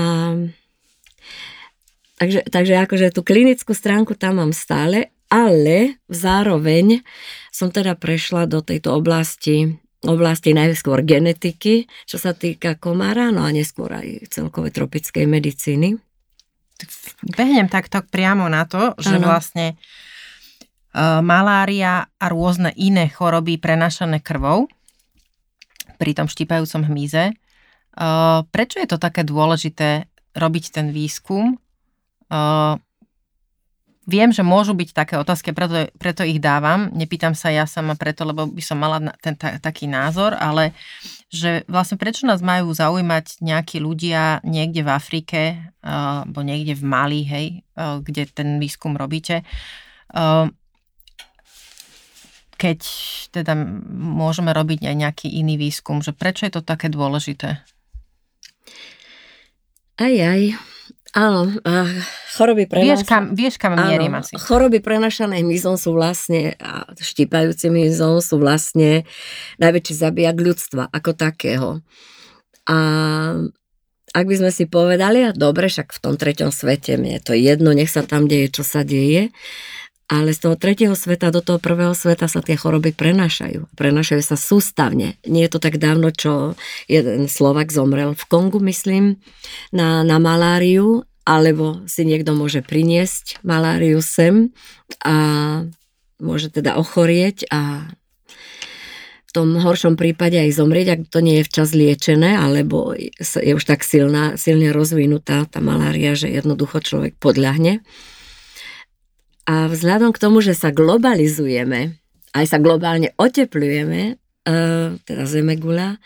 Takže, 2.19 2.51
takže 2.51 2.75
akože 2.83 3.15
tú 3.15 3.23
klinickú 3.23 3.73
stránku 3.73 4.19
tam 4.19 4.43
mám 4.43 4.51
stále, 4.51 5.15
ale 5.31 6.03
zároveň 6.11 7.07
som 7.55 7.71
teda 7.71 7.95
prešla 7.95 8.51
do 8.51 8.59
tejto 8.59 8.91
oblasti 8.91 9.79
oblasti 10.07 10.55
najskôr 10.55 11.03
genetiky, 11.03 11.91
čo 12.07 12.23
sa 12.23 12.31
týka 12.31 12.79
komára, 12.79 13.35
no 13.35 13.43
a 13.43 13.51
neskôr 13.51 13.91
aj 13.91 14.31
celkovej 14.31 14.71
tropickej 14.71 15.27
medicíny. 15.27 15.99
Behnem 17.35 17.67
takto 17.67 18.07
priamo 18.07 18.47
na 18.47 18.63
to, 18.63 18.95
že 19.03 19.19
ano. 19.19 19.27
vlastne 19.27 19.75
uh, 19.75 21.19
malária 21.19 22.07
a 22.07 22.27
rôzne 22.31 22.71
iné 22.79 23.11
choroby 23.11 23.59
prenašané 23.59 24.23
krvou 24.23 24.71
pri 25.99 26.15
tom 26.15 26.31
štípajúcom 26.31 26.87
hmyze. 26.87 27.35
Uh, 27.99 28.47
prečo 28.55 28.79
je 28.79 28.87
to 28.87 29.03
také 29.03 29.27
dôležité 29.27 30.07
robiť 30.39 30.71
ten 30.71 30.95
výskum 30.95 31.59
Uh, 32.29 32.77
viem, 34.09 34.33
že 34.33 34.41
môžu 34.41 34.73
byť 34.73 34.97
také 34.97 35.15
otázky, 35.21 35.53
preto, 35.53 35.89
preto 36.01 36.25
ich 36.25 36.41
dávam. 36.41 36.89
Nepýtam 36.97 37.37
sa 37.37 37.53
ja 37.53 37.69
sama 37.69 37.93
preto, 37.93 38.25
lebo 38.25 38.49
by 38.49 38.63
som 38.65 38.81
mala 38.81 39.13
ten 39.21 39.37
ta, 39.37 39.61
taký 39.61 39.85
názor, 39.85 40.33
ale 40.33 40.73
že 41.29 41.69
vlastne 41.69 42.01
prečo 42.01 42.25
nás 42.25 42.41
majú 42.41 42.73
zaujímať 42.73 43.45
nejakí 43.45 43.85
ľudia 43.85 44.41
niekde 44.49 44.81
v 44.81 44.91
Afrike 44.93 45.41
uh, 45.85 46.25
alebo 46.25 46.41
niekde 46.41 46.73
v 46.73 46.85
Mali, 46.89 47.21
hej, 47.29 47.47
uh, 47.77 48.01
kde 48.01 48.33
ten 48.33 48.57
výskum 48.57 48.97
robíte. 48.97 49.45
Uh, 50.09 50.49
keď 52.59 52.83
teda 53.31 53.55
môžeme 53.95 54.51
robiť 54.51 54.89
aj 54.89 54.97
nejaký 54.99 55.29
iný 55.31 55.61
výskum, 55.61 56.03
že 56.03 56.11
prečo 56.11 56.49
je 56.49 56.59
to 56.59 56.63
také 56.65 56.91
dôležité? 56.91 57.63
Aj, 59.99 60.15
aj. 60.15 60.59
Áno, 61.17 61.49
a 61.65 61.89
choroby 62.37 62.69
prenašané... 62.69 62.89
Vieš 62.93 63.03
kam, 63.09 63.25
vieš 63.33 63.57
kam 63.57 63.73
mierim 63.81 64.13
asi. 64.13 64.37
Choroby 64.37 64.85
prenašané 64.85 65.41
hmyzom 65.41 65.81
sú 65.81 65.97
vlastne, 65.97 66.53
a 66.61 66.85
štípajúcim 66.93 67.73
hmyzom 67.73 68.21
sú 68.21 68.37
vlastne 68.37 69.09
najväčší 69.57 69.95
zabijak 69.97 70.37
ľudstva 70.37 70.93
ako 70.93 71.11
takého. 71.17 71.69
A 72.69 72.79
ak 74.13 74.25
by 74.25 74.35
sme 74.37 74.51
si 74.53 74.69
povedali, 74.69 75.25
a 75.25 75.33
dobre, 75.33 75.73
však 75.73 75.97
v 75.97 76.01
tom 76.01 76.15
treťom 76.21 76.53
svete 76.53 77.01
mne 77.01 77.21
je 77.21 77.23
to 77.25 77.35
jedno, 77.37 77.73
nech 77.73 77.89
sa 77.89 78.05
tam 78.05 78.29
deje, 78.29 78.53
čo 78.53 78.65
sa 78.65 78.85
deje, 78.85 79.33
ale 80.09 80.33
z 80.33 80.49
toho 80.49 80.57
tretieho 80.57 80.97
sveta 80.97 81.29
do 81.29 81.45
toho 81.45 81.61
prvého 81.61 81.93
sveta 81.93 82.33
sa 82.33 82.41
tie 82.41 82.57
choroby 82.57 82.97
prenášajú. 82.97 83.69
Prenášajú 83.77 84.23
sa 84.25 84.41
sústavne. 84.41 85.21
Nie 85.29 85.47
je 85.47 85.53
to 85.53 85.61
tak 85.61 85.77
dávno, 85.77 86.09
čo 86.09 86.57
jeden 86.89 87.29
Slovak 87.29 87.69
zomrel 87.69 88.17
v 88.17 88.25
Kongu, 88.25 88.57
myslím, 88.65 89.21
na, 89.69 90.01
na 90.09 90.17
maláriu, 90.17 91.05
alebo 91.29 91.85
si 91.85 92.09
niekto 92.09 92.33
môže 92.33 92.65
priniesť 92.65 93.45
maláriu 93.45 94.01
sem 94.01 94.49
a 95.05 95.17
môže 96.17 96.49
teda 96.49 96.81
ochorieť 96.81 97.45
a 97.53 97.93
v 99.29 99.31
tom 99.37 99.61
horšom 99.61 100.01
prípade 100.01 100.41
aj 100.41 100.57
zomrieť, 100.57 100.89
ak 100.89 101.01
to 101.13 101.21
nie 101.21 101.45
je 101.45 101.49
včas 101.53 101.77
liečené, 101.77 102.33
alebo 102.33 102.97
je 103.21 103.53
už 103.53 103.61
tak 103.61 103.85
silná, 103.85 104.41
silne 104.41 104.73
rozvinutá 104.73 105.45
tá 105.45 105.61
malária, 105.61 106.17
že 106.17 106.33
jednoducho 106.33 106.81
človek 106.81 107.21
podľahne. 107.21 107.85
A 109.49 109.65
vzhľadom 109.73 110.13
k 110.13 110.21
tomu, 110.21 110.45
že 110.45 110.53
sa 110.53 110.69
globalizujeme, 110.69 111.97
aj 112.37 112.45
sa 112.45 112.59
globálne 112.61 113.17
oteplujeme, 113.17 114.01
e, 114.13 114.53
teda 115.01 115.25
Zemegula, 115.25 115.97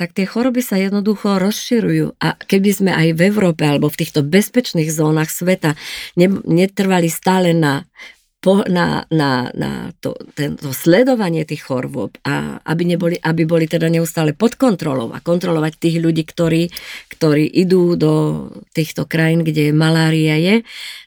tak 0.00 0.16
tie 0.16 0.24
choroby 0.24 0.64
sa 0.64 0.80
jednoducho 0.80 1.36
rozširujú. 1.36 2.16
A 2.24 2.40
keby 2.40 2.70
sme 2.72 2.92
aj 2.96 3.16
v 3.16 3.20
Európe 3.28 3.68
alebo 3.68 3.92
v 3.92 4.00
týchto 4.00 4.24
bezpečných 4.24 4.88
zónach 4.88 5.28
sveta 5.28 5.76
netrvali 6.48 7.12
stále 7.12 7.52
na 7.52 7.84
na, 8.46 9.02
na, 9.10 9.50
na 9.58 9.90
to, 9.98 10.14
to 10.38 10.70
sledovanie 10.70 11.42
tých 11.42 11.66
chorôb 11.66 12.14
a 12.22 12.62
aby, 12.62 12.94
neboli, 12.94 13.18
aby 13.18 13.42
boli 13.42 13.66
teda 13.66 13.90
neustále 13.90 14.38
pod 14.38 14.54
kontrolou 14.54 15.10
a 15.10 15.18
kontrolovať 15.18 15.72
tých 15.74 15.96
ľudí, 15.98 16.22
ktorí, 16.22 16.70
ktorí 17.10 17.42
idú 17.42 17.98
do 17.98 18.46
týchto 18.70 19.02
krajín, 19.10 19.42
kde 19.42 19.74
malária 19.74 20.38
je, 20.38 20.56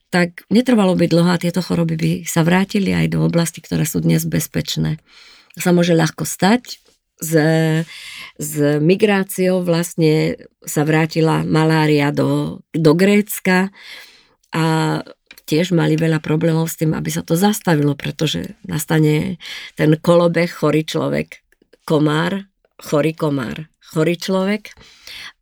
tak 0.09 0.45
netrvalo 0.49 0.97
by 0.97 1.05
dlho 1.05 1.29
a 1.29 1.41
tieto 1.41 1.61
choroby 1.61 1.95
by 1.95 2.11
sa 2.25 2.41
vrátili 2.41 2.93
aj 2.93 3.13
do 3.13 3.21
oblasti, 3.21 3.61
ktoré 3.61 3.85
sú 3.85 4.01
dnes 4.01 4.25
bezpečné. 4.25 4.97
Sa 5.57 5.69
môže 5.73 5.93
ľahko 5.93 6.25
stať, 6.25 6.81
s, 7.19 7.33
s 8.39 8.53
migráciou 8.79 9.59
vlastne 9.59 10.39
sa 10.63 10.87
vrátila 10.87 11.43
malária 11.43 12.15
do, 12.15 12.63
do 12.71 12.95
Grécka 12.95 13.75
a 14.55 14.65
tiež 15.43 15.75
mali 15.75 15.99
veľa 15.99 16.23
problémov 16.23 16.71
s 16.71 16.79
tým, 16.79 16.95
aby 16.95 17.11
sa 17.11 17.19
to 17.19 17.35
zastavilo, 17.35 17.91
pretože 17.99 18.55
nastane 18.63 19.35
ten 19.75 19.99
kolobeh, 19.99 20.47
chorý 20.47 20.87
človek, 20.87 21.43
komár 21.83 22.49
chorý 22.79 23.13
komár, 23.13 23.67
chorý 23.83 24.15
človek 24.15 24.71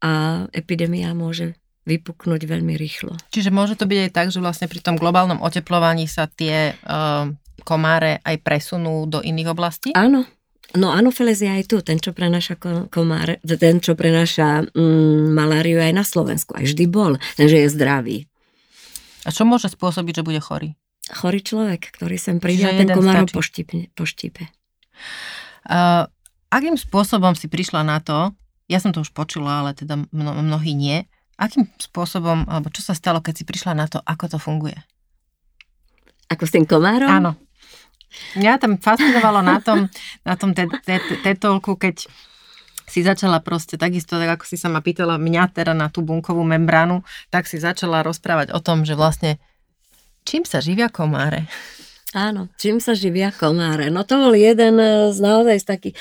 a 0.01 0.45
epidémia 0.51 1.13
môže 1.13 1.53
vypuknúť 1.87 2.43
veľmi 2.43 2.75
rýchlo. 2.75 3.15
Čiže 3.31 3.49
môže 3.49 3.79
to 3.79 3.87
byť 3.87 3.99
aj 4.05 4.11
tak, 4.11 4.27
že 4.35 4.43
vlastne 4.43 4.67
pri 4.67 4.83
tom 4.83 4.99
globálnom 4.99 5.39
oteplovaní 5.39 6.05
sa 6.11 6.27
tie 6.27 6.75
uh, 6.75 7.31
komáre 7.63 8.19
aj 8.27 8.43
presunú 8.43 9.07
do 9.07 9.23
iných 9.23 9.55
oblastí? 9.55 9.89
Áno. 9.95 10.27
No 10.75 10.91
je 10.91 11.47
aj 11.47 11.63
tu, 11.71 11.79
ten, 11.79 11.95
čo 11.95 12.11
prenáša 12.11 12.59
komáre, 12.91 13.39
ten, 13.39 13.79
čo 13.79 13.95
prenáša 13.95 14.67
mm, 14.67 15.31
maláriu 15.31 15.79
aj 15.79 15.95
na 15.95 16.03
Slovensku. 16.03 16.59
Aj 16.59 16.67
vždy 16.67 16.91
bol, 16.91 17.15
takže 17.39 17.63
je 17.63 17.67
zdravý. 17.71 18.17
A 19.23 19.31
čo 19.31 19.47
môže 19.47 19.71
spôsobiť, 19.71 20.19
že 20.19 20.27
bude 20.27 20.43
chorý? 20.43 20.75
Chorý 21.07 21.39
človek, 21.39 21.95
ktorý 21.95 22.19
sem 22.19 22.43
príde 22.43 22.67
a 22.67 22.75
ten 22.75 22.91
komár 22.91 23.23
poštípe. 23.31 23.95
poštípe. 23.95 24.51
Uh, 25.71 26.03
akým 26.51 26.75
spôsobom 26.75 27.31
si 27.31 27.47
prišla 27.47 27.87
na 27.87 28.03
to, 28.03 28.35
ja 28.67 28.83
som 28.83 28.91
to 28.91 28.99
už 28.99 29.15
počula, 29.15 29.63
ale 29.63 29.71
teda 29.71 29.95
mno, 30.11 30.31
mnohí 30.43 30.75
nie, 30.75 31.07
Akým 31.37 31.69
spôsobom, 31.77 32.49
alebo 32.49 32.73
čo 32.73 32.81
sa 32.81 32.97
stalo, 32.97 33.21
keď 33.21 33.33
si 33.37 33.43
prišla 33.45 33.77
na 33.77 33.85
to, 33.85 34.01
ako 34.01 34.25
to 34.25 34.37
funguje? 34.41 34.77
Ako 36.33 36.49
s 36.49 36.53
tým 36.57 36.65
komárom? 36.65 37.07
Áno. 37.07 37.31
Mňa 38.33 38.57
tam 38.57 38.81
fascinovalo 38.81 39.45
na 39.45 39.61
tom, 39.61 39.85
na 40.25 40.33
tom 40.33 40.51
tetolku, 41.21 41.77
keď 41.77 42.09
si 42.87 43.03
začala 43.03 43.43
proste 43.43 43.75
takisto, 43.75 44.15
tak 44.15 44.39
ako 44.39 44.43
si 44.47 44.55
sa 44.55 44.71
ma 44.71 44.79
pýtala 44.79 45.19
mňa 45.19 45.43
teda 45.51 45.75
na 45.75 45.91
tú 45.91 46.01
bunkovú 46.01 46.41
membránu, 46.41 47.03
tak 47.27 47.45
si 47.45 47.59
začala 47.59 48.01
rozprávať 48.01 48.55
o 48.55 48.59
tom, 48.63 48.87
že 48.87 48.95
vlastne 48.95 49.37
čím 50.23 50.47
sa 50.47 50.63
živia 50.63 50.87
komáre? 50.87 51.51
Áno, 52.15 52.47
čím 52.55 52.79
sa 52.79 52.95
živia 52.95 53.35
komáre? 53.35 53.91
No 53.91 54.07
to 54.07 54.15
bol 54.15 54.33
jeden 54.33 54.79
z 55.11 55.17
naozaj 55.19 55.59
z 55.59 55.65
takých 55.67 55.95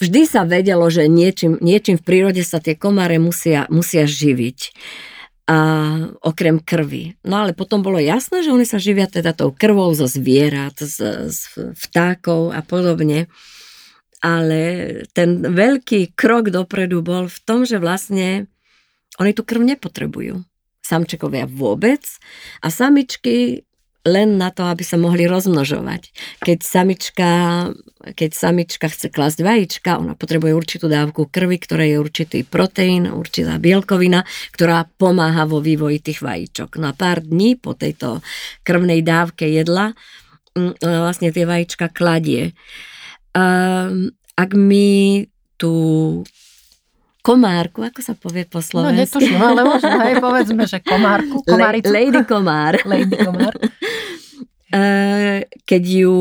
vždy 0.00 0.26
sa 0.26 0.48
vedelo, 0.48 0.88
že 0.88 1.06
niečím, 1.06 1.60
niečím 1.60 2.00
v 2.00 2.06
prírode 2.06 2.42
sa 2.42 2.58
tie 2.58 2.74
komáre 2.74 3.20
musia, 3.20 3.68
musia 3.68 4.08
živiť. 4.08 4.58
A 5.50 5.58
okrem 6.22 6.62
krvi. 6.62 7.18
No 7.26 7.42
ale 7.42 7.58
potom 7.58 7.82
bolo 7.82 7.98
jasné, 7.98 8.46
že 8.46 8.54
oni 8.54 8.62
sa 8.62 8.78
živia 8.78 9.10
teda 9.10 9.34
tou 9.34 9.50
krvou 9.50 9.90
zo 9.98 10.06
zvierat, 10.06 10.78
z, 10.78 11.26
z 11.26 11.40
vtákov 11.74 12.54
a 12.54 12.62
podobne. 12.62 13.26
Ale 14.22 14.60
ten 15.10 15.42
veľký 15.42 16.14
krok 16.14 16.54
dopredu 16.54 17.02
bol 17.02 17.26
v 17.26 17.38
tom, 17.42 17.66
že 17.66 17.82
vlastne 17.82 18.46
oni 19.18 19.34
tú 19.34 19.42
krv 19.42 19.64
nepotrebujú. 19.64 20.44
Samčekovia 20.86 21.50
vôbec 21.50 22.02
a 22.62 22.70
samičky 22.70 23.66
len 24.08 24.40
na 24.40 24.48
to, 24.48 24.64
aby 24.64 24.80
sa 24.80 24.96
mohli 24.96 25.28
rozmnožovať. 25.28 26.08
Keď 26.40 26.58
samička, 26.64 27.30
keď 28.16 28.30
samička 28.32 28.88
chce 28.88 29.12
klasť 29.12 29.44
vajíčka, 29.44 30.00
ona 30.00 30.16
potrebuje 30.16 30.56
určitú 30.56 30.88
dávku 30.88 31.28
krvi, 31.28 31.60
ktorá 31.60 31.84
je 31.84 32.00
určitý 32.00 32.38
proteín, 32.48 33.12
určitá 33.12 33.60
bielkovina, 33.60 34.24
ktorá 34.56 34.88
pomáha 34.96 35.44
vo 35.44 35.60
vývoji 35.60 36.00
tých 36.00 36.24
vajíčok. 36.24 36.80
No 36.80 36.90
a 36.90 36.96
pár 36.96 37.20
dní 37.20 37.60
po 37.60 37.76
tejto 37.76 38.24
krvnej 38.64 39.04
dávke 39.04 39.44
jedla 39.44 39.92
mm, 40.56 40.80
vlastne 40.80 41.28
tie 41.28 41.44
vajíčka 41.44 41.92
kladie. 41.92 42.56
Ak 44.40 44.50
my 44.56 44.88
tú 45.60 45.74
komárku, 47.20 47.84
ako 47.84 48.00
sa 48.00 48.12
povie 48.16 48.48
po 48.48 48.64
slovensky? 48.64 48.96
No 48.96 49.00
netuším, 49.04 49.40
ale 49.40 49.60
možno 49.64 49.92
aj 49.92 50.14
povedzme, 50.20 50.62
že 50.64 50.78
komárku, 50.80 51.44
komáricu. 51.44 51.92
Lady 51.92 52.20
komár. 52.24 52.74
Lady 52.92 53.16
komár. 53.16 53.54
Eh, 54.70 55.50
keď 55.66 55.82
ju 55.82 56.18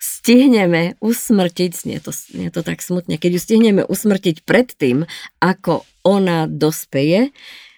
stihneme 0.00 0.96
usmrtiť, 1.04 1.84
nie 1.84 2.00
to, 2.00 2.16
nie 2.32 2.48
to 2.48 2.64
tak 2.64 2.80
smutne, 2.80 3.20
keď 3.20 3.36
ju 3.36 3.40
stihneme 3.44 3.84
usmrtiť 3.84 4.48
predtým, 4.48 5.04
ako 5.36 5.84
ona 6.00 6.48
dospeje, 6.48 7.28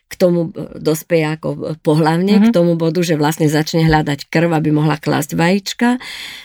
k 0.07 0.15
tomu 0.15 0.55
eh, 0.55 0.79
dospeje 0.79 1.27
ako 1.27 1.75
pohlavne, 1.83 2.39
mm-hmm. 2.39 2.47
k 2.47 2.55
tomu 2.55 2.79
bodu, 2.79 3.03
že 3.03 3.19
vlastne 3.19 3.51
začne 3.51 3.83
hľadať 3.83 4.31
krv, 4.31 4.55
aby 4.55 4.71
mohla 4.71 4.95
klásť 4.95 5.35
vajíčka, 5.35 5.99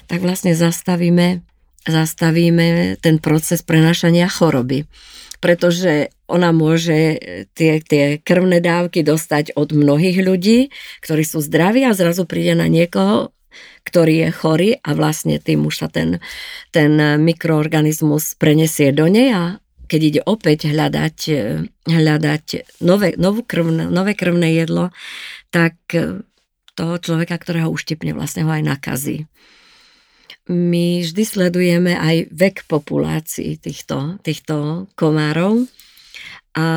tak 0.10 0.20
vlastne 0.26 0.58
zastavíme, 0.58 1.46
zastavíme 1.86 2.98
ten 2.98 3.22
proces 3.22 3.62
prenášania 3.62 4.26
choroby 4.26 4.90
pretože 5.40 6.10
ona 6.28 6.52
môže 6.52 7.16
e, 7.16 7.18
tie, 7.54 7.80
tie 7.80 8.20
krvné 8.20 8.60
dávky 8.60 9.02
dostať 9.06 9.56
od 9.56 9.72
mnohých 9.72 10.20
ľudí, 10.22 10.70
ktorí 11.02 11.24
sú 11.24 11.40
zdraví 11.40 11.88
a 11.88 11.96
zrazu 11.96 12.28
príde 12.28 12.58
na 12.58 12.68
niekoho, 12.68 13.32
ktorý 13.88 14.28
je 14.28 14.30
chorý 14.36 14.70
a 14.84 14.94
vlastne 14.94 15.40
tým 15.40 15.66
už 15.66 15.86
sa 15.86 15.88
ten, 15.88 16.20
ten 16.76 17.00
mikroorganizmus 17.18 18.36
prenesie 18.36 18.92
do 18.92 19.08
nej 19.08 19.32
a 19.32 19.44
keď 19.88 20.02
ide 20.04 20.22
opäť 20.28 20.68
hľadať, 20.68 21.18
e, 21.32 21.42
hľadať 21.88 22.46
nové, 22.84 23.16
novú 23.16 23.42
krvné, 23.42 23.88
nové 23.88 24.14
krvné 24.14 24.60
jedlo, 24.60 24.92
tak 25.50 25.80
e, 25.96 26.22
toho 26.76 26.96
človeka, 27.02 27.40
ktorého 27.40 27.72
uštipne, 27.72 28.14
vlastne 28.14 28.46
ho 28.46 28.52
aj 28.52 28.64
nakazí 28.68 29.26
my 30.48 31.04
vždy 31.04 31.24
sledujeme 31.28 31.94
aj 31.96 32.32
vek 32.32 32.68
populácií 32.72 33.60
týchto, 33.60 34.20
týchto 34.24 34.88
komárov 34.96 35.68
a 36.56 36.68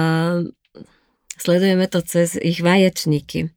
sledujeme 1.39 1.87
to 1.87 2.03
cez 2.03 2.37
ich 2.37 2.61
vaječníky. 2.61 3.55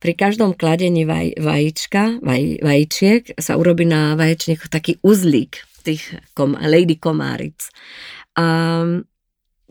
Pri 0.00 0.12
každom 0.16 0.56
kladení 0.56 1.04
vaj, 1.04 1.36
vajíčka, 1.36 2.24
vaj, 2.24 2.64
vajíčiek 2.64 3.36
sa 3.36 3.60
urobí 3.60 3.84
na 3.84 4.16
vaječníku 4.16 4.72
taký 4.72 4.96
uzlík 5.04 5.60
tých 5.84 6.16
kom, 6.32 6.56
lady 6.56 6.96
komáric. 6.96 7.68
A 8.36 8.84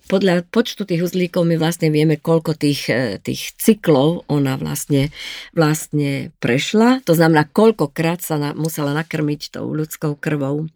podľa 0.10 0.50
počtu 0.50 0.90
tých 0.90 1.06
uzlíkov 1.06 1.46
my 1.46 1.62
vlastne 1.62 1.94
vieme, 1.94 2.18
koľko 2.18 2.58
tých, 2.58 2.90
e, 2.90 3.22
tých 3.22 3.54
cyklov 3.62 4.26
ona 4.26 4.58
vlastne, 4.58 5.14
vlastne 5.54 6.34
prešla. 6.42 7.06
To 7.06 7.14
znamená, 7.14 7.46
koľkokrát 7.46 8.26
sa 8.26 8.42
na, 8.42 8.58
musela 8.58 8.98
nakrmiť 8.98 9.54
tou 9.54 9.70
ľudskou 9.70 10.18
krvou 10.18 10.68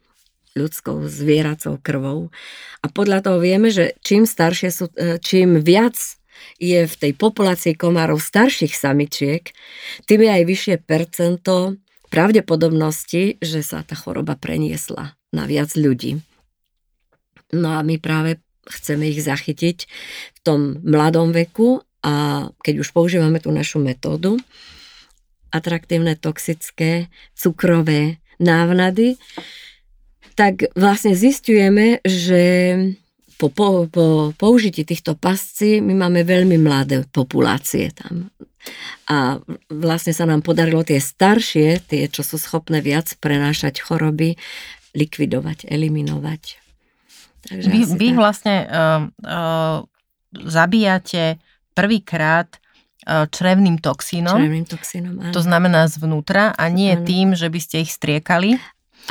ľudskou 0.54 1.10
zvieracou 1.10 1.82
krvou. 1.82 2.30
A 2.82 2.88
podľa 2.90 3.26
toho 3.26 3.42
vieme, 3.42 3.74
že 3.74 3.98
čím 4.06 4.30
staršie 4.30 4.70
sú, 4.70 4.86
e, 4.94 5.18
čím 5.18 5.58
viac 5.58 5.98
je 6.62 6.86
v 6.86 6.96
tej 6.96 7.18
populácii 7.18 7.74
komárov 7.74 8.22
starších 8.22 8.78
samičiek, 8.78 9.50
tým 10.06 10.20
je 10.22 10.30
aj 10.30 10.44
vyššie 10.46 10.76
percento 10.86 11.82
pravdepodobnosti, 12.14 13.42
že 13.42 13.60
sa 13.66 13.82
tá 13.82 13.98
choroba 13.98 14.38
preniesla 14.38 15.18
na 15.34 15.50
viac 15.50 15.74
ľudí. 15.74 16.22
No 17.54 17.74
a 17.74 17.82
my 17.82 17.98
práve 17.98 18.43
chceme 18.68 19.10
ich 19.12 19.24
zachytiť 19.24 19.78
v 20.36 20.40
tom 20.44 20.80
mladom 20.84 21.36
veku 21.36 21.84
a 22.04 22.48
keď 22.64 22.84
už 22.84 22.92
používame 22.92 23.40
tú 23.40 23.52
našu 23.52 23.80
metódu, 23.80 24.36
atraktívne, 25.54 26.18
toxické, 26.18 27.08
cukrové 27.38 28.18
návnady, 28.42 29.16
tak 30.34 30.66
vlastne 30.74 31.14
zistujeme, 31.14 32.02
že 32.02 32.44
po, 33.38 33.54
po, 33.54 33.86
po 33.92 34.34
použití 34.34 34.82
týchto 34.82 35.14
pascí 35.14 35.78
my 35.84 35.94
máme 35.94 36.26
veľmi 36.26 36.58
mladé 36.58 37.06
populácie 37.12 37.94
tam. 37.94 38.34
A 39.12 39.44
vlastne 39.68 40.16
sa 40.16 40.24
nám 40.24 40.42
podarilo 40.42 40.82
tie 40.82 40.98
staršie, 40.98 41.84
tie, 41.86 42.08
čo 42.08 42.24
sú 42.24 42.40
schopné 42.40 42.80
viac 42.80 43.12
prenášať 43.20 43.84
choroby, 43.84 44.40
likvidovať, 44.96 45.68
eliminovať. 45.68 46.63
Takže 47.44 47.68
vy, 47.68 47.80
vy 48.00 48.08
vlastne 48.16 48.56
uh, 48.64 49.02
uh, 49.28 49.84
zabíjate 50.32 51.38
prvýkrát 51.76 52.48
uh, 53.04 53.28
črevným 53.28 53.84
toxínom. 53.84 54.40
Črevným 54.40 54.68
toxínom, 54.68 55.16
áno. 55.20 55.34
To 55.36 55.42
znamená 55.44 55.92
zvnútra 55.92 56.56
a 56.56 56.64
nie 56.72 56.96
áno. 56.96 57.04
tým, 57.04 57.28
že 57.36 57.52
by 57.52 57.60
ste 57.60 57.76
ich 57.84 57.92
striekali. 57.92 58.56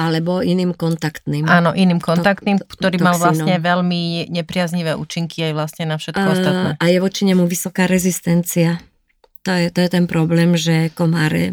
Alebo 0.00 0.40
iným 0.40 0.72
kontaktným. 0.72 1.44
Áno, 1.44 1.76
iným 1.76 2.00
kontaktným, 2.00 2.56
to, 2.56 2.64
to, 2.64 2.72
ktorý 2.80 2.96
toxínom. 2.96 3.12
mal 3.12 3.16
vlastne 3.20 3.54
veľmi 3.60 4.32
nepriaznivé 4.32 4.96
účinky 4.96 5.44
aj 5.44 5.52
vlastne 5.52 5.84
na 5.84 6.00
všetko 6.00 6.24
uh, 6.24 6.32
ostatné. 6.32 6.68
A 6.80 6.84
je 6.88 6.98
voči 7.04 7.28
nemu 7.28 7.44
vysoká 7.44 7.84
rezistencia. 7.84 8.80
To 9.44 9.52
je, 9.52 9.68
to 9.68 9.84
je 9.84 9.90
ten 9.92 10.08
problém, 10.08 10.56
že 10.56 10.88
komáre 10.96 11.52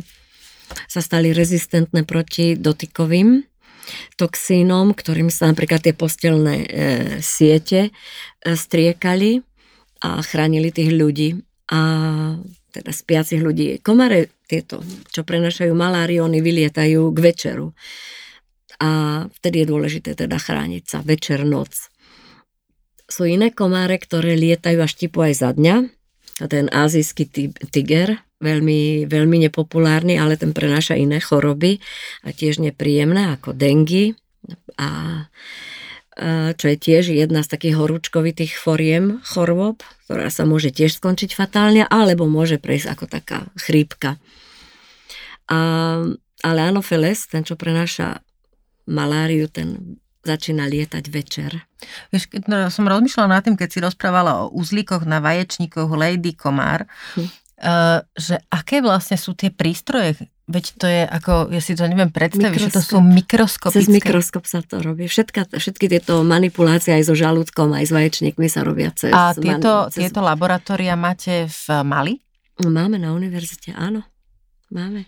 sa 0.88 1.02
stali 1.04 1.34
rezistentné 1.34 2.06
proti 2.06 2.56
dotykovým 2.56 3.44
toxínom, 4.16 4.94
ktorým 4.94 5.32
sa 5.34 5.50
napríklad 5.50 5.82
tie 5.84 5.96
postelné 5.96 6.56
e, 6.64 6.68
siete 7.20 7.90
e, 7.90 7.92
striekali 8.54 9.42
a 10.04 10.24
chránili 10.24 10.72
tých 10.72 10.92
ľudí 10.96 11.30
a 11.70 11.82
teda 12.70 12.92
spiacich 12.94 13.42
ľudí. 13.42 13.82
Komare 13.82 14.30
tieto, 14.46 14.82
čo 15.10 15.26
prenašajú 15.26 15.74
maláriu, 15.74 16.26
oni 16.26 16.42
vylietajú 16.42 17.14
k 17.14 17.20
večeru. 17.20 17.74
A 18.80 19.26
vtedy 19.42 19.66
je 19.66 19.68
dôležité 19.68 20.10
teda 20.16 20.40
chrániť 20.40 20.84
sa 20.88 21.00
večer, 21.04 21.44
noc. 21.44 21.92
Sú 23.10 23.26
iné 23.26 23.52
komáre, 23.52 23.98
ktoré 23.98 24.38
lietajú 24.38 24.80
a 24.80 24.88
štipu 24.88 25.20
aj 25.26 25.34
za 25.36 25.50
dňa. 25.52 25.76
A 26.40 26.46
ten 26.48 26.72
azijský 26.72 27.52
tiger, 27.74 28.24
veľmi, 28.40 29.06
veľmi 29.06 29.38
nepopulárny, 29.48 30.16
ale 30.16 30.40
ten 30.40 30.56
prenáša 30.56 30.96
iné 30.96 31.20
choroby 31.20 31.84
a 32.24 32.32
tiež 32.32 32.64
nepríjemné 32.64 33.36
ako 33.36 33.56
dengy 33.56 34.16
a 34.80 35.24
čo 36.60 36.66
je 36.68 36.78
tiež 36.78 37.16
jedna 37.16 37.48
z 37.48 37.52
takých 37.56 37.80
horúčkovitých 37.80 38.60
foriem 38.60 39.24
chorôb, 39.24 39.80
ktorá 40.04 40.28
sa 40.28 40.44
môže 40.44 40.68
tiež 40.68 41.00
skončiť 41.00 41.32
fatálne, 41.32 41.88
alebo 41.88 42.28
môže 42.28 42.60
prejsť 42.60 42.88
ako 42.92 43.06
taká 43.08 43.40
chrípka. 43.56 44.20
A, 45.48 45.60
ale 46.44 46.60
anopheles, 46.60 47.24
ten, 47.24 47.48
čo 47.48 47.56
prenáša 47.56 48.20
maláriu, 48.84 49.48
ten 49.48 50.00
začína 50.28 50.68
lietať 50.68 51.04
večer. 51.08 51.64
Vieš, 52.12 52.28
no, 52.52 52.68
som 52.68 52.84
rozmýšľala 52.84 53.40
nad 53.40 53.44
tým, 53.48 53.56
keď 53.56 53.70
si 53.72 53.80
rozprávala 53.80 54.44
o 54.44 54.52
uzlíkoch 54.52 55.08
na 55.08 55.24
vaječníkoch 55.24 55.88
Lady 55.96 56.36
Komár, 56.36 56.84
hm. 57.16 57.32
Uh, 57.60 58.02
že 58.16 58.40
aké 58.50 58.80
vlastne 58.80 59.20
sú 59.20 59.36
tie 59.36 59.52
prístroje, 59.52 60.16
Veď 60.50 60.66
to 60.82 60.86
je 60.90 61.06
ako, 61.06 61.54
ja 61.54 61.62
si 61.62 61.78
to 61.78 61.86
neviem 61.86 62.10
predstaviť, 62.10 62.58
Mikroskop. 62.58 62.74
že 62.74 62.74
to 62.74 62.82
sú 62.82 62.98
mikroskopické. 63.06 63.86
Cez 63.86 63.94
mikroskop 63.94 64.44
sa 64.50 64.66
to 64.66 64.82
robí. 64.82 65.06
Všetka, 65.06 65.46
všetky 65.54 65.86
tieto 65.86 66.26
manipulácie 66.26 66.98
aj 66.98 67.06
so 67.06 67.14
žalúdkom, 67.14 67.70
aj 67.78 67.86
s 67.86 67.94
vaječníkmi 67.94 68.50
sa 68.50 68.66
robia 68.66 68.90
cez... 68.90 69.14
A 69.14 69.38
tieto, 69.38 69.86
man, 69.86 69.94
cez... 69.94 70.10
tieto 70.10 70.26
laboratória 70.26 70.98
máte 70.98 71.46
v 71.46 71.64
Mali? 71.86 72.18
Máme 72.66 72.98
na 72.98 73.14
univerzite, 73.14 73.78
áno. 73.78 74.02
Máme. 74.74 75.06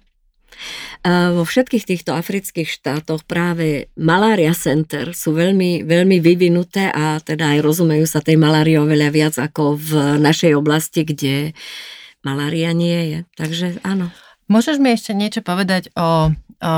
A 1.01 1.33
vo 1.33 1.41
všetkých 1.41 1.89
týchto 1.89 2.13
afrických 2.13 2.69
štátoch 2.69 3.25
práve 3.25 3.89
Malaria 3.97 4.53
Center 4.53 5.17
sú 5.17 5.33
veľmi, 5.33 5.81
veľmi 5.89 6.21
vyvinuté 6.21 6.93
a 6.93 7.17
teda 7.17 7.57
aj 7.57 7.65
rozumejú 7.65 8.05
sa 8.05 8.21
tej 8.21 8.37
malárii 8.37 8.77
oveľa 8.77 9.09
viac 9.09 9.35
ako 9.41 9.73
v 9.73 10.21
našej 10.21 10.53
oblasti, 10.53 11.01
kde 11.01 11.57
malária 12.21 12.73
nie 12.73 12.99
je. 13.11 13.19
Takže 13.37 13.81
áno. 13.85 14.09
Môžeš 14.51 14.77
mi 14.83 14.91
ešte 14.91 15.15
niečo 15.15 15.41
povedať 15.45 15.93
o, 15.95 16.01
o, 16.01 16.73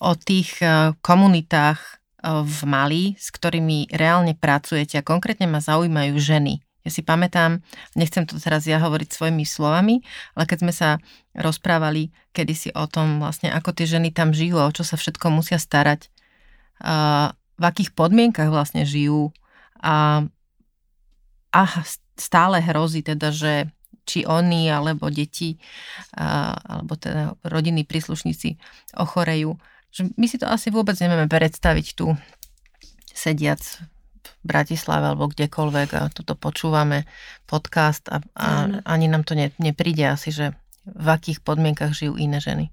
o 0.00 0.10
tých 0.16 0.56
e, 0.64 0.96
komunitách 1.04 1.78
e, 1.78 1.90
v 2.42 2.58
Mali, 2.64 3.04
s 3.20 3.28
ktorými 3.28 3.92
reálne 3.92 4.32
pracujete 4.32 5.00
a 5.00 5.06
konkrétne 5.06 5.44
ma 5.44 5.60
zaujímajú 5.60 6.16
ženy. 6.16 6.64
Ja 6.84 6.92
si 6.92 7.00
pamätám, 7.00 7.64
nechcem 7.96 8.28
to 8.28 8.36
teraz 8.36 8.68
ja 8.68 8.76
hovoriť 8.76 9.08
svojimi 9.08 9.48
slovami, 9.48 10.04
ale 10.36 10.44
keď 10.44 10.58
sme 10.60 10.72
sa 10.72 10.88
rozprávali 11.32 12.12
kedysi 12.36 12.76
o 12.76 12.84
tom 12.84 13.24
vlastne, 13.24 13.48
ako 13.48 13.72
tie 13.72 13.88
ženy 13.88 14.12
tam 14.12 14.36
žijú 14.36 14.60
a 14.60 14.68
o 14.68 14.74
čo 14.74 14.84
sa 14.84 15.00
všetko 15.00 15.32
musia 15.32 15.56
starať, 15.56 16.12
a 16.84 17.32
v 17.56 17.64
akých 17.64 17.94
podmienkach 17.96 18.50
vlastne 18.50 18.84
žijú 18.84 19.30
a, 19.80 20.26
a 21.54 21.62
stále 22.18 22.58
hrozí 22.60 23.00
teda, 23.00 23.30
že 23.30 23.70
či 24.04 24.28
oni 24.28 24.68
alebo 24.68 25.08
deti 25.08 25.56
alebo 26.14 26.94
teda 26.96 27.36
rodinní 27.44 27.88
príslušníci 27.88 28.56
ochorejú. 28.96 29.56
Že 29.94 30.00
my 30.14 30.26
si 30.28 30.36
to 30.38 30.46
asi 30.46 30.68
vôbec 30.70 30.94
nevieme 31.00 31.26
predstaviť 31.26 31.86
tu 31.96 32.14
sediac 33.14 33.60
v 34.24 34.44
Bratislave 34.44 35.14
alebo 35.14 35.30
kdekoľvek 35.30 35.88
a 35.96 36.12
tuto 36.12 36.36
počúvame 36.36 37.08
podcast 37.48 38.08
a, 38.12 38.20
a 38.36 38.48
ani 38.84 39.06
nám 39.08 39.24
to 39.24 39.32
ne, 39.38 39.54
nepríde 39.56 40.04
asi, 40.04 40.34
že 40.34 40.46
v 40.84 41.08
akých 41.08 41.40
podmienkach 41.40 41.96
žijú 41.96 42.20
iné 42.20 42.42
ženy. 42.42 42.68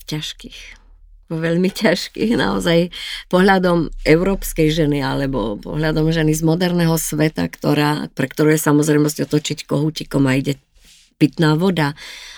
V 0.00 0.02
ťažkých 0.16 0.86
veľmi 1.26 1.70
ťažkých 1.74 2.38
naozaj 2.38 2.94
pohľadom 3.26 3.90
európskej 4.06 4.70
ženy 4.70 5.02
alebo 5.02 5.58
pohľadom 5.58 6.14
ženy 6.14 6.32
z 6.34 6.42
moderného 6.46 6.94
sveta, 6.94 7.50
ktorá, 7.50 8.06
pre 8.14 8.30
ktorú 8.30 8.54
je 8.54 8.60
samozrejme 8.62 9.10
otočiť 9.10 9.66
kohútikom 9.66 10.22
a 10.30 10.38
ide 10.38 10.58
pitná 11.16 11.56
voda 11.56 11.96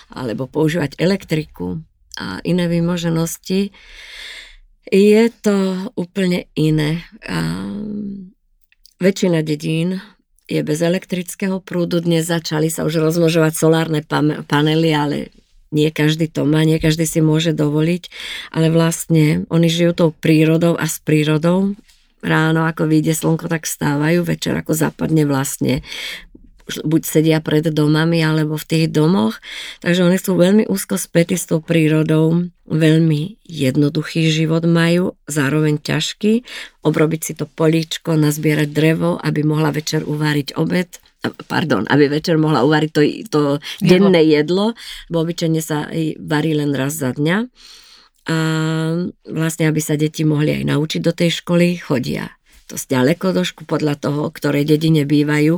alebo 0.09 0.49
používať 0.49 0.97
elektriku 0.97 1.83
a 2.19 2.43
iné 2.43 2.65
vymoženosti, 2.67 3.71
je 4.89 5.23
to 5.45 5.87
úplne 5.93 6.49
iné. 6.57 7.05
A 7.23 7.69
väčšina 8.97 9.45
dedín 9.45 10.01
je 10.49 10.65
bez 10.65 10.81
elektrického 10.81 11.61
prúdu. 11.61 12.01
Dnes 12.01 12.25
začali 12.25 12.73
sa 12.73 12.83
už 12.83 12.97
rozmnožovať 12.97 13.53
solárne 13.53 14.01
panely, 14.49 14.91
ale 14.91 15.17
nie 15.69 15.93
každý 15.93 16.25
to 16.25 16.49
má, 16.49 16.65
nie 16.65 16.81
každý 16.81 17.05
si 17.05 17.21
môže 17.21 17.53
dovoliť, 17.53 18.09
ale 18.49 18.73
vlastne 18.73 19.45
oni 19.53 19.69
žijú 19.69 19.93
tou 19.93 20.09
prírodou 20.09 20.73
a 20.73 20.89
s 20.89 20.97
prírodou. 20.97 21.77
Ráno, 22.19 22.65
ako 22.67 22.89
vyjde 22.89 23.15
slnko, 23.15 23.47
tak 23.47 23.69
stávajú, 23.69 24.25
večer 24.25 24.57
ako 24.57 24.75
zapadne 24.75 25.23
vlastne 25.23 25.85
buď 26.85 27.01
sedia 27.05 27.37
pred 27.41 27.65
domami 27.69 28.21
alebo 28.21 28.55
v 28.55 28.65
tých 28.65 28.85
domoch. 28.93 29.41
Takže 29.81 30.05
oni 30.05 30.17
sú 30.21 30.37
veľmi 30.37 30.69
úzko 30.69 30.95
spätí 31.01 31.35
s 31.35 31.49
tou 31.49 31.59
prírodou, 31.59 32.47
veľmi 32.69 33.41
jednoduchý 33.43 34.29
život 34.29 34.63
majú, 34.69 35.17
zároveň 35.25 35.81
ťažký, 35.81 36.45
obrobiť 36.85 37.21
si 37.21 37.33
to 37.33 37.49
políčko, 37.49 38.13
nazbierať 38.15 38.69
drevo, 38.69 39.17
aby 39.17 39.41
mohla 39.41 39.73
večer 39.73 40.05
uváriť 40.05 40.53
obed, 40.55 41.01
pardon, 41.49 41.83
aby 41.89 42.07
večer 42.07 42.37
mohla 42.37 42.63
uvariť 42.63 42.91
to, 42.93 43.01
to 43.27 43.41
denné 43.81 44.23
jedlo, 44.23 44.77
lebo 45.09 45.17
obyčajne 45.25 45.61
sa 45.65 45.89
varí 46.21 46.53
len 46.55 46.71
raz 46.77 46.95
za 46.95 47.11
dňa. 47.11 47.37
A 48.29 48.37
vlastne, 49.25 49.65
aby 49.65 49.81
sa 49.81 49.97
deti 49.97 50.21
mohli 50.21 50.61
aj 50.61 50.63
naučiť 50.69 51.01
do 51.01 51.13
tej 51.17 51.41
školy, 51.41 51.81
chodia 51.81 52.38
dosť 52.69 52.85
ďaleko 52.85 53.25
škôl, 53.41 53.65
podľa 53.65 53.95
toho, 53.97 54.21
ktoré 54.29 54.61
dedine 54.61 55.03
bývajú. 55.09 55.57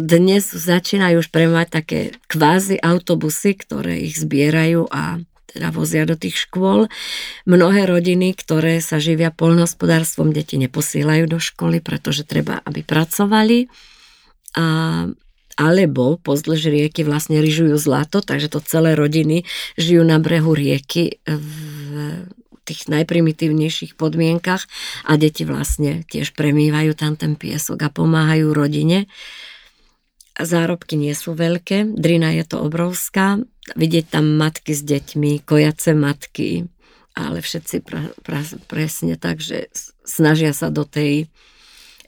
Dnes 0.00 0.44
začínajú 0.48 1.20
už 1.20 1.28
premať 1.28 1.66
také 1.68 2.00
kvázi 2.30 2.80
autobusy, 2.80 3.52
ktoré 3.58 4.00
ich 4.00 4.16
zbierajú 4.16 4.88
a 4.88 5.20
teda 5.50 5.74
vozia 5.74 6.06
do 6.06 6.14
tých 6.14 6.46
škôl. 6.46 6.86
Mnohé 7.42 7.90
rodiny, 7.90 8.38
ktoré 8.38 8.78
sa 8.78 9.02
živia 9.02 9.34
polnohospodárstvom, 9.34 10.30
deti 10.30 10.54
neposílajú 10.62 11.26
do 11.26 11.42
školy, 11.42 11.82
pretože 11.82 12.22
treba, 12.22 12.62
aby 12.62 12.86
pracovali. 12.86 13.66
A, 14.54 15.10
alebo 15.58 16.16
pozdĺž 16.22 16.70
rieky 16.70 17.02
vlastne 17.02 17.42
ryžujú 17.42 17.74
zlato, 17.76 18.22
takže 18.22 18.48
to 18.48 18.62
celé 18.62 18.94
rodiny 18.94 19.42
žijú 19.74 20.06
na 20.06 20.22
brehu 20.22 20.54
rieky 20.54 21.18
v 21.26 21.50
tých 22.70 22.86
najprimitívnejších 22.86 23.98
podmienkach 23.98 24.70
a 25.02 25.18
deti 25.18 25.42
vlastne 25.42 26.06
tiež 26.06 26.38
premývajú 26.38 26.94
tam 26.94 27.18
ten 27.18 27.34
piesok 27.34 27.82
a 27.82 27.90
pomáhajú 27.90 28.54
rodine. 28.54 29.10
Zárobky 30.38 30.94
nie 30.94 31.12
sú 31.12 31.34
veľké, 31.34 31.98
drina 31.98 32.32
je 32.32 32.46
to 32.46 32.62
obrovská, 32.62 33.42
vidieť 33.74 34.06
tam 34.14 34.38
matky 34.38 34.72
s 34.72 34.86
deťmi, 34.86 35.44
kojace 35.44 35.92
matky, 35.92 36.70
ale 37.18 37.42
všetci 37.42 37.76
pra, 37.84 38.08
pra, 38.24 38.40
presne 38.70 39.18
tak, 39.18 39.42
že 39.42 39.68
snažia 40.06 40.54
sa 40.54 40.72
do 40.72 40.86
tej 40.86 41.28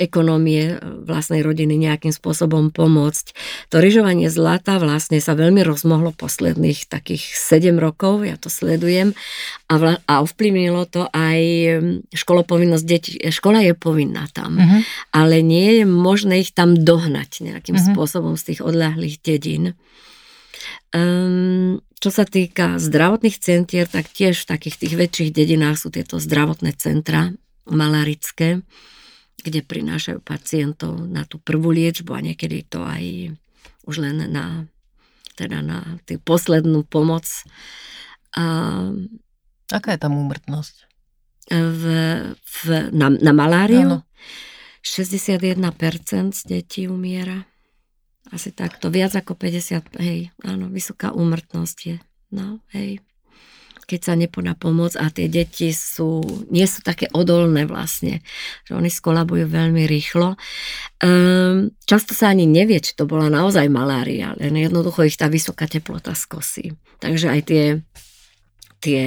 ekonómie 0.02 0.82
vlastnej 1.06 1.46
rodiny 1.46 1.78
nejakým 1.78 2.10
spôsobom 2.10 2.74
pomôcť. 2.74 3.32
To 3.70 3.78
ryžovanie 3.78 4.26
zlata 4.26 4.82
vlastne 4.82 5.22
sa 5.22 5.38
veľmi 5.38 5.62
rozmohlo 5.62 6.10
posledných 6.10 6.90
takých 6.90 7.22
7 7.22 7.78
rokov, 7.78 8.26
ja 8.26 8.34
to 8.34 8.50
sledujem 8.50 9.14
a, 9.70 9.74
vla, 9.78 9.94
a 10.10 10.20
ovplyvnilo 10.26 10.84
to 10.90 11.06
aj 11.14 11.40
školopovinnosť 12.10 12.84
detí. 12.84 13.10
Škola 13.30 13.62
je 13.62 13.78
povinná 13.78 14.26
tam, 14.34 14.58
uh-huh. 14.58 14.80
ale 15.14 15.40
nie 15.40 15.80
je 15.80 15.84
možné 15.86 16.42
ich 16.42 16.50
tam 16.50 16.74
dohnať 16.74 17.46
nejakým 17.46 17.78
uh-huh. 17.78 17.94
spôsobom 17.94 18.34
z 18.34 18.52
tých 18.52 18.60
odľahlých 18.60 19.22
dedín. 19.22 19.78
Um, 20.92 21.80
čo 22.02 22.10
sa 22.10 22.26
týka 22.26 22.82
zdravotných 22.82 23.38
centier, 23.38 23.86
tak 23.86 24.10
tiež 24.10 24.44
v 24.44 24.50
takých 24.50 24.76
tých 24.82 24.94
väčších 24.98 25.30
dedinách 25.30 25.78
sú 25.78 25.88
tieto 25.94 26.18
zdravotné 26.18 26.74
centra 26.74 27.30
malarické 27.64 28.60
kde 29.42 29.60
prinášajú 29.66 30.22
pacientov 30.22 30.94
na 31.06 31.26
tú 31.26 31.42
prvú 31.42 31.74
liečbu 31.74 32.14
a 32.14 32.24
niekedy 32.24 32.62
to 32.66 32.82
aj 32.86 33.34
už 33.84 33.98
len 33.98 34.30
na, 34.30 34.70
teda 35.34 35.60
na 35.60 35.98
tú 36.06 36.18
poslednú 36.22 36.86
pomoc. 36.86 37.26
A, 38.38 38.44
Aká 39.72 39.96
je 39.96 40.00
tam 40.00 40.14
úmrtnosť? 40.14 40.76
V, 41.50 41.84
v, 42.38 42.62
na, 42.94 43.08
na 43.10 43.32
maláriu? 43.34 43.98
Ano. 43.98 43.98
61% 44.84 45.58
z 46.34 46.40
detí 46.46 46.86
umiera. 46.86 47.46
Asi 48.30 48.54
takto. 48.54 48.88
Viac 48.88 49.14
ako 49.18 49.34
50, 49.34 49.98
hej, 50.00 50.30
áno, 50.42 50.70
vysoká 50.70 51.10
úmrtnosť 51.12 51.78
je. 51.84 51.96
No, 52.32 52.64
hej 52.72 53.02
keď 53.86 54.00
sa 54.00 54.14
nepodá 54.14 54.54
pomoc 54.54 54.94
a 54.96 55.10
tie 55.10 55.26
deti 55.26 55.74
sú, 55.74 56.22
nie 56.48 56.64
sú 56.64 56.80
také 56.80 57.10
odolné 57.12 57.66
vlastne, 57.66 58.22
že 58.64 58.72
oni 58.78 58.88
skolabujú 58.88 59.50
veľmi 59.50 59.84
rýchlo. 59.84 60.38
Um, 61.02 61.74
často 61.84 62.14
sa 62.14 62.30
ani 62.30 62.46
nevie, 62.46 62.78
či 62.78 62.94
to 62.94 63.04
bola 63.04 63.28
naozaj 63.28 63.66
malária, 63.68 64.32
len 64.38 64.54
jednoducho 64.56 65.04
ich 65.04 65.18
tá 65.18 65.26
vysoká 65.26 65.66
teplota 65.66 66.14
skosí. 66.14 66.72
Takže 67.02 67.26
aj 67.28 67.40
tie 67.46 67.64
tie 68.82 69.02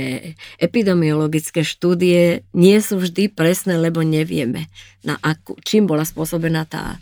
epidemiologické 0.55 1.67
štúdie 1.67 2.47
nie 2.55 2.77
sú 2.79 2.95
vždy 3.03 3.27
presné, 3.27 3.75
lebo 3.75 4.07
nevieme, 4.07 4.71
na 5.03 5.19
akú, 5.19 5.59
čím 5.67 5.83
bola 5.83 6.07
spôsobená 6.07 6.63
tá, 6.63 6.95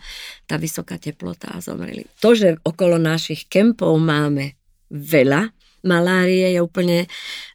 tá 0.49 0.57
vysoká 0.57 0.97
teplota 0.97 1.53
a 1.53 1.61
zomreli. 1.61 2.09
To, 2.25 2.33
že 2.33 2.57
okolo 2.65 2.97
našich 2.97 3.45
kempov 3.45 3.93
máme 4.01 4.57
veľa 4.89 5.53
malárie 5.83 6.55
je 6.55 6.59
úplne 6.63 7.05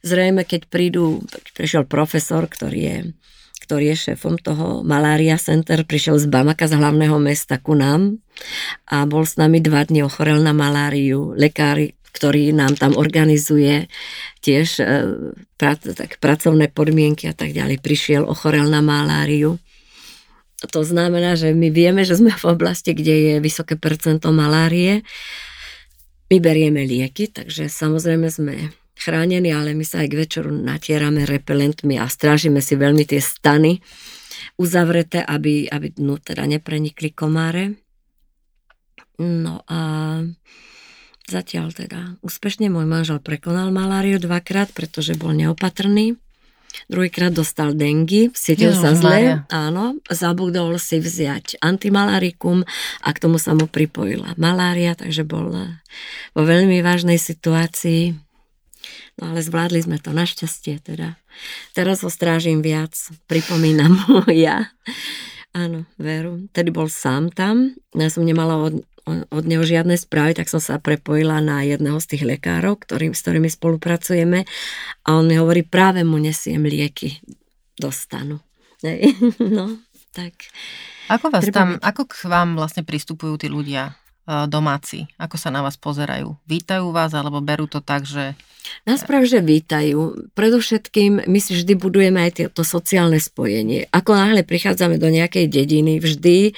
zrejme, 0.05 0.45
keď 0.45 0.69
prídu, 0.69 1.25
prišiel 1.57 1.83
profesor, 1.89 2.45
ktorý 2.45 2.81
je 2.81 2.97
ktorý 3.69 3.93
je 3.93 4.09
šéfom 4.09 4.41
toho 4.41 4.81
Malaria 4.81 5.37
Center, 5.37 5.85
prišiel 5.85 6.17
z 6.17 6.25
Bamaka, 6.25 6.65
z 6.65 6.73
hlavného 6.73 7.21
mesta 7.21 7.61
ku 7.61 7.77
nám 7.77 8.17
a 8.89 9.05
bol 9.05 9.29
s 9.29 9.37
nami 9.37 9.61
dva 9.61 9.85
dni, 9.85 10.09
ochorel 10.09 10.41
na 10.41 10.57
maláriu. 10.57 11.37
Lekári, 11.37 11.93
ktorý 12.09 12.49
nám 12.49 12.81
tam 12.81 12.97
organizuje 12.97 13.85
tiež 14.41 14.81
e, 14.81 14.85
prac, 15.61 15.85
tak, 15.85 16.17
pracovné 16.17 16.73
podmienky 16.73 17.29
a 17.29 17.35
tak 17.37 17.53
ďalej, 17.53 17.77
prišiel, 17.85 18.25
ochorel 18.25 18.65
na 18.65 18.81
maláriu. 18.81 19.61
To 20.73 20.81
znamená, 20.81 21.37
že 21.37 21.53
my 21.53 21.69
vieme, 21.69 22.01
že 22.01 22.17
sme 22.17 22.33
v 22.33 22.45
oblasti, 22.49 22.97
kde 22.97 23.15
je 23.15 23.35
vysoké 23.37 23.77
percento 23.77 24.33
malárie. 24.33 25.05
My 26.29 26.37
berieme 26.37 26.85
lieky, 26.85 27.33
takže 27.33 27.65
samozrejme 27.73 28.29
sme 28.29 28.69
chránení, 28.93 29.49
ale 29.49 29.73
my 29.73 29.81
sa 29.81 30.05
aj 30.05 30.07
k 30.13 30.19
večeru 30.21 30.53
natierame 30.53 31.25
repelentmi 31.25 31.97
a 31.97 32.05
strážime 32.05 32.61
si 32.61 32.77
veľmi 32.77 33.01
tie 33.07 33.17
stany 33.17 33.81
uzavreté, 34.61 35.25
aby, 35.25 35.65
aby 35.65 35.97
no, 35.97 36.21
teda 36.21 36.45
neprenikli 36.45 37.09
komáre. 37.15 37.81
No 39.19 39.65
a 39.67 39.79
zatiaľ 41.27 41.73
teda 41.73 42.21
úspešne 42.21 42.69
môj 42.69 42.85
manžel 42.85 43.19
prekonal 43.19 43.73
maláriu 43.73 44.21
dvakrát, 44.21 44.69
pretože 44.71 45.17
bol 45.17 45.33
neopatrný. 45.33 46.15
Druhýkrát 46.87 47.35
dostal 47.35 47.75
dengy, 47.75 48.31
cítil 48.31 48.71
sa 48.71 48.95
zle, 48.95 49.43
áno, 49.51 49.99
zabudol 50.07 50.79
si 50.79 51.03
vziať 51.03 51.59
antimalarikum 51.59 52.63
a 53.03 53.09
k 53.11 53.21
tomu 53.21 53.35
sa 53.41 53.51
mu 53.51 53.67
pripojila 53.67 54.37
malária, 54.39 54.95
takže 54.95 55.27
bol 55.27 55.51
vo 56.31 56.41
veľmi 56.47 56.79
vážnej 56.79 57.19
situácii 57.19 58.29
No 59.19 59.35
ale 59.35 59.43
zvládli 59.43 59.83
sme 59.83 59.99
to 59.99 60.15
našťastie 60.15 60.79
teda. 60.79 61.19
Teraz 61.75 62.07
ho 62.07 62.09
strážim 62.09 62.63
viac, 62.63 62.95
pripomínam 63.27 63.99
mu 64.07 64.23
ja. 64.31 64.71
Áno, 65.51 65.83
veru. 65.99 66.47
Tedy 66.55 66.71
bol 66.71 66.87
sám 66.87 67.33
tam, 67.35 67.75
ja 67.91 68.07
som 68.07 68.23
nemala 68.23 68.55
od, 68.55 68.79
od 69.29 69.43
neho 69.45 69.63
žiadne 69.65 69.97
správy, 69.97 70.37
tak 70.37 70.51
som 70.51 70.61
sa 70.61 70.77
prepojila 70.77 71.41
na 71.41 71.65
jedného 71.65 71.97
z 71.97 72.15
tých 72.15 72.23
lekárov, 72.25 72.79
ktorý, 72.81 73.11
s 73.11 73.21
ktorými 73.25 73.49
spolupracujeme 73.49 74.45
a 75.05 75.09
on 75.17 75.25
mi 75.25 75.35
hovorí, 75.35 75.65
práve 75.65 76.05
mu 76.05 76.21
nesiem 76.21 76.61
lieky, 76.63 77.19
dostanú. 77.79 78.39
No, 79.39 79.75
tak. 80.15 80.47
Ako, 81.11 81.33
vás 81.33 81.43
tam, 81.51 81.81
ako 81.81 82.07
k 82.07 82.29
vám 82.29 82.55
vlastne 82.55 82.85
pristupujú 82.85 83.35
tí 83.41 83.51
ľudia 83.51 83.91
e, 84.23 84.45
domáci? 84.47 85.09
Ako 85.19 85.35
sa 85.35 85.51
na 85.51 85.59
vás 85.59 85.75
pozerajú? 85.75 86.37
Vítajú 86.47 86.93
vás 86.93 87.11
alebo 87.11 87.43
berú 87.43 87.67
to 87.67 87.83
tak, 87.83 88.07
že 88.07 88.37
Nás 88.85 89.03
že 89.03 89.41
vítajú. 89.41 90.31
Predovšetkým 90.37 91.25
my 91.25 91.39
si 91.41 91.51
vždy 91.57 91.73
budujeme 91.75 92.23
aj 92.23 92.53
to 92.53 92.63
sociálne 92.63 93.17
spojenie. 93.17 93.89
Ako 93.89 94.13
náhle 94.13 94.45
prichádzame 94.45 95.01
do 95.01 95.09
nejakej 95.09 95.49
dediny, 95.49 95.97
vždy 95.97 96.53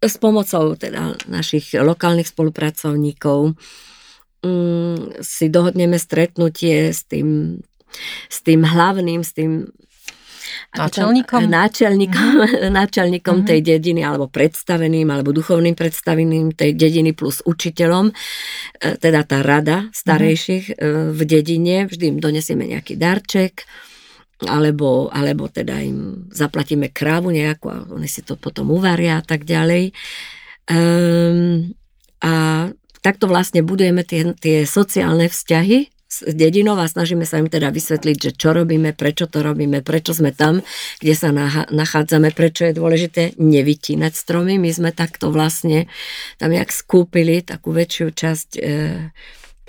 s 0.00 0.16
pomocou 0.16 0.74
teda 0.80 1.16
našich 1.28 1.76
lokálnych 1.76 2.32
spolupracovníkov 2.32 3.52
mm, 4.40 5.20
si 5.20 5.46
dohodneme 5.52 6.00
stretnutie 6.00 6.88
s 6.90 7.04
tým, 7.04 7.60
s 8.32 8.38
tým 8.40 8.64
hlavným, 8.64 9.20
s 9.20 9.36
tým 9.36 9.68
Náčelníkom? 10.70 11.50
Náčelníkom, 11.50 12.30
mm. 12.46 12.70
náčelníkom 12.78 13.42
mm-hmm. 13.42 13.50
tej 13.50 13.60
dediny, 13.60 14.06
alebo 14.06 14.30
predstaveným, 14.30 15.10
alebo 15.10 15.34
duchovným 15.34 15.74
predstaveným 15.74 16.54
tej 16.54 16.78
dediny 16.78 17.10
plus 17.10 17.42
učiteľom, 17.42 18.10
e, 18.10 18.14
teda 18.98 19.26
tá 19.26 19.42
rada 19.42 19.90
starejších 19.90 20.78
mm-hmm. 20.78 21.10
v 21.10 21.20
dedine, 21.26 21.76
vždy 21.90 22.04
im 22.14 22.18
donesieme 22.22 22.70
nejaký 22.70 22.94
darček, 22.94 23.66
alebo, 24.48 25.12
alebo 25.12 25.52
teda 25.52 25.84
im 25.84 26.30
zaplatíme 26.32 26.88
krávu 26.88 27.28
nejakú 27.28 27.66
a 27.68 27.84
oni 27.92 28.08
si 28.08 28.24
to 28.24 28.40
potom 28.40 28.72
uvaria 28.72 29.20
a 29.20 29.24
tak 29.24 29.44
ďalej. 29.44 29.92
Um, 30.70 31.76
a 32.24 32.68
takto 33.04 33.28
vlastne 33.28 33.60
budujeme 33.60 34.04
tie, 34.04 34.32
tie 34.36 34.64
sociálne 34.64 35.28
vzťahy 35.28 35.88
s 36.10 36.26
dedinou 36.26 36.74
a 36.74 36.90
snažíme 36.90 37.22
sa 37.22 37.38
im 37.38 37.46
teda 37.46 37.70
vysvetliť, 37.70 38.16
že 38.18 38.30
čo 38.34 38.50
robíme, 38.50 38.98
prečo 38.98 39.30
to 39.30 39.46
robíme, 39.46 39.78
prečo 39.86 40.10
sme 40.10 40.34
tam, 40.34 40.58
kde 40.98 41.14
sa 41.14 41.30
nachádzame, 41.70 42.34
prečo 42.34 42.66
je 42.66 42.74
dôležité 42.74 43.38
nevytínať 43.38 44.12
stromy. 44.18 44.58
My 44.58 44.74
sme 44.74 44.90
takto 44.90 45.30
vlastne 45.30 45.86
tam 46.42 46.50
jak 46.50 46.74
skúpili 46.74 47.46
takú 47.46 47.70
väčšiu 47.70 48.06
časť 48.10 48.48
e, 48.58 48.60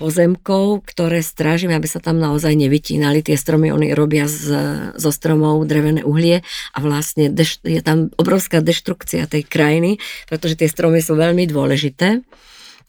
pozemkov, 0.02 0.82
ktoré 0.82 1.22
strážime, 1.22 1.78
aby 1.78 1.86
sa 1.86 2.02
tam 2.02 2.18
naozaj 2.18 2.58
nevytínali. 2.58 3.22
Tie 3.22 3.38
stromy, 3.38 3.70
oni 3.70 3.94
robia 3.94 4.26
z, 4.26 4.50
zo 4.98 5.10
stromov 5.14 5.62
drevené 5.70 6.02
uhlie 6.02 6.42
a 6.74 6.78
vlastne 6.82 7.30
deš, 7.30 7.62
je 7.62 7.78
tam 7.86 8.10
obrovská 8.18 8.58
deštrukcia 8.58 9.30
tej 9.30 9.46
krajiny, 9.46 10.02
pretože 10.26 10.58
tie 10.58 10.66
stromy 10.66 10.98
sú 10.98 11.14
veľmi 11.14 11.46
dôležité 11.46 12.26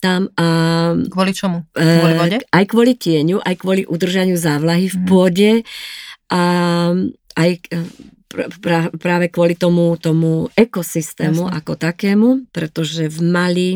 tam. 0.02 0.34
A, 0.36 0.48
kvôli 1.14 1.32
čomu? 1.38 1.70
Kvôli 1.72 2.16
vode? 2.18 2.38
Aj 2.50 2.66
kvôli 2.66 2.98
tieňu, 2.98 3.40
aj 3.46 3.56
kvôli 3.62 3.86
udržaniu 3.86 4.36
závlahy 4.36 4.90
v 4.90 4.98
mhm. 4.98 5.06
pôde 5.06 5.52
a 6.34 6.44
aj 7.38 7.50
e, 7.70 7.78
pra, 8.60 8.90
práve 8.98 9.30
kvôli 9.30 9.54
tomu, 9.54 9.94
tomu 10.02 10.50
ekosystému 10.58 11.48
Jasne. 11.48 11.56
ako 11.62 11.74
takému, 11.78 12.30
pretože 12.50 13.06
v 13.06 13.20
Mali 13.22 13.70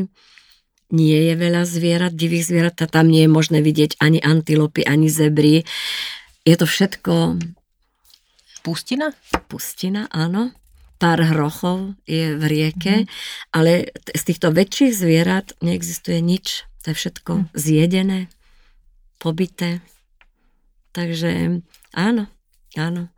nie 0.94 1.20
je 1.28 1.34
veľa 1.36 1.68
zvierat, 1.68 2.16
divých 2.16 2.48
zvierat, 2.48 2.80
a 2.80 2.88
tam 2.88 3.12
nie 3.12 3.28
je 3.28 3.32
možné 3.32 3.60
vidieť 3.60 4.00
ani 4.00 4.24
antilopy, 4.24 4.88
ani 4.88 5.12
zebry. 5.12 5.68
Je 6.48 6.56
to 6.56 6.64
všetko... 6.64 7.40
Pustina? 8.64 9.16
Pustina, 9.48 10.12
áno 10.12 10.52
pár 10.98 11.22
hrochov 11.22 11.94
je 12.10 12.34
v 12.34 12.44
rieke, 12.44 12.96
mm. 13.06 13.08
ale 13.54 13.94
z 13.94 14.22
týchto 14.26 14.50
väčších 14.50 14.94
zvierat 14.94 15.54
neexistuje 15.62 16.20
nič. 16.20 16.66
To 16.84 16.94
je 16.94 16.96
všetko 16.98 17.32
mm. 17.34 17.46
zjedené, 17.54 18.20
pobité. 19.22 19.86
Takže 20.98 21.62
áno, 21.94 22.26
áno. 22.74 23.14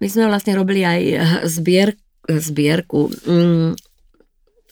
My 0.00 0.06
sme 0.08 0.32
vlastne 0.32 0.56
robili 0.56 0.80
aj 0.80 1.00
zbier, 1.44 2.00
zbierku. 2.24 3.12
Mm, 3.28 3.76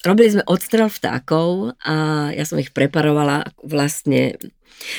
robili 0.05 0.29
sme 0.33 0.45
odstrel 0.49 0.89
vtákov 0.89 1.77
a 1.85 2.29
ja 2.33 2.45
som 2.49 2.57
ich 2.57 2.73
preparovala 2.73 3.45
vlastne 3.61 4.37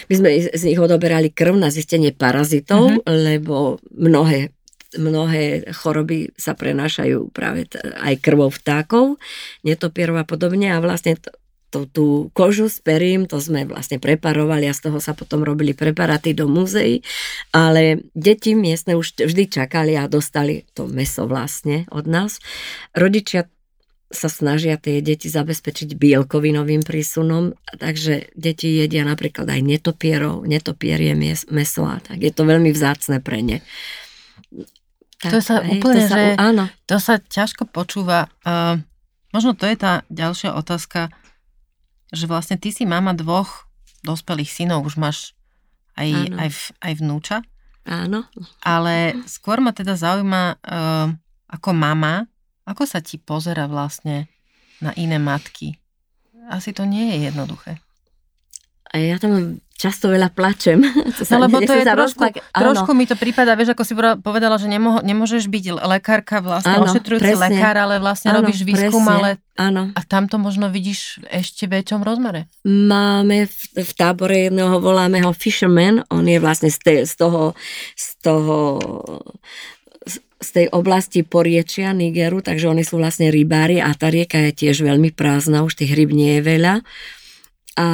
my 0.09 0.13
sme 0.13 0.29
z 0.53 0.63
nich 0.67 0.77
odoberali 0.77 1.33
krv 1.33 1.57
na 1.57 1.73
zistenie 1.73 2.13
parazitov, 2.13 3.01
mm-hmm. 3.01 3.09
lebo 3.09 3.81
mnohé 3.89 4.53
mnohé 4.91 5.71
choroby 5.71 6.35
sa 6.35 6.51
prenášajú 6.51 7.31
práve 7.31 7.63
aj 7.79 8.19
krvou 8.19 8.51
vtákov, 8.51 9.15
netopierov 9.63 10.19
a 10.19 10.27
podobne 10.27 10.67
a 10.67 10.83
vlastne 10.83 11.15
to, 11.15 11.31
to, 11.71 11.79
tú 11.87 12.07
kožu 12.35 12.67
s 12.67 12.83
perím, 12.83 13.23
to 13.23 13.39
sme 13.39 13.63
vlastne 13.63 14.03
preparovali 14.03 14.67
a 14.67 14.75
z 14.75 14.91
toho 14.91 14.99
sa 14.99 15.15
potom 15.15 15.47
robili 15.47 15.71
preparáty 15.71 16.35
do 16.35 16.51
múzeí, 16.51 16.99
ale 17.55 18.03
deti 18.11 18.51
miestne 18.51 18.99
už 18.99 19.23
vždy 19.23 19.47
čakali 19.47 19.95
a 19.95 20.11
dostali 20.11 20.67
to 20.75 20.91
meso 20.91 21.23
vlastne 21.23 21.87
od 21.87 22.03
nás. 22.11 22.43
Rodičia 22.91 23.47
sa 24.11 24.27
snažia 24.27 24.75
tie 24.75 24.99
deti 24.99 25.31
zabezpečiť 25.31 25.95
bielkovinovým 25.95 26.83
prísunom, 26.83 27.55
takže 27.79 28.31
deti 28.35 28.77
jedia 28.77 29.07
napríklad 29.07 29.47
aj 29.47 29.61
netopierov, 29.63 30.43
netopierie 30.43 31.15
meso 31.47 31.83
a 31.87 31.97
tak. 32.03 32.19
Je 32.19 32.31
to 32.31 32.43
veľmi 32.43 32.69
vzácne 32.75 33.23
pre 33.23 33.39
ne. 33.39 33.57
Tak, 35.21 35.31
to 35.31 35.39
sa 35.39 35.61
hej, 35.61 35.79
úplne, 35.79 36.03
to 36.05 36.09
sa, 36.09 36.15
že 36.17 36.23
áno. 36.37 36.63
to 36.89 36.97
sa 36.97 37.15
ťažko 37.21 37.63
počúva. 37.69 38.27
Uh, 38.41 38.81
možno 39.31 39.53
to 39.53 39.69
je 39.69 39.77
tá 39.77 40.01
ďalšia 40.09 40.57
otázka, 40.57 41.13
že 42.11 42.25
vlastne 42.27 42.57
ty 42.57 42.73
si 42.73 42.83
mama 42.83 43.13
dvoch 43.13 43.69
dospelých 44.01 44.49
synov, 44.49 44.83
už 44.83 44.97
máš 44.97 45.37
aj, 45.93 46.09
aj, 46.35 46.49
aj 46.81 46.93
vnúča. 46.99 47.37
Áno. 47.85 48.25
Ale 48.65 49.13
skôr 49.29 49.61
ma 49.61 49.73
teda 49.73 49.93
zaujíma, 49.93 50.57
uh, 50.57 51.07
ako 51.53 51.69
mama, 51.73 52.30
ako 52.65 52.83
sa 52.85 53.01
ti 53.01 53.17
pozera 53.17 53.65
vlastne 53.65 54.29
na 54.81 54.93
iné 54.97 55.21
matky. 55.21 55.77
Asi 56.49 56.73
to 56.73 56.83
nie 56.83 57.13
je 57.15 57.31
jednoduché. 57.31 57.79
A 58.91 58.99
ja 58.99 59.15
tam 59.15 59.63
často 59.81 60.13
veľa 60.13 60.29
plačem. 60.29 60.77
no 61.31 61.35
lebo 61.41 61.57
to 61.57 61.73
je 61.73 61.81
trošku, 61.81 62.21
rozplak... 62.21 62.33
trošku 62.53 62.91
mi 62.93 63.09
to 63.09 63.17
prípada, 63.17 63.57
vieš, 63.57 63.73
ako 63.73 63.83
si 63.87 63.93
povedala, 64.21 64.61
že 64.61 64.69
nemoho, 64.69 65.01
nemôžeš 65.01 65.49
byť 65.49 65.65
lekárka, 65.81 66.37
vlastne 66.45 66.77
áno, 66.77 66.85
ošetrujúci 66.85 67.33
presne. 67.33 67.41
lekár, 67.49 67.75
ale 67.81 67.97
vlastne 67.97 68.29
áno, 68.29 68.45
robíš 68.45 68.61
výskum, 68.61 69.01
presne. 69.01 69.17
ale 69.17 69.29
áno. 69.57 69.89
a 69.97 70.01
tam 70.05 70.29
to 70.29 70.37
možno 70.37 70.69
vidíš 70.69 71.23
ešte 71.33 71.65
väčšom 71.65 72.05
rozmere. 72.05 72.45
Máme 72.67 73.49
v, 73.49 73.61
v 73.81 73.91
tábore 73.97 74.51
jedného, 74.51 74.77
voláme 74.77 75.25
ho 75.25 75.33
Fisherman, 75.33 76.05
on 76.13 76.29
je 76.29 76.37
vlastne 76.37 76.69
z, 76.69 76.77
te, 76.77 76.93
z 77.09 77.13
toho, 77.17 77.57
z 77.97 78.07
toho 78.21 78.77
z 80.41 80.49
tej 80.49 80.67
oblasti 80.73 81.21
poriečia 81.21 81.93
Nigeru, 81.93 82.41
takže 82.41 82.65
oni 82.65 82.81
sú 82.81 82.97
vlastne 82.97 83.29
rybári 83.29 83.77
a 83.77 83.93
tá 83.93 84.09
rieka 84.09 84.49
je 84.49 84.65
tiež 84.65 84.81
veľmi 84.81 85.13
prázdna, 85.13 85.61
už 85.61 85.77
tých 85.77 85.93
ryb 85.93 86.09
nie 86.09 86.37
je 86.37 86.41
veľa. 86.41 86.73
A 87.77 87.87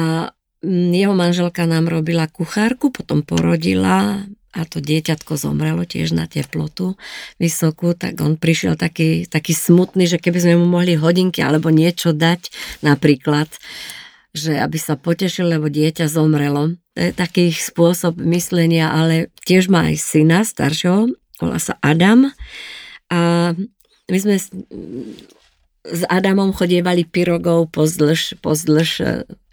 Mm, 0.58 0.90
jeho 0.90 1.14
manželka 1.14 1.70
nám 1.70 1.86
robila 1.86 2.26
kuchárku, 2.26 2.90
potom 2.90 3.22
porodila 3.22 4.26
a 4.50 4.60
to 4.66 4.82
dieťatko 4.82 5.38
zomrelo 5.38 5.86
tiež 5.86 6.10
na 6.18 6.26
teplotu 6.26 6.98
vysokú, 7.38 7.94
tak 7.94 8.18
on 8.18 8.34
prišiel 8.34 8.74
taký, 8.74 9.30
taký 9.30 9.54
smutný, 9.54 10.10
že 10.10 10.18
keby 10.18 10.38
sme 10.42 10.54
mu 10.58 10.66
mohli 10.66 10.98
hodinky 10.98 11.46
alebo 11.46 11.70
niečo 11.70 12.10
dať 12.10 12.50
napríklad, 12.82 13.46
že 14.34 14.58
aby 14.58 14.82
sa 14.82 14.98
potešil, 14.98 15.46
lebo 15.46 15.70
dieťa 15.70 16.10
zomrelo. 16.10 16.74
To 16.98 17.00
je 17.06 17.14
taký 17.14 17.54
spôsob 17.54 18.18
myslenia, 18.18 18.90
ale 18.90 19.30
tiež 19.46 19.70
má 19.70 19.94
aj 19.94 19.96
syna 20.02 20.42
staršieho, 20.42 21.14
volá 21.38 21.58
sa 21.62 21.78
Adam. 21.80 22.30
A 23.08 23.52
my 24.08 24.18
sme 24.18 24.36
s 25.88 26.02
Adamom 26.08 26.52
chodievali 26.52 27.08
pirogov 27.08 27.72
pozdĺž, 27.72 28.42
pozdĺž 28.44 28.90
e, 29.00 29.06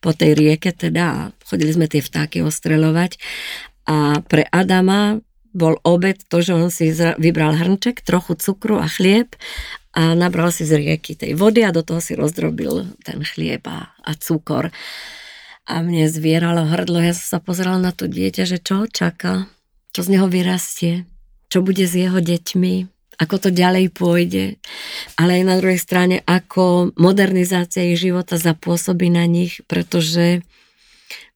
po 0.03 0.11
tej 0.11 0.35
rieke 0.35 0.75
teda 0.75 1.31
chodili 1.47 1.71
sme 1.71 1.87
tie 1.87 2.03
vtáky 2.03 2.43
ostreľovať. 2.43 3.17
A 3.87 4.19
pre 4.25 4.43
Adama 4.49 5.21
bol 5.55 5.79
obed 5.87 6.19
to, 6.27 6.43
že 6.43 6.51
on 6.51 6.67
si 6.67 6.91
vybral 6.91 7.55
hrnček, 7.55 8.03
trochu 8.03 8.35
cukru 8.35 8.75
a 8.81 8.91
chlieb 8.91 9.39
a 9.95 10.11
nabral 10.11 10.51
si 10.51 10.67
z 10.67 10.75
rieky 10.75 11.15
tej 11.15 11.39
vody 11.39 11.63
a 11.63 11.71
do 11.71 11.79
toho 11.79 12.03
si 12.03 12.19
rozdrobil 12.19 12.91
ten 13.07 13.23
chlieb 13.23 13.63
a, 13.63 13.95
a 14.03 14.11
cukor. 14.19 14.75
A 15.65 15.81
mne 15.81 16.11
zvieralo 16.11 16.67
hrdlo, 16.67 16.99
ja 16.99 17.15
som 17.15 17.37
sa 17.37 17.39
pozerala 17.39 17.79
na 17.79 17.95
to 17.95 18.05
dieťa, 18.05 18.43
že 18.43 18.59
čo 18.59 18.85
čaká, 18.85 19.47
čo 19.95 20.03
z 20.03 20.19
neho 20.19 20.27
vyrastie, 20.27 21.07
čo 21.55 21.63
bude 21.63 21.87
s 21.87 21.95
jeho 21.95 22.19
deťmi, 22.19 22.73
ako 23.15 23.47
to 23.47 23.49
ďalej 23.55 23.95
pôjde, 23.95 24.59
ale 25.15 25.39
aj 25.39 25.43
na 25.47 25.55
druhej 25.55 25.79
strane, 25.79 26.19
ako 26.27 26.91
modernizácia 26.99 27.87
ich 27.87 28.03
života 28.03 28.35
zapôsobí 28.35 29.07
na 29.07 29.23
nich, 29.23 29.63
pretože 29.63 30.43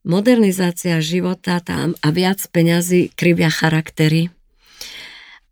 modernizácia 0.03 0.99
života 0.99 1.63
tam 1.63 1.95
a 2.03 2.11
viac 2.11 2.43
peňazí 2.51 3.15
krivia 3.15 3.47
charaktery 3.47 4.27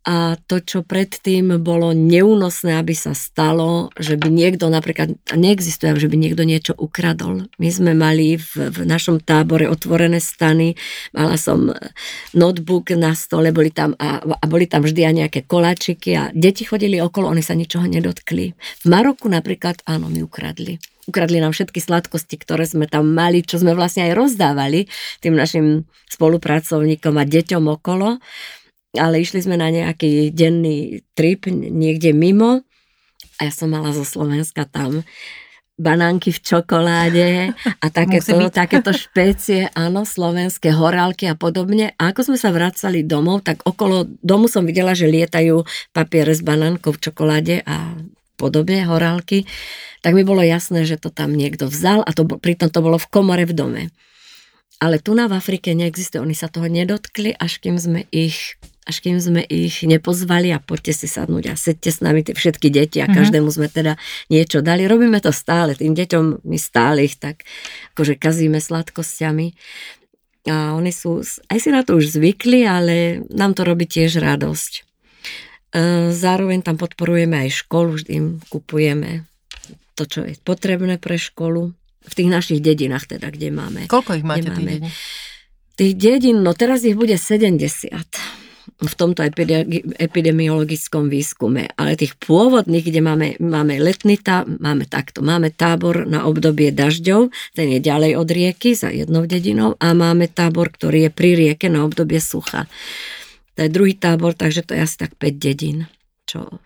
a 0.08 0.39
to, 0.47 0.64
čo 0.64 0.88
predtým 0.88 1.60
bolo 1.60 1.91
neúnosné, 1.91 2.80
aby 2.80 2.95
sa 2.95 3.12
stalo, 3.12 3.91
že 3.99 4.16
by 4.16 4.32
niekto 4.32 4.72
napríklad, 4.72 5.20
neexistuje, 5.36 5.99
že 5.99 6.08
by 6.08 6.16
niekto 6.16 6.47
niečo 6.47 6.72
ukradol. 6.80 7.51
My 7.60 7.68
sme 7.68 7.91
mali 7.91 8.39
v, 8.39 8.72
v 8.72 8.88
našom 8.88 9.20
tábore 9.20 9.68
otvorené 9.68 10.24
stany, 10.24 10.80
mala 11.12 11.36
som 11.36 11.76
notebook 12.32 12.95
na 12.95 13.20
stole, 13.20 13.51
boli 13.51 13.68
tam 13.68 13.99
a, 13.99 14.24
a 14.24 14.45
boli 14.47 14.72
tam 14.72 14.88
vždy 14.88 15.01
aj 15.03 15.16
nejaké 15.28 15.39
koláčiky 15.43 16.16
a 16.16 16.32
deti 16.32 16.64
chodili 16.64 17.03
okolo, 17.03 17.28
oni 17.28 17.43
sa 17.43 17.51
ničoho 17.51 17.84
nedotkli. 17.84 18.55
V 18.55 18.86
Maroku 18.88 19.28
napríklad, 19.28 19.84
áno, 19.84 20.08
mi 20.08 20.24
ukradli 20.24 20.80
ukradli 21.08 21.39
nám 21.39 21.55
všetky 21.55 21.80
sladkosti, 21.80 22.36
ktoré 22.36 22.68
sme 22.68 22.84
tam 22.84 23.08
mali, 23.16 23.39
čo 23.39 23.55
sme 23.55 23.72
vlastne 23.72 24.12
aj 24.12 24.14
rozdávali 24.20 24.91
tým 25.24 25.39
našim 25.39 25.88
spolupracovníkom 26.12 27.16
a 27.16 27.24
deťom 27.24 27.64
okolo 27.80 28.20
ale 28.96 29.20
išli 29.20 29.44
sme 29.44 29.60
na 29.60 29.68
nejaký 29.68 30.32
denný 30.32 31.04
trip 31.18 31.50
niekde 31.52 32.16
mimo 32.16 32.64
a 33.38 33.40
ja 33.46 33.52
som 33.52 33.74
mala 33.74 33.92
zo 33.92 34.08
Slovenska 34.08 34.64
tam 34.64 35.04
banánky 35.78 36.34
v 36.34 36.42
čokoláde 36.42 37.30
a 37.54 37.86
takéto, 37.94 38.50
takéto 38.50 38.90
špecie, 38.90 39.70
áno, 39.78 40.04
slovenské 40.04 40.74
horálky 40.74 41.30
a 41.30 41.38
podobne. 41.38 41.94
A 42.02 42.10
ako 42.12 42.34
sme 42.34 42.38
sa 42.42 42.50
vracali 42.50 43.06
domov, 43.06 43.46
tak 43.46 43.62
okolo 43.62 44.10
domu 44.26 44.50
som 44.50 44.66
videla, 44.66 44.98
že 44.98 45.06
lietajú 45.06 45.62
papiere 45.94 46.34
s 46.34 46.42
banánkou 46.42 46.98
v 46.98 47.02
čokoláde 47.10 47.56
a 47.64 47.94
podobne 48.42 48.90
horálky. 48.90 49.46
Tak 50.02 50.18
mi 50.18 50.26
bolo 50.26 50.42
jasné, 50.42 50.86
že 50.86 50.98
to 50.98 51.14
tam 51.14 51.38
niekto 51.38 51.70
vzal 51.70 52.02
a 52.02 52.10
to, 52.10 52.26
pritom 52.26 52.74
to 52.74 52.82
bolo 52.82 52.98
v 52.98 53.10
komore 53.14 53.46
v 53.46 53.54
dome. 53.54 53.84
Ale 54.78 55.02
tu 55.02 55.18
na 55.18 55.26
v 55.26 55.38
Afrike 55.38 55.74
neexistuje, 55.74 56.22
oni 56.22 56.38
sa 56.38 56.50
toho 56.50 56.70
nedotkli, 56.70 57.34
až 57.34 57.58
kým 57.62 57.82
sme 57.82 58.06
ich 58.14 58.58
až 58.88 59.04
kým 59.04 59.20
sme 59.20 59.44
ich 59.44 59.84
nepozvali 59.84 60.56
a 60.56 60.64
poďte 60.64 61.04
si 61.04 61.08
sadnúť 61.12 61.52
a 61.52 61.60
sedte 61.60 61.92
s 61.92 62.00
nami 62.00 62.24
tie 62.24 62.32
všetky 62.32 62.72
deti 62.72 63.04
a 63.04 63.06
mm-hmm. 63.06 63.18
každému 63.20 63.50
sme 63.52 63.68
teda 63.68 64.00
niečo 64.32 64.64
dali. 64.64 64.88
Robíme 64.88 65.20
to 65.20 65.36
stále, 65.36 65.76
tým 65.76 65.92
deťom 65.92 66.48
my 66.48 66.58
stále 66.58 67.04
ich 67.04 67.20
tak 67.20 67.44
akože 67.94 68.16
kazíme 68.16 68.64
sladkosťami. 68.64 69.52
A 70.48 70.80
oni 70.80 70.96
sú, 70.96 71.20
aj 71.52 71.60
si 71.60 71.70
na 71.76 71.84
to 71.84 72.00
už 72.00 72.16
zvykli, 72.16 72.64
ale 72.64 73.28
nám 73.28 73.52
to 73.52 73.68
robí 73.68 73.84
tiež 73.84 74.24
radosť. 74.24 74.72
E, 74.80 74.82
zároveň 76.16 76.64
tam 76.64 76.80
podporujeme 76.80 77.44
aj 77.44 77.68
školu, 77.68 78.00
vždy 78.00 78.12
im 78.16 78.28
kupujeme 78.48 79.28
to, 80.00 80.08
čo 80.08 80.24
je 80.24 80.40
potrebné 80.40 80.96
pre 80.96 81.20
školu. 81.20 81.76
V 82.08 82.14
tých 82.16 82.32
našich 82.32 82.64
dedinách 82.64 83.12
teda, 83.12 83.28
kde 83.28 83.52
máme. 83.52 83.92
Koľko 83.92 84.16
ich 84.16 84.24
máte 84.24 84.48
tých 84.48 84.80
dedín? 84.80 84.88
Tých 85.76 85.94
dedín, 86.00 86.38
no 86.40 86.56
teraz 86.56 86.88
ich 86.88 86.96
bude 86.96 87.20
70 87.20 88.47
v 88.78 88.93
tomto 88.93 89.25
epidemiologickom 89.97 91.09
výskume. 91.09 91.73
Ale 91.73 91.97
tých 91.97 92.13
pôvodných, 92.21 92.86
kde 92.86 93.01
máme, 93.01 93.28
máme 93.41 93.82
letnita, 93.82 94.45
máme 94.45 94.86
takto. 94.86 95.25
Máme 95.25 95.49
tábor 95.49 96.05
na 96.05 96.30
obdobie 96.30 96.69
dažďov, 96.69 97.34
ten 97.57 97.73
je 97.73 97.80
ďalej 97.82 98.13
od 98.21 98.30
rieky, 98.30 98.78
za 98.78 98.93
jednou 98.93 99.25
dedinou, 99.25 99.73
a 99.82 99.97
máme 99.97 100.30
tábor, 100.30 100.69
ktorý 100.69 101.09
je 101.09 101.11
pri 101.11 101.32
rieke 101.34 101.67
na 101.73 101.82
obdobie 101.89 102.21
sucha. 102.21 102.69
To 103.57 103.65
je 103.65 103.73
druhý 103.73 103.97
tábor, 103.97 104.38
takže 104.38 104.61
to 104.61 104.78
je 104.78 104.86
asi 104.86 104.97
tak 105.01 105.17
5 105.17 105.41
dedín, 105.41 105.89
čo 106.30 106.61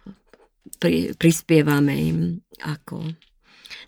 pri, 0.84 1.16
prispievame 1.16 1.94
im 1.96 2.20
ako 2.60 3.16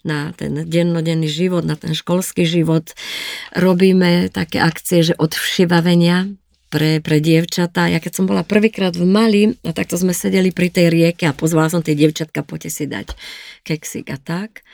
na 0.08 0.32
ten 0.36 0.68
dennodenný 0.68 1.28
život, 1.28 1.68
na 1.68 1.76
ten 1.76 1.92
školský 1.92 2.48
život. 2.48 2.96
Robíme 3.56 4.32
také 4.32 4.64
akcie, 4.64 5.04
že 5.04 5.16
od 5.20 5.36
všivavenia 5.36 6.32
pre, 6.74 6.98
pre 7.06 7.22
dievčatá. 7.22 7.86
Ja 7.86 8.02
keď 8.02 8.18
som 8.18 8.26
bola 8.26 8.42
prvýkrát 8.42 8.98
v 8.98 9.06
Mali, 9.06 9.54
a 9.62 9.70
takto 9.78 9.94
sme 9.94 10.10
sedeli 10.10 10.50
pri 10.50 10.74
tej 10.74 10.90
rieke 10.90 11.30
a 11.30 11.38
pozvala 11.38 11.70
som 11.70 11.86
tie 11.86 11.94
dievčatka, 11.94 12.42
poďte 12.42 12.74
si 12.74 12.84
dať 12.90 13.14
keksik 13.62 14.10
a 14.10 14.18
tak. 14.18 14.66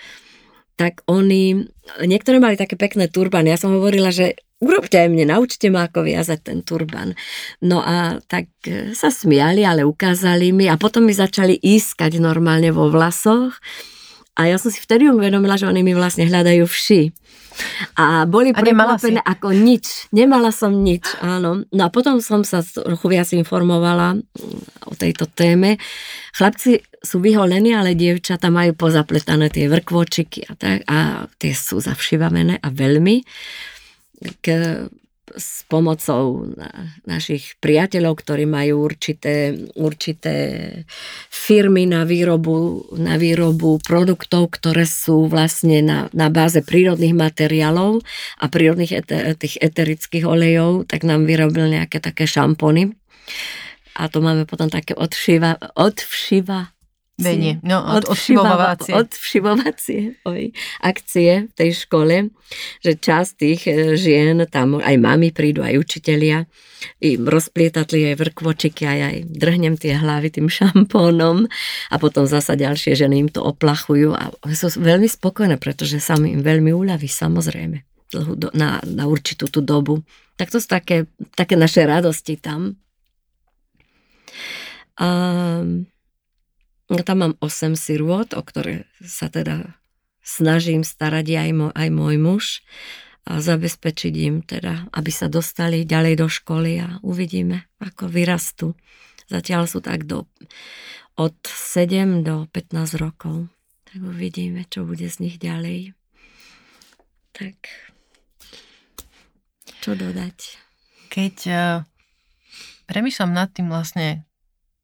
Tak 0.79 1.03
oni, 1.11 1.67
niektoré 2.07 2.39
mali 2.39 2.55
také 2.55 2.79
pekné 2.79 3.11
turbany. 3.11 3.51
Ja 3.51 3.59
som 3.59 3.75
hovorila, 3.75 4.15
že 4.15 4.39
urobte 4.63 4.95
aj 4.95 5.11
mne, 5.11 5.27
naučte 5.27 5.67
ma, 5.67 5.91
ako 5.91 6.07
viazať 6.07 6.39
ten 6.39 6.63
turban. 6.63 7.19
No 7.59 7.83
a 7.83 8.23
tak 8.31 8.47
e, 8.63 8.95
sa 8.95 9.11
smiali, 9.11 9.67
ale 9.67 9.83
ukázali 9.83 10.55
mi 10.55 10.71
a 10.71 10.79
potom 10.79 11.03
mi 11.03 11.11
začali 11.11 11.59
ískať 11.59 12.23
normálne 12.23 12.71
vo 12.71 12.87
vlasoch. 12.87 13.59
A 14.39 14.47
ja 14.47 14.55
som 14.55 14.71
si 14.71 14.79
vtedy 14.79 15.11
uvedomila, 15.11 15.59
že 15.59 15.67
oni 15.67 15.83
mi 15.83 15.91
vlastne 15.91 16.23
hľadajú 16.23 16.63
vši. 16.63 17.11
A 17.99 18.23
boli 18.29 18.55
prekvapené 18.55 19.19
ako 19.23 19.51
nič. 19.51 20.11
Nemala 20.15 20.51
som 20.53 20.71
nič, 20.71 21.05
áno. 21.19 21.67
No 21.69 21.81
a 21.83 21.89
potom 21.91 22.23
som 22.23 22.47
sa 22.47 22.63
trochu 22.63 23.07
viac 23.11 23.29
informovala 23.35 24.15
mm, 24.15 24.87
o 24.87 24.93
tejto 24.95 25.27
téme. 25.27 25.79
Chlapci 26.35 26.79
sú 26.99 27.23
vyholení, 27.23 27.75
ale 27.75 27.95
dievčata 27.95 28.51
majú 28.51 28.75
pozapletané 28.75 29.51
tie 29.51 29.67
vrkvočiky 29.67 30.47
a 30.47 30.53
tak. 30.55 30.77
A 30.87 31.27
tie 31.39 31.51
sú 31.55 31.79
zavšivavené 31.79 32.59
a 32.59 32.67
veľmi. 32.71 33.23
K 34.43 34.45
s 35.35 35.67
pomocou 35.69 36.49
našich 37.05 37.59
priateľov, 37.61 38.23
ktorí 38.23 38.49
majú 38.49 38.87
určité, 38.87 39.53
určité 39.77 40.35
firmy 41.29 41.85
na 41.85 42.07
výrobu, 42.07 42.89
na 42.97 43.19
výrobu 43.19 43.77
produktov, 43.83 44.55
ktoré 44.57 44.87
sú 44.87 45.29
vlastne 45.29 45.83
na, 45.85 45.99
na 46.15 46.33
báze 46.33 46.63
prírodných 46.63 47.13
materiálov 47.13 48.01
a 48.41 48.45
prírodných 48.49 49.05
eter, 49.05 49.35
tých 49.37 49.61
eterických 49.61 50.25
olejov, 50.25 50.89
tak 50.89 51.05
nám 51.05 51.27
vyrobil 51.27 51.69
nejaké 51.69 52.01
také 52.01 52.25
šampony. 52.25 52.95
A 53.99 54.07
to 54.07 54.23
máme 54.23 54.47
potom 54.47 54.71
také 54.71 54.95
odvšiva, 54.95 55.75
odvšiva 55.75 56.78
Venie, 57.19 57.59
no, 57.67 57.83
od, 57.83 58.07
odvšivovacie. 58.07 58.95
Odvšivovacie 58.95 59.99
oj, 60.23 60.55
akcie 60.79 61.51
v 61.51 61.53
tej 61.53 61.71
škole, 61.75 62.31
že 62.79 62.95
časť 62.95 63.31
tých 63.35 63.61
e, 63.67 63.99
žien, 63.99 64.39
tam 64.47 64.79
aj 64.79 64.95
mami 64.95 65.35
prídu, 65.35 65.59
aj 65.59 65.75
učitelia, 65.83 66.47
im 67.03 67.27
rozplietatli 67.27 68.15
aj 68.15 68.15
vrkvočiky, 68.23 68.87
aj, 68.87 68.99
aj 69.03 69.17
drhnem 69.35 69.75
tie 69.75 69.99
hlavy 69.99 70.31
tým 70.31 70.47
šampónom 70.57 71.43
a 71.91 71.95
potom 71.99 72.23
zasa 72.23 72.55
ďalšie 72.55 72.95
ženy 72.95 73.27
im 73.27 73.29
to 73.29 73.43
oplachujú 73.43 74.15
a 74.15 74.31
sú 74.55 74.79
veľmi 74.79 75.11
spokojné, 75.11 75.59
pretože 75.59 75.99
sa 75.99 76.15
im 76.15 76.39
veľmi 76.39 76.71
uľaví, 76.71 77.11
samozrejme, 77.11 77.83
na, 78.55 78.79
na 78.79 79.03
určitú 79.05 79.51
tú 79.51 79.59
dobu. 79.59 80.01
Tak 80.39 80.55
to 80.55 80.63
sú 80.63 80.71
také, 80.71 81.03
také 81.35 81.59
naše 81.59 81.83
radosti 81.83 82.39
tam. 82.39 82.79
Um, 84.95 85.87
tam 87.05 87.17
mám 87.21 87.33
8 87.37 87.77
sirôt, 87.77 88.25
o 88.33 88.41
ktoré 88.41 88.89
sa 88.97 89.29
teda 89.29 89.77
snažím 90.25 90.81
starať 90.81 91.25
aj, 91.37 91.51
môj, 91.53 91.71
aj 91.77 91.89
môj 91.93 92.15
muž 92.17 92.45
a 93.29 93.37
zabezpečiť 93.41 94.13
im 94.25 94.41
teda, 94.41 94.89
aby 94.89 95.11
sa 95.13 95.29
dostali 95.29 95.85
ďalej 95.85 96.13
do 96.17 96.27
školy 96.29 96.81
a 96.81 96.97
uvidíme, 97.05 97.69
ako 97.77 98.09
vyrastú. 98.09 98.73
Zatiaľ 99.29 99.69
sú 99.69 99.85
tak 99.85 100.09
do, 100.09 100.25
od 101.13 101.37
7 101.45 102.25
do 102.25 102.49
15 102.49 102.97
rokov. 102.97 103.49
Tak 103.85 103.99
uvidíme, 104.01 104.65
čo 104.69 104.85
bude 104.85 105.05
z 105.05 105.17
nich 105.21 105.37
ďalej. 105.37 105.93
Tak, 107.37 107.57
čo 109.85 109.93
dodať? 109.93 110.37
Keď 111.09 111.35
uh 111.49 111.89
premyšľam 112.89 113.31
nad 113.37 113.53
tým 113.53 113.69
vlastne, 113.69 114.25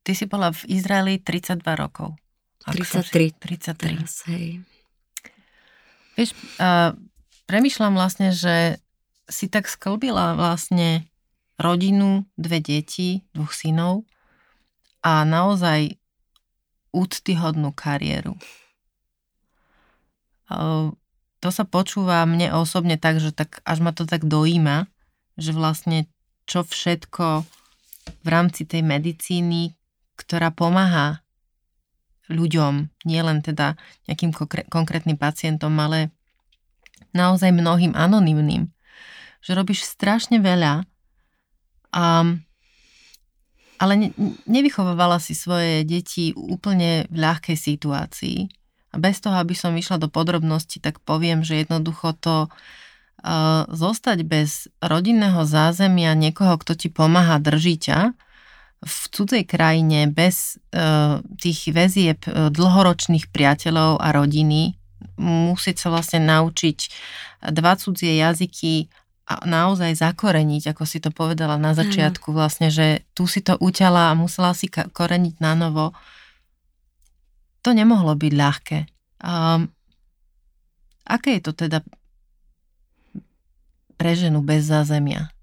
ty 0.05 0.13
si 0.13 0.29
bola 0.29 0.53
v 0.53 0.61
Izraeli 0.69 1.17
32 1.17 1.65
rokov. 1.73 2.13
33. 2.69 3.33
33. 3.41 3.73
Teraz, 3.73 4.21
hej. 4.29 4.61
Vieš, 6.13 6.31
uh, 6.61 6.93
premyšľam 7.49 7.97
vlastne, 7.97 8.29
že 8.29 8.77
si 9.25 9.49
tak 9.49 9.65
sklbila 9.65 10.37
vlastne 10.37 11.09
rodinu, 11.57 12.29
dve 12.37 12.61
deti, 12.61 13.25
dvoch 13.33 13.51
synov 13.51 14.05
a 15.01 15.25
naozaj 15.25 15.97
úctyhodnú 16.93 17.73
kariéru. 17.73 18.37
Uh, 20.45 20.93
to 21.41 21.49
sa 21.49 21.65
počúva 21.65 22.21
mne 22.25 22.53
osobne 22.53 22.97
tak, 22.97 23.17
že 23.17 23.33
tak, 23.33 23.61
až 23.65 23.81
ma 23.81 23.91
to 23.91 24.05
tak 24.05 24.25
dojíma, 24.25 24.89
že 25.35 25.51
vlastne 25.51 26.09
čo 26.45 26.61
všetko 26.61 27.43
v 28.21 28.27
rámci 28.29 28.65
tej 28.69 28.85
medicíny, 28.85 29.73
ktorá 30.15 30.51
pomáha 30.51 31.25
ľuďom, 32.31 32.89
nielen 33.05 33.45
teda 33.45 33.77
nejakým 34.09 34.33
konkrétnym 34.69 35.17
pacientom, 35.17 35.77
ale 35.77 36.09
naozaj 37.13 37.53
mnohým 37.53 37.93
anonymným. 37.93 38.73
Že 39.45 39.51
robíš 39.61 39.85
strašne 39.85 40.41
veľa, 40.41 40.83
a, 41.95 42.03
ale 43.77 43.93
ne, 43.95 44.09
nevychovávala 44.49 45.21
si 45.21 45.37
svoje 45.37 45.85
deti 45.85 46.33
úplne 46.35 47.05
v 47.13 47.17
ľahkej 47.21 47.55
situácii. 47.55 48.49
A 48.91 48.95
bez 48.97 49.19
toho, 49.19 49.35
aby 49.37 49.53
som 49.53 49.75
išla 49.75 49.99
do 49.99 50.07
podrobností, 50.07 50.79
tak 50.79 51.03
poviem, 51.03 51.43
že 51.43 51.61
jednoducho 51.61 52.15
to 52.15 52.47
uh, 52.47 53.67
zostať 53.67 54.23
bez 54.23 54.71
rodinného 54.79 55.43
zázemia 55.43 56.15
niekoho, 56.15 56.55
kto 56.55 56.79
ti 56.79 56.87
pomáha, 56.87 57.43
drží 57.43 57.75
ťa, 57.75 58.15
v 58.85 58.97
cudzej 59.09 59.43
krajine 59.49 60.05
bez 60.05 60.61
uh, 60.71 61.19
tých 61.41 61.73
väzieb 61.73 62.21
uh, 62.29 62.53
dlhoročných 62.53 63.33
priateľov 63.33 63.97
a 63.97 64.13
rodiny 64.13 64.77
musieť 65.17 65.85
sa 65.85 65.87
vlastne 65.89 66.21
naučiť 66.23 66.79
dva 67.51 67.73
cudzie 67.77 68.19
jazyky 68.19 68.89
a 69.25 69.41
naozaj 69.41 69.97
zakoreniť, 69.97 70.75
ako 70.75 70.83
si 70.85 71.01
to 71.01 71.09
povedala 71.09 71.57
na 71.57 71.73
začiatku 71.73 72.29
vlastne, 72.29 72.69
že 72.69 73.01
tu 73.17 73.25
si 73.25 73.41
to 73.41 73.57
uťala 73.57 74.13
a 74.13 74.17
musela 74.17 74.53
si 74.53 74.69
koreniť 74.69 75.35
na 75.41 75.57
novo. 75.57 75.97
To 77.65 77.73
nemohlo 77.73 78.13
byť 78.13 78.33
ľahké. 78.37 78.79
Um, 79.25 79.73
aké 81.09 81.41
je 81.41 81.41
to 81.41 81.57
teda 81.57 81.81
pre 83.97 84.13
ženu 84.13 84.45
bez 84.45 84.69
zázemia? 84.69 85.33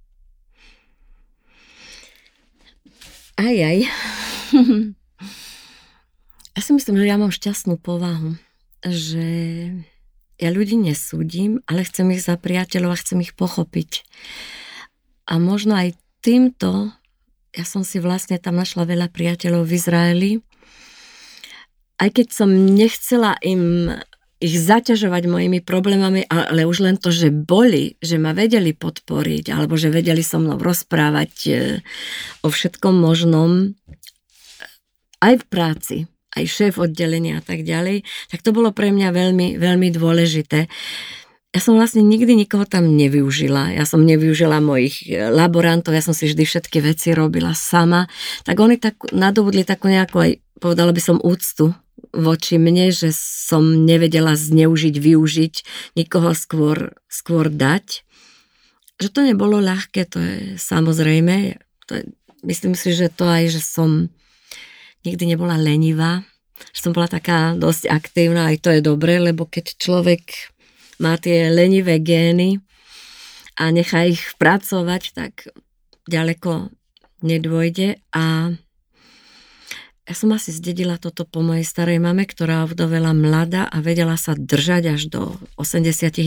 Aj, 3.37 3.57
aj. 3.57 3.78
ja 6.55 6.61
si 6.61 6.70
myslím, 6.76 7.01
že 7.01 7.09
ja 7.09 7.16
mám 7.16 7.33
šťastnú 7.33 7.80
povahu, 7.80 8.37
že 8.85 9.26
ja 10.37 10.49
ľudí 10.51 10.76
nesúdim, 10.76 11.62
ale 11.70 11.87
chcem 11.87 12.11
ich 12.12 12.26
za 12.26 12.37
priateľov 12.37 12.91
a 12.93 13.01
chcem 13.01 13.22
ich 13.22 13.33
pochopiť. 13.33 14.05
A 15.30 15.39
možno 15.39 15.78
aj 15.78 15.95
týmto, 16.20 16.93
ja 17.55 17.64
som 17.64 17.87
si 17.87 18.03
vlastne 18.03 18.37
tam 18.43 18.59
našla 18.59 18.85
veľa 18.85 19.09
priateľov 19.14 19.64
v 19.64 19.76
Izraeli, 19.78 20.33
aj 22.03 22.18
keď 22.18 22.26
som 22.35 22.51
nechcela 22.51 23.39
im 23.47 23.95
ich 24.43 24.59
zaťažovať 24.59 25.30
mojimi 25.30 25.62
problémami, 25.62 26.26
ale 26.26 26.66
už 26.66 26.82
len 26.82 26.99
to, 26.99 27.14
že 27.14 27.30
boli, 27.30 27.95
že 28.03 28.18
ma 28.18 28.34
vedeli 28.34 28.74
podporiť, 28.74 29.55
alebo 29.55 29.78
že 29.78 29.95
vedeli 29.95 30.26
so 30.26 30.43
mnou 30.43 30.59
rozprávať 30.59 31.32
e, 31.47 31.53
o 32.43 32.51
všetkom 32.51 32.90
možnom, 32.90 33.78
aj 35.22 35.34
v 35.38 35.45
práci, 35.47 35.97
aj 36.34 36.45
šéf 36.51 36.74
oddelenia 36.82 37.38
a 37.38 37.43
tak 37.47 37.62
ďalej, 37.62 38.03
tak 38.34 38.43
to 38.43 38.51
bolo 38.51 38.74
pre 38.74 38.90
mňa 38.90 39.14
veľmi, 39.14 39.62
veľmi 39.62 39.88
dôležité. 39.95 40.66
Ja 41.55 41.61
som 41.62 41.78
vlastne 41.78 42.03
nikdy 42.03 42.34
nikoho 42.34 42.64
tam 42.64 42.97
nevyužila. 42.97 43.76
Ja 43.76 43.84
som 43.86 44.03
nevyužila 44.03 44.59
mojich 44.59 45.07
e, 45.07 45.22
laborantov, 45.30 45.95
ja 45.95 46.03
som 46.03 46.18
si 46.18 46.26
vždy 46.26 46.43
všetky 46.43 46.82
veci 46.82 47.14
robila 47.14 47.55
sama. 47.55 48.11
Tak 48.43 48.59
oni 48.59 48.82
tak 48.82 48.99
nadobudli 49.14 49.62
takú 49.62 49.86
nejakú 49.86 50.18
aj, 50.18 50.43
povedala 50.59 50.90
by 50.90 50.99
som, 50.99 51.22
úctu 51.22 51.78
voči 52.12 52.60
mne, 52.60 52.92
že 52.92 53.10
som 53.12 53.84
nevedela 53.88 54.36
zneužiť, 54.36 54.94
využiť, 54.96 55.54
nikoho 55.96 56.36
skôr, 56.36 56.96
skôr 57.08 57.48
dať. 57.48 58.04
Že 59.00 59.08
to 59.08 59.20
nebolo 59.24 59.58
ľahké, 59.58 60.06
to 60.06 60.20
je 60.20 60.36
samozrejme. 60.60 61.56
To 61.88 61.92
je, 61.98 62.02
myslím 62.44 62.76
si, 62.76 62.92
že 62.92 63.08
to 63.08 63.24
aj, 63.26 63.50
že 63.56 63.60
som 63.64 64.12
nikdy 65.02 65.34
nebola 65.34 65.58
lenivá, 65.58 66.22
že 66.70 66.86
som 66.86 66.94
bola 66.94 67.10
taká 67.10 67.58
dosť 67.58 67.90
aktívna, 67.90 68.52
aj 68.52 68.62
to 68.62 68.70
je 68.70 68.80
dobré, 68.84 69.18
lebo 69.18 69.48
keď 69.48 69.74
človek 69.80 70.54
má 71.02 71.18
tie 71.18 71.50
lenivé 71.50 71.98
gény 71.98 72.62
a 73.58 73.74
nechá 73.74 74.06
ich 74.06 74.22
pracovať, 74.38 75.02
tak 75.16 75.50
ďaleko 76.06 76.70
nedôjde 77.22 77.98
a 78.14 78.54
ja 80.03 80.14
som 80.18 80.34
asi 80.34 80.50
zdedila 80.50 80.98
toto 80.98 81.22
po 81.22 81.46
mojej 81.46 81.62
starej 81.62 82.03
mame, 82.03 82.26
ktorá 82.26 82.66
vdovela 82.66 83.14
mladá 83.14 83.70
a 83.70 83.78
vedela 83.78 84.18
sa 84.18 84.34
držať 84.34 84.98
až 84.98 85.03
do 85.07 85.22
89 85.55 86.18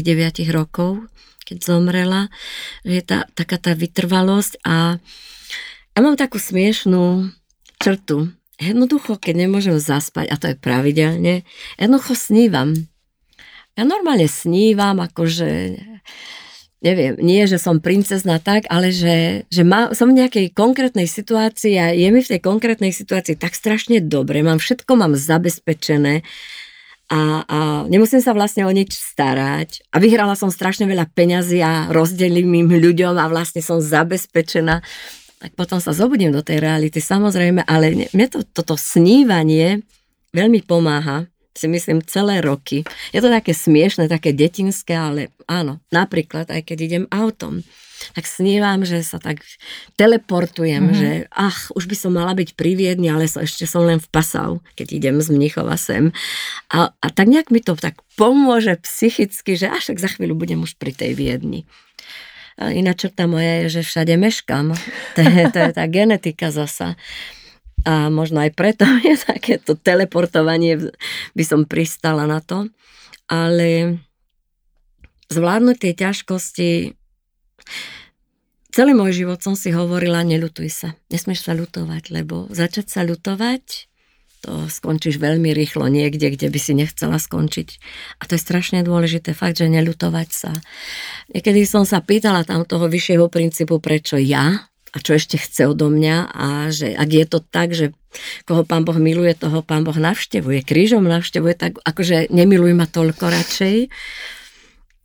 rokov, 0.55 1.03
keď 1.43 1.57
zomrela. 1.59 2.31
Je 2.87 3.03
tá, 3.03 3.27
taká 3.35 3.59
tá 3.59 3.75
vytrvalosť 3.75 4.63
a 4.63 4.95
ja 5.95 5.99
mám 5.99 6.15
takú 6.15 6.39
smiešnú 6.39 7.31
črtu. 7.79 8.31
Jednoducho, 8.55 9.19
keď 9.19 9.47
nemôžem 9.47 9.75
zaspať, 9.75 10.31
a 10.31 10.35
to 10.39 10.45
je 10.51 10.55
pravidelne, 10.55 11.43
jednoducho 11.75 12.15
snívam. 12.15 12.71
Ja 13.75 13.83
normálne 13.83 14.31
snívam, 14.31 15.03
akože 15.03 15.75
neviem, 16.85 17.17
nie, 17.17 17.49
že 17.49 17.57
som 17.57 17.81
princezna 17.81 18.37
tak, 18.37 18.69
ale 18.69 18.93
že, 18.93 19.49
že 19.49 19.65
má, 19.65 19.89
som 19.97 20.13
v 20.13 20.21
nejakej 20.21 20.53
konkrétnej 20.53 21.09
situácii 21.09 21.73
a 21.81 21.85
je 21.97 22.07
mi 22.13 22.21
v 22.21 22.31
tej 22.37 22.41
konkrétnej 22.45 22.93
situácii 22.93 23.41
tak 23.41 23.57
strašne 23.57 24.05
dobre, 24.05 24.45
mám 24.45 24.61
všetko 24.61 24.93
mám 24.93 25.17
zabezpečené 25.17 26.21
a, 27.05 27.45
a 27.45 27.57
nemusím 27.85 28.17
sa 28.17 28.33
vlastne 28.33 28.65
o 28.65 28.71
nič 28.73 28.97
starať. 28.97 29.85
A 29.93 30.01
vyhrala 30.01 30.33
som 30.33 30.49
strašne 30.49 30.89
veľa 30.89 31.05
peňazí 31.13 31.61
a 31.61 31.93
rozdelím 31.93 32.65
im 32.65 32.69
ľuďom 32.81 33.13
a 33.21 33.29
vlastne 33.29 33.61
som 33.61 33.77
zabezpečená. 33.77 34.81
Tak 35.37 35.51
potom 35.53 35.77
sa 35.77 35.93
zobudím 35.93 36.33
do 36.33 36.41
tej 36.41 36.57
reality, 36.65 36.97
samozrejme, 36.97 37.61
ale 37.69 38.09
mne 38.09 38.27
to, 38.29 38.41
toto 38.41 38.73
snívanie 38.73 39.85
veľmi 40.33 40.65
pomáha 40.65 41.29
si 41.55 41.71
myslím 41.71 42.03
celé 42.03 42.43
roky. 42.43 42.83
Je 43.15 43.19
to 43.23 43.31
také 43.31 43.55
smiešne, 43.55 44.11
také 44.11 44.35
detinské, 44.35 44.93
ale 44.93 45.31
áno, 45.47 45.79
napríklad 45.89 46.51
aj 46.51 46.61
keď 46.67 46.77
idem 46.83 47.05
autom, 47.09 47.63
tak 48.11 48.27
snívam, 48.27 48.83
že 48.83 49.01
sa 49.01 49.17
tak 49.17 49.41
teleportujem, 49.95 50.91
mm-hmm. 50.91 50.99
že 50.99 51.09
ach, 51.31 51.71
už 51.73 51.87
by 51.87 51.95
som 51.95 52.11
mala 52.13 52.35
byť 52.35 52.59
pri 52.59 52.75
Viedni, 52.75 53.07
ale 53.07 53.25
so, 53.25 53.39
ešte 53.39 53.63
som 53.63 53.87
len 53.87 54.03
v 54.03 54.07
Pasau, 54.11 54.59
keď 54.75 54.87
idem 54.99 55.15
z 55.23 55.31
Mnichova 55.31 55.79
sem. 55.79 56.11
A, 56.69 56.91
a 56.91 57.07
tak 57.07 57.31
nejak 57.31 57.49
mi 57.49 57.63
to 57.63 57.79
tak 57.79 57.97
pomôže 58.19 58.75
psychicky, 58.83 59.55
že 59.55 59.71
až 59.71 59.95
tak 59.95 60.03
za 60.03 60.11
chvíľu 60.11 60.35
budem 60.35 60.59
už 60.61 60.75
pri 60.75 60.91
tej 60.91 61.15
Viedni. 61.15 61.63
Iná 62.55 62.95
črta 62.95 63.27
moja 63.27 63.67
je, 63.67 63.79
že 63.79 63.81
všade 63.83 64.15
meškam. 64.15 64.75
To 65.15 65.21
je, 65.23 65.43
to 65.51 65.59
je 65.59 65.71
tá 65.75 65.83
genetika 65.91 66.55
zasa. 66.55 66.95
A 67.85 68.09
možno 68.09 68.41
aj 68.41 68.51
preto 68.57 68.85
je 69.07 69.15
takéto 69.17 69.77
teleportovanie, 69.77 70.91
by 71.37 71.43
som 71.45 71.69
pristala 71.69 72.25
na 72.25 72.41
to. 72.41 72.69
Ale 73.25 74.01
zvládnuť 75.29 75.77
tie 75.81 75.93
ťažkosti, 75.97 76.69
celý 78.69 78.91
môj 78.93 79.25
život 79.25 79.41
som 79.41 79.57
si 79.57 79.73
hovorila, 79.73 80.21
neľutuj 80.21 80.69
sa, 80.69 80.89
nesmieš 81.09 81.49
sa 81.49 81.57
ľutovať, 81.57 82.13
lebo 82.13 82.45
začať 82.53 82.85
sa 82.91 83.01
ľutovať, 83.01 83.89
to 84.45 84.69
skončíš 84.69 85.17
veľmi 85.17 85.57
rýchlo 85.57 85.89
niekde, 85.89 86.29
kde 86.29 86.53
by 86.53 86.59
si 86.61 86.77
nechcela 86.77 87.17
skončiť. 87.17 87.69
A 88.21 88.29
to 88.29 88.37
je 88.37 88.45
strašne 88.45 88.85
dôležité, 88.85 89.33
fakt, 89.33 89.57
že 89.57 89.65
neľutovať 89.65 90.29
sa. 90.29 90.53
Niekedy 91.33 91.65
som 91.65 91.81
sa 91.81 92.05
pýtala 92.05 92.45
tam 92.45 92.61
toho 92.61 92.85
vyššieho 92.85 93.25
princípu, 93.25 93.81
prečo 93.81 94.21
ja, 94.21 94.69
a 94.95 94.97
čo 95.03 95.19
ešte 95.19 95.35
chce 95.35 95.67
odo 95.67 95.91
mňa 95.91 96.31
a 96.31 96.71
že 96.71 96.95
ak 96.95 97.09
je 97.11 97.25
to 97.27 97.39
tak, 97.43 97.75
že 97.75 97.91
koho 98.47 98.63
pán 98.63 98.87
Boh 98.87 98.95
miluje, 98.95 99.35
toho 99.35 99.59
pán 99.59 99.83
Boh 99.83 99.95
navštevuje, 99.95 100.63
krížom 100.63 101.03
navštevuje, 101.03 101.53
tak 101.59 101.75
akože 101.83 102.31
nemiluj 102.31 102.71
ma 102.71 102.87
toľko 102.87 103.27
radšej, 103.27 103.91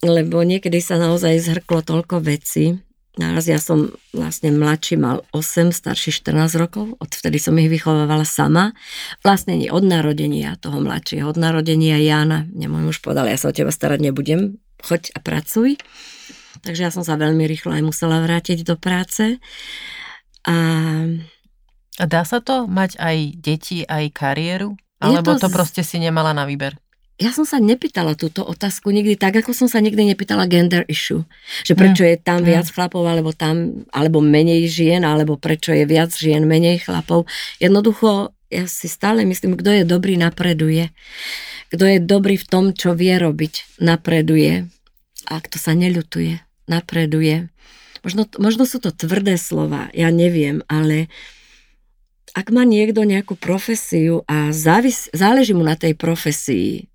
lebo 0.07 0.47
niekedy 0.47 0.79
sa 0.79 0.95
naozaj 0.97 1.43
zhrklo 1.43 1.83
toľko 1.83 2.23
veci. 2.23 2.79
Naraz 3.19 3.51
ja 3.51 3.59
som 3.59 3.91
vlastne 4.15 4.55
mladší, 4.55 4.95
mal 4.95 5.27
8, 5.35 5.75
starší 5.75 6.15
14 6.15 6.55
rokov, 6.55 6.95
odvtedy 7.03 7.43
som 7.43 7.59
ich 7.59 7.67
vychovávala 7.67 8.23
sama. 8.23 8.71
Vlastne 9.27 9.59
nie 9.59 9.69
od 9.69 9.83
narodenia 9.83 10.55
toho 10.63 10.79
mladšieho, 10.79 11.27
od 11.27 11.35
narodenia 11.35 11.99
Jána. 11.99 12.47
Mne 12.47 12.71
môj 12.71 12.83
muž 12.95 12.99
povedal, 13.03 13.27
ja 13.27 13.35
sa 13.35 13.51
o 13.51 13.57
teba 13.57 13.75
starať 13.75 13.99
nebudem, 13.99 14.63
choď 14.87 15.11
a 15.13 15.21
pracuj. 15.21 15.77
Takže 16.61 16.89
ja 16.89 16.93
som 16.93 17.05
sa 17.05 17.17
veľmi 17.17 17.45
rýchlo 17.49 17.73
aj 17.73 17.83
musela 17.83 18.21
vrátiť 18.21 18.63
do 18.65 18.77
práce. 18.77 19.41
A, 20.45 20.57
a 21.97 22.05
dá 22.05 22.23
sa 22.25 22.41
to 22.41 22.69
mať 22.69 22.97
aj 23.01 23.17
deti, 23.37 23.85
aj 23.85 24.13
kariéru? 24.13 24.77
Alebo 25.01 25.37
to, 25.37 25.49
to 25.49 25.49
proste 25.49 25.81
si 25.81 25.97
nemala 25.97 26.37
na 26.37 26.45
výber? 26.45 26.77
ja 27.21 27.31
som 27.37 27.45
sa 27.45 27.61
nepýtala 27.61 28.17
túto 28.17 28.41
otázku 28.41 28.89
nikdy 28.89 29.21
tak, 29.21 29.37
ako 29.45 29.53
som 29.53 29.69
sa 29.69 29.77
nikdy 29.85 30.09
nepýtala 30.09 30.49
gender 30.49 30.89
issue. 30.89 31.29
Že 31.69 31.77
prečo 31.77 32.03
je 32.09 32.17
tam 32.17 32.41
viac 32.41 32.65
chlapov, 32.73 33.05
alebo 33.05 33.37
tam, 33.37 33.85
alebo 33.93 34.25
menej 34.25 34.65
žien, 34.73 35.05
alebo 35.05 35.37
prečo 35.37 35.77
je 35.77 35.85
viac 35.85 36.17
žien, 36.17 36.49
menej 36.49 36.81
chlapov. 36.81 37.29
Jednoducho, 37.61 38.33
ja 38.49 38.65
si 38.65 38.89
stále 38.89 39.29
myslím, 39.29 39.61
kto 39.61 39.69
je 39.69 39.85
dobrý, 39.85 40.17
napreduje. 40.17 40.89
Kto 41.69 41.85
je 41.85 41.99
dobrý 42.01 42.41
v 42.41 42.49
tom, 42.49 42.65
čo 42.73 42.97
vie 42.97 43.13
robiť, 43.21 43.85
napreduje. 43.85 44.65
A 45.29 45.35
kto 45.45 45.61
sa 45.61 45.77
neľutuje, 45.77 46.41
napreduje. 46.71 47.51
Možno, 48.07 48.25
možno 48.39 48.65
sú 48.65 48.81
to 48.81 48.95
tvrdé 48.95 49.37
slova, 49.37 49.93
ja 49.93 50.09
neviem, 50.09 50.65
ale 50.71 51.13
ak 52.33 52.55
má 52.55 52.63
niekto 52.63 53.03
nejakú 53.03 53.35
profesiu 53.35 54.23
a 54.31 54.55
závis, 54.55 55.11
záleží 55.11 55.53
mu 55.53 55.67
na 55.67 55.75
tej 55.75 55.99
profesii, 55.99 56.87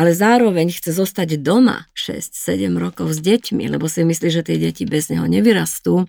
ale 0.00 0.16
zároveň 0.16 0.72
chce 0.72 0.96
zostať 0.96 1.42
doma 1.42 1.90
6-7 1.92 2.72
rokov 2.78 3.12
s 3.12 3.20
deťmi, 3.20 3.68
lebo 3.68 3.90
si 3.90 4.06
myslí, 4.06 4.28
že 4.32 4.46
tie 4.46 4.56
deti 4.56 4.88
bez 4.88 5.12
neho 5.12 5.26
nevyrastú, 5.26 6.08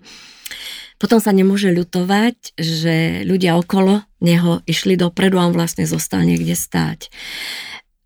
potom 0.96 1.18
sa 1.18 1.34
nemôže 1.34 1.74
ľutovať, 1.74 2.54
že 2.54 3.26
ľudia 3.26 3.58
okolo 3.58 4.06
neho 4.22 4.62
išli 4.70 4.94
dopredu 4.94 5.42
a 5.42 5.50
on 5.50 5.52
vlastne 5.52 5.82
zostal 5.82 6.22
niekde 6.22 6.54
stáť. 6.54 7.10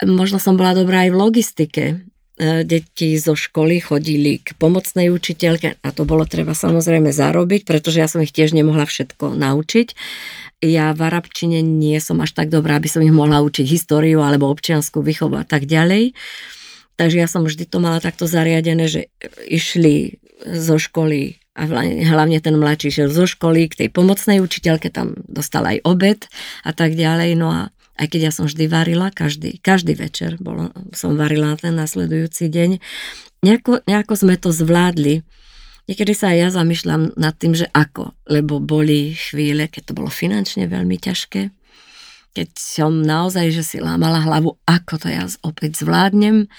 Možno 0.00 0.40
som 0.40 0.56
bola 0.56 0.72
dobrá 0.72 1.04
aj 1.04 1.10
v 1.12 1.20
logistike. 1.20 1.84
E, 2.36 2.68
deti 2.68 3.16
zo 3.16 3.32
školy 3.32 3.80
chodili 3.80 4.44
k 4.44 4.52
pomocnej 4.60 5.08
učiteľke 5.08 5.80
a 5.80 5.88
to 5.88 6.04
bolo 6.04 6.28
treba 6.28 6.52
samozrejme 6.52 7.08
zarobiť, 7.08 7.64
pretože 7.64 7.96
ja 7.96 8.08
som 8.12 8.20
ich 8.20 8.32
tiež 8.32 8.52
nemohla 8.52 8.84
všetko 8.84 9.32
naučiť 9.32 9.88
ja 10.64 10.96
v 10.96 11.00
arabčine 11.04 11.60
nie 11.60 12.00
som 12.00 12.16
až 12.24 12.32
tak 12.32 12.48
dobrá, 12.48 12.80
aby 12.80 12.88
som 12.88 13.04
ich 13.04 13.12
mohla 13.12 13.44
učiť 13.44 13.66
históriu 13.68 14.24
alebo 14.24 14.48
občianskú 14.48 15.04
výchovu 15.04 15.36
a 15.36 15.44
tak 15.44 15.68
ďalej. 15.68 16.16
Takže 16.96 17.16
ja 17.20 17.28
som 17.28 17.44
vždy 17.44 17.68
to 17.68 17.76
mala 17.76 18.00
takto 18.00 18.24
zariadené, 18.24 18.88
že 18.88 19.12
išli 19.44 20.16
zo 20.48 20.80
školy 20.80 21.36
a 21.56 21.64
hlavne 22.12 22.36
ten 22.40 22.56
mladší 22.56 22.92
šiel 22.92 23.08
zo 23.08 23.24
školy 23.24 23.68
k 23.72 23.84
tej 23.84 23.88
pomocnej 23.88 24.44
učiteľke, 24.44 24.92
tam 24.92 25.16
dostal 25.24 25.64
aj 25.64 25.80
obed 25.88 26.28
a 26.64 26.72
tak 26.76 26.92
ďalej. 26.92 27.32
No 27.36 27.48
a 27.48 27.60
aj 27.96 28.06
keď 28.12 28.20
ja 28.28 28.32
som 28.32 28.44
vždy 28.44 28.68
varila, 28.68 29.08
každý, 29.08 29.56
každý 29.60 29.96
večer 29.96 30.36
bolo, 30.36 30.70
som 30.92 31.16
varila 31.16 31.56
ten 31.56 31.72
nasledujúci 31.74 32.52
deň, 32.52 32.70
nejako, 33.40 33.80
nejako 33.88 34.14
sme 34.14 34.36
to 34.36 34.52
zvládli. 34.52 35.24
Niekedy 35.86 36.12
sa 36.12 36.34
aj 36.34 36.38
ja 36.38 36.48
zamýšľam 36.50 37.14
nad 37.14 37.34
tým, 37.38 37.54
že 37.54 37.70
ako, 37.70 38.12
lebo 38.26 38.58
boli 38.58 39.14
chvíle, 39.14 39.70
keď 39.70 39.92
to 39.92 39.96
bolo 39.96 40.10
finančne 40.10 40.66
veľmi 40.66 40.98
ťažké, 40.98 41.54
keď 42.36 42.48
som 42.58 43.00
naozaj, 43.00 43.48
že 43.54 43.62
si 43.64 43.76
lámala 43.80 44.20
hlavu, 44.20 44.60
ako 44.68 44.94
to 45.00 45.08
ja 45.08 45.24
opäť 45.40 45.80
zvládnem. 45.80 46.52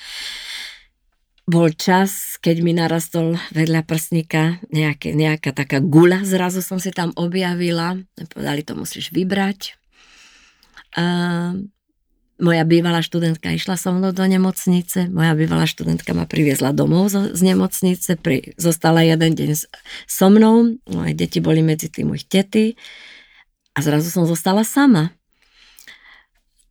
Bol 1.48 1.72
čas, 1.78 2.36
keď 2.42 2.56
mi 2.66 2.74
narastol 2.76 3.38
vedľa 3.54 3.86
prsníka 3.86 4.60
nejaké, 4.74 5.14
nejaká 5.14 5.54
taká 5.54 5.80
gula, 5.80 6.26
zrazu 6.26 6.66
som 6.66 6.82
si 6.82 6.90
tam 6.92 7.14
objavila, 7.16 8.00
povedali, 8.34 8.66
to 8.66 8.74
musíš 8.74 9.14
vybrať. 9.14 9.78
Moja 12.38 12.64
bývalá 12.70 13.02
študentka 13.02 13.50
išla 13.50 13.82
so 13.82 13.90
mnou 13.90 14.14
do 14.14 14.22
nemocnice, 14.22 15.10
moja 15.10 15.34
bývalá 15.34 15.66
študentka 15.66 16.14
ma 16.14 16.30
priviezla 16.30 16.70
domov 16.70 17.10
zo, 17.10 17.34
z 17.34 17.42
nemocnice, 17.42 18.14
pri, 18.14 18.54
zostala 18.62 19.02
jeden 19.02 19.34
deň 19.34 19.58
so 20.06 20.28
mnou, 20.30 20.78
moje 20.86 21.18
deti 21.18 21.42
boli 21.42 21.66
medzi 21.66 21.90
tým 21.90 22.14
ich 22.14 22.30
tety. 22.30 22.78
A 23.74 23.82
zrazu 23.82 24.14
som 24.14 24.30
zostala 24.30 24.62
sama. 24.62 25.18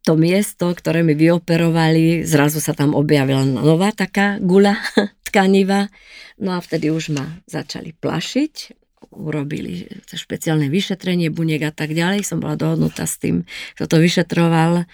To 0.06 0.14
miesto, 0.14 0.70
ktoré 0.70 1.02
mi 1.02 1.18
vyoperovali, 1.18 2.22
zrazu 2.22 2.62
sa 2.62 2.70
tam 2.70 2.94
objavila 2.94 3.42
nová 3.42 3.90
taká 3.90 4.38
gula 4.38 4.78
tkaniva, 5.26 5.90
no 6.38 6.54
a 6.54 6.62
vtedy 6.62 6.94
už 6.94 7.10
ma 7.10 7.42
začali 7.50 7.90
plašiť, 7.90 8.85
urobili 9.16 9.88
špeciálne 10.04 10.68
vyšetrenie 10.68 11.32
buniek 11.32 11.64
a 11.64 11.72
tak 11.72 11.96
ďalej. 11.96 12.22
Som 12.22 12.44
bola 12.44 12.54
dohodnutá 12.54 13.08
s 13.08 13.16
tým, 13.16 13.48
kto 13.74 13.84
to 13.88 13.96
vyšetroval 13.98 14.84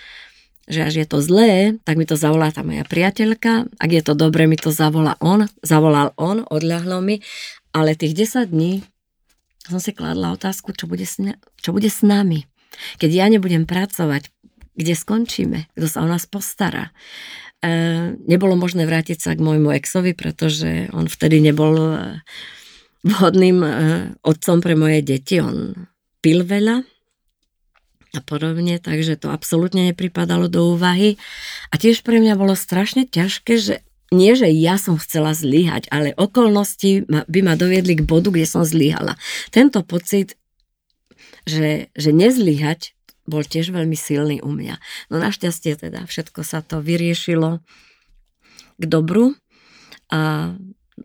že 0.70 0.80
až 0.86 0.94
je 1.02 1.06
to 1.10 1.18
zlé, 1.18 1.74
tak 1.82 1.98
mi 1.98 2.06
to 2.06 2.14
zavolá 2.14 2.54
tá 2.54 2.62
moja 2.62 2.86
priateľka, 2.86 3.66
ak 3.82 3.90
je 3.90 4.02
to 4.02 4.14
dobre, 4.14 4.46
mi 4.46 4.54
to 4.54 4.70
zavolá 4.70 5.18
on, 5.18 5.50
zavolal 5.58 6.14
on, 6.14 6.46
odľahlo 6.46 7.02
mi, 7.02 7.18
ale 7.74 7.98
tých 7.98 8.14
10 8.14 8.46
dní 8.54 8.86
som 9.66 9.78
si 9.78 9.94
kladla 9.94 10.34
otázku, 10.34 10.74
čo 10.74 10.90
bude, 10.90 11.06
s, 11.06 11.18
čo 11.62 11.70
bude 11.70 11.90
s 11.90 12.02
nami. 12.02 12.46
Keď 12.98 13.10
ja 13.10 13.26
nebudem 13.30 13.66
pracovať, 13.66 14.30
kde 14.74 14.94
skončíme, 14.96 15.58
kto 15.76 15.86
sa 15.86 16.02
o 16.02 16.08
nás 16.08 16.26
postará. 16.26 16.90
E, 17.62 17.70
nebolo 18.26 18.58
možné 18.58 18.88
vrátiť 18.88 19.18
sa 19.22 19.30
k 19.36 19.44
môjmu 19.44 19.70
exovi, 19.76 20.16
pretože 20.16 20.90
on 20.90 21.06
vtedy 21.06 21.38
nebol 21.38 21.76
e, 21.78 22.24
vhodným 23.02 23.58
e, 23.62 23.70
otcom 24.22 24.58
pre 24.62 24.74
moje 24.78 25.02
deti. 25.02 25.42
On 25.42 25.74
pil 26.22 26.46
veľa, 26.46 26.86
a 28.12 28.20
podobne, 28.20 28.76
takže 28.76 29.16
to 29.16 29.32
absolútne 29.32 29.88
nepripadalo 29.88 30.44
do 30.44 30.76
úvahy. 30.76 31.16
A 31.72 31.80
tiež 31.80 32.04
pre 32.04 32.20
mňa 32.20 32.36
bolo 32.36 32.52
strašne 32.52 33.08
ťažké, 33.08 33.56
že 33.56 33.74
nie, 34.12 34.36
že 34.36 34.52
ja 34.52 34.76
som 34.76 35.00
chcela 35.00 35.32
zlyhať, 35.32 35.88
ale 35.88 36.12
okolnosti 36.12 37.08
by 37.08 37.40
ma 37.40 37.56
doviedli 37.56 37.96
k 37.96 38.04
bodu, 38.04 38.28
kde 38.28 38.44
som 38.44 38.60
zlyhala. 38.60 39.16
Tento 39.48 39.80
pocit, 39.80 40.36
že, 41.48 41.88
že 41.96 42.12
nezlyhať, 42.12 42.92
bol 43.24 43.40
tiež 43.40 43.72
veľmi 43.72 43.96
silný 43.96 44.44
u 44.44 44.52
mňa. 44.52 44.76
No 45.08 45.16
našťastie 45.16 45.80
teda 45.80 46.04
všetko 46.04 46.44
sa 46.44 46.60
to 46.60 46.84
vyriešilo 46.84 47.64
k 48.76 48.84
dobru 48.84 49.32
a 50.12 50.52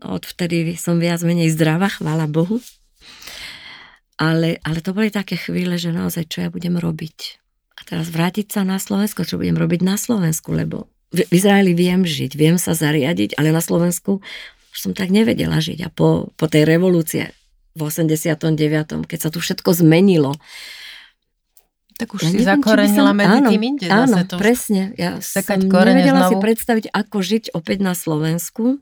odvtedy 0.02 0.74
som 0.78 1.02
viac 1.02 1.22
menej 1.22 1.52
zdravá, 1.54 1.90
chvála 1.90 2.26
Bohu. 2.30 2.62
Ale, 4.18 4.58
ale 4.66 4.78
to 4.82 4.90
boli 4.90 5.14
také 5.14 5.38
chvíle, 5.38 5.78
že 5.78 5.94
naozaj, 5.94 6.26
čo 6.26 6.42
ja 6.42 6.50
budem 6.50 6.74
robiť. 6.74 7.38
A 7.78 7.86
teraz 7.86 8.10
vrátiť 8.10 8.50
sa 8.50 8.66
na 8.66 8.82
Slovensko, 8.82 9.22
čo 9.22 9.38
budem 9.38 9.54
robiť 9.54 9.80
na 9.86 9.94
Slovensku, 9.94 10.50
lebo 10.50 10.90
v 11.14 11.24
Izraeli 11.30 11.72
viem 11.72 12.02
žiť, 12.02 12.34
viem 12.34 12.58
sa 12.58 12.74
zariadiť, 12.74 13.38
ale 13.38 13.54
na 13.54 13.62
Slovensku 13.62 14.20
už 14.74 14.78
som 14.78 14.92
tak 14.92 15.08
nevedela 15.08 15.62
žiť. 15.62 15.86
A 15.86 15.88
po, 15.88 16.34
po 16.34 16.46
tej 16.50 16.66
revolúcii 16.66 17.30
v 17.78 17.80
89., 17.80 19.06
keď 19.06 19.18
sa 19.22 19.30
tu 19.30 19.38
všetko 19.38 19.70
zmenilo, 19.72 20.34
tak 21.98 22.14
už 22.14 22.20
ja 22.22 22.30
si 22.30 22.38
neviem, 22.38 22.62
zakorenila 22.62 23.10
som, 23.10 23.18
medzi 23.18 23.38
áno, 23.42 23.48
tým 23.50 23.62
inde. 23.74 23.86
Áno, 23.90 24.16
to 24.22 24.38
presne. 24.38 24.94
Ja 24.94 25.18
som 25.18 25.42
nevedela 25.66 26.30
znovu. 26.30 26.30
si 26.30 26.34
predstaviť, 26.38 26.84
ako 26.94 27.16
žiť 27.18 27.44
opäť 27.58 27.78
na 27.82 27.94
Slovensku. 27.98 28.78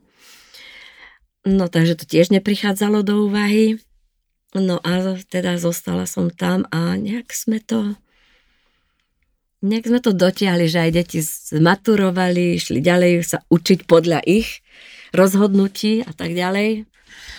No 1.47 1.71
takže 1.71 1.95
to 1.95 2.03
tiež 2.03 2.35
neprichádzalo 2.35 3.07
do 3.07 3.31
úvahy. 3.31 3.79
No 4.51 4.83
a 4.83 5.15
teda 5.31 5.55
zostala 5.55 6.03
som 6.03 6.27
tam 6.27 6.67
a 6.75 6.99
nejak 6.99 7.31
sme 7.31 7.63
to 7.63 7.95
nejak 9.63 9.89
sme 9.89 9.99
to 10.03 10.11
dotiahli, 10.13 10.69
že 10.69 10.79
aj 10.83 10.91
deti 10.91 11.19
zmaturovali, 11.23 12.59
išli 12.59 12.83
ďalej 12.83 13.11
sa 13.25 13.39
učiť 13.47 13.89
podľa 13.89 14.21
ich 14.27 14.61
rozhodnutí 15.15 16.05
a 16.05 16.11
tak 16.13 16.35
ďalej. 16.35 16.85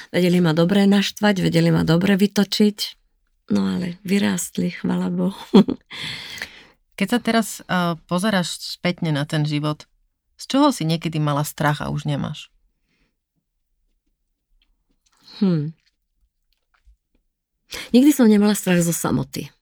Vedeli 0.08 0.38
ma 0.40 0.56
dobre 0.56 0.88
naštvať, 0.88 1.44
vedeli 1.44 1.68
ma 1.68 1.84
dobre 1.84 2.16
vytočiť, 2.16 2.78
no 3.52 3.68
ale 3.76 4.00
vyrástli, 4.02 4.72
chvala 4.72 5.12
Bohu. 5.12 5.36
Keď 6.98 7.06
sa 7.06 7.18
teraz 7.22 7.62
uh, 7.62 7.94
pozeráš 8.10 8.58
spätne 8.80 9.14
na 9.14 9.22
ten 9.22 9.46
život, 9.46 9.86
z 10.34 10.44
čoho 10.50 10.74
si 10.74 10.82
niekedy 10.82 11.22
mala 11.22 11.46
strach 11.46 11.78
a 11.84 11.92
už 11.92 12.08
nemáš? 12.08 12.50
Hm. 15.38 15.74
Nikdy 17.92 18.10
som 18.10 18.26
nemala 18.26 18.56
strach 18.56 18.80
zo 18.80 18.96
samoty. 18.96 19.52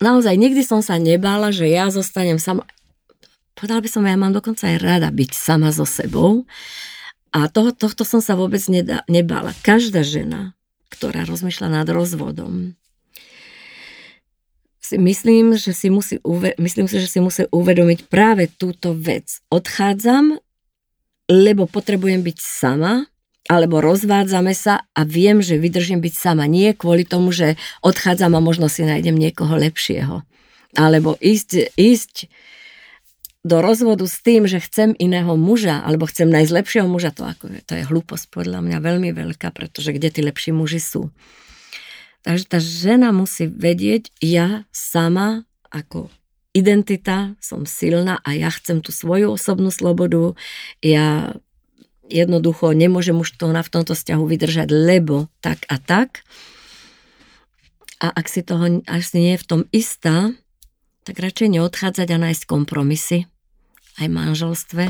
Naozaj, 0.00 0.32
nikdy 0.38 0.64
som 0.64 0.80
sa 0.80 0.96
nebála, 0.96 1.52
že 1.52 1.68
ja 1.68 1.92
zostanem 1.92 2.40
sama. 2.40 2.64
Povedala 3.52 3.84
by 3.84 3.88
som, 3.90 4.06
ja 4.08 4.16
mám 4.16 4.32
dokonca 4.32 4.70
aj 4.70 4.80
rada 4.80 5.08
byť 5.12 5.30
sama 5.36 5.74
so 5.74 5.84
sebou. 5.84 6.48
A 7.30 7.46
toho, 7.52 7.70
tohto 7.76 8.02
som 8.08 8.24
sa 8.24 8.34
vôbec 8.34 8.64
nedá, 8.72 9.04
nebála. 9.06 9.52
Každá 9.60 10.00
žena, 10.00 10.56
ktorá 10.88 11.28
rozmýšľa 11.28 11.68
nad 11.68 11.86
rozvodom, 11.92 12.74
si 14.80 14.96
myslím, 14.98 15.54
že 15.54 15.70
si 15.70 15.86
musí 15.86 16.18
uve- 16.26 16.58
myslím 16.58 16.90
si, 16.90 16.98
že 16.98 17.06
si 17.06 17.20
musí 17.22 17.46
uvedomiť 17.46 18.10
práve 18.10 18.50
túto 18.50 18.90
vec. 18.96 19.38
Odchádzam, 19.46 20.42
lebo 21.30 21.70
potrebujem 21.70 22.26
byť 22.26 22.38
sama 22.42 23.09
alebo 23.50 23.82
rozvádzame 23.82 24.54
sa 24.54 24.86
a 24.94 25.02
viem, 25.02 25.42
že 25.42 25.58
vydržím 25.58 25.98
byť 25.98 26.14
sama. 26.14 26.46
Nie 26.46 26.70
kvôli 26.70 27.02
tomu, 27.02 27.34
že 27.34 27.58
odchádzam 27.82 28.38
a 28.38 28.40
možno 28.40 28.70
si 28.70 28.86
nájdem 28.86 29.18
niekoho 29.18 29.58
lepšieho. 29.58 30.22
Alebo 30.78 31.18
ísť, 31.18 31.74
ísť 31.74 32.30
do 33.42 33.58
rozvodu 33.58 34.06
s 34.06 34.22
tým, 34.22 34.46
že 34.46 34.62
chcem 34.62 34.94
iného 34.94 35.34
muža, 35.34 35.82
alebo 35.82 36.06
chcem 36.06 36.30
nájsť 36.30 36.52
lepšieho 36.54 36.86
muža, 36.86 37.10
to, 37.10 37.26
ako, 37.26 37.50
to 37.66 37.74
je 37.74 37.88
hlúposť 37.90 38.30
podľa 38.30 38.62
mňa 38.62 38.78
veľmi 38.78 39.10
veľká, 39.10 39.50
pretože 39.50 39.90
kde 39.90 40.14
tí 40.14 40.20
lepší 40.22 40.54
muži 40.54 40.78
sú. 40.78 41.10
Takže 42.22 42.44
tá 42.46 42.58
žena 42.62 43.10
musí 43.10 43.50
vedieť, 43.50 44.14
ja 44.22 44.68
sama 44.70 45.48
ako 45.74 46.12
identita, 46.52 47.34
som 47.40 47.64
silná 47.64 48.20
a 48.22 48.36
ja 48.36 48.52
chcem 48.52 48.84
tú 48.84 48.92
svoju 48.92 49.34
osobnú 49.34 49.72
slobodu. 49.72 50.36
Ja 50.84 51.34
jednoducho 52.10 52.74
nemôžem 52.74 53.14
už 53.14 53.38
to 53.38 53.54
na 53.54 53.62
v 53.62 53.70
tomto 53.70 53.94
vzťahu 53.94 54.24
vydržať, 54.26 54.68
lebo 54.74 55.30
tak 55.38 55.62
a 55.70 55.78
tak. 55.78 56.26
A 58.02 58.10
ak 58.10 58.26
si 58.26 58.42
toho 58.42 58.82
až 58.84 59.02
si 59.06 59.22
nie 59.22 59.32
je 59.38 59.42
v 59.44 59.48
tom 59.48 59.62
istá, 59.70 60.34
tak 61.06 61.16
radšej 61.16 61.56
neodchádzať 61.56 62.08
a 62.12 62.22
nájsť 62.28 62.42
kompromisy 62.44 63.30
aj 64.00 64.06
v 64.08 64.16
manželstve. 64.16 64.84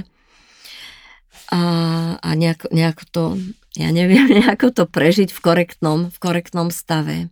A, 1.51 1.63
a 2.23 2.29
nejako, 2.39 2.71
nejako 2.71 3.05
to, 3.11 3.25
ja 3.75 3.91
neviem, 3.91 4.31
nejako 4.41 4.71
to 4.71 4.85
prežiť 4.87 5.35
v 5.35 5.41
korektnom, 5.43 5.99
v 6.11 6.19
korektnom 6.19 6.71
stave. 6.71 7.31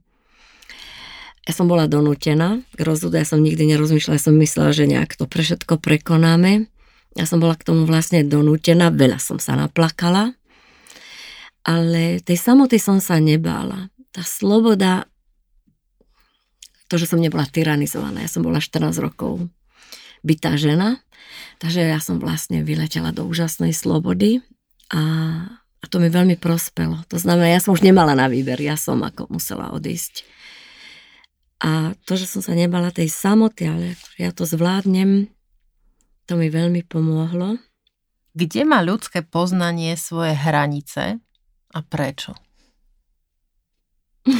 Ja 1.49 1.57
som 1.57 1.65
bola 1.65 1.89
donútená 1.89 2.61
k 2.77 2.81
rozvodu, 2.85 3.17
ja 3.17 3.25
som 3.25 3.41
nikdy 3.41 3.73
nerozmýšľala, 3.73 4.21
ja 4.21 4.27
som 4.29 4.37
myslela, 4.37 4.77
že 4.77 4.85
nejak 4.85 5.17
to 5.17 5.25
pre 5.25 5.41
všetko 5.41 5.81
prekonáme. 5.81 6.69
Ja 7.17 7.25
som 7.25 7.41
bola 7.41 7.57
k 7.57 7.65
tomu 7.65 7.89
vlastne 7.89 8.27
donútená, 8.27 8.93
veľa 8.93 9.17
som 9.17 9.41
sa 9.41 9.57
naplakala, 9.57 10.37
ale 11.65 12.25
tej 12.25 12.39
samoty 12.41 12.81
som 12.81 13.01
sa 13.01 13.21
nebála. 13.21 13.93
Tá 14.13 14.25
sloboda, 14.25 15.09
to, 16.89 16.97
že 16.97 17.09
som 17.09 17.21
nebola 17.21 17.45
tyranizovaná, 17.49 18.25
ja 18.25 18.31
som 18.31 18.45
bola 18.45 18.61
14 18.61 18.97
rokov 19.01 19.49
bytá 20.25 20.57
žena, 20.59 20.99
takže 21.63 21.85
ja 21.85 22.01
som 22.03 22.19
vlastne 22.19 22.65
vyletela 22.65 23.15
do 23.15 23.27
úžasnej 23.27 23.77
slobody 23.77 24.43
a, 24.91 25.03
a 25.61 25.85
to 25.87 26.01
mi 26.03 26.09
veľmi 26.09 26.41
prospelo. 26.41 27.05
To 27.13 27.19
znamená, 27.21 27.53
ja 27.53 27.61
som 27.63 27.77
už 27.77 27.85
nemala 27.85 28.17
na 28.17 28.27
výber, 28.27 28.59
ja 28.59 28.75
som 28.75 29.05
ako 29.05 29.31
musela 29.31 29.71
odísť. 29.75 30.27
A 31.59 31.93
to, 32.07 32.15
že 32.15 32.31
som 32.31 32.39
sa 32.39 32.55
nebala 32.55 32.95
tej 32.95 33.11
samoty, 33.11 33.67
ale 33.67 33.99
ja 34.15 34.31
to 34.31 34.47
zvládnem, 34.47 35.27
to 36.29 36.37
mi 36.37 36.53
veľmi 36.53 36.85
pomohlo. 36.85 37.57
Kde 38.37 38.63
má 38.69 38.85
ľudské 38.85 39.25
poznanie 39.25 39.97
svoje 39.97 40.37
hranice 40.37 41.17
a 41.73 41.79
prečo? 41.81 42.37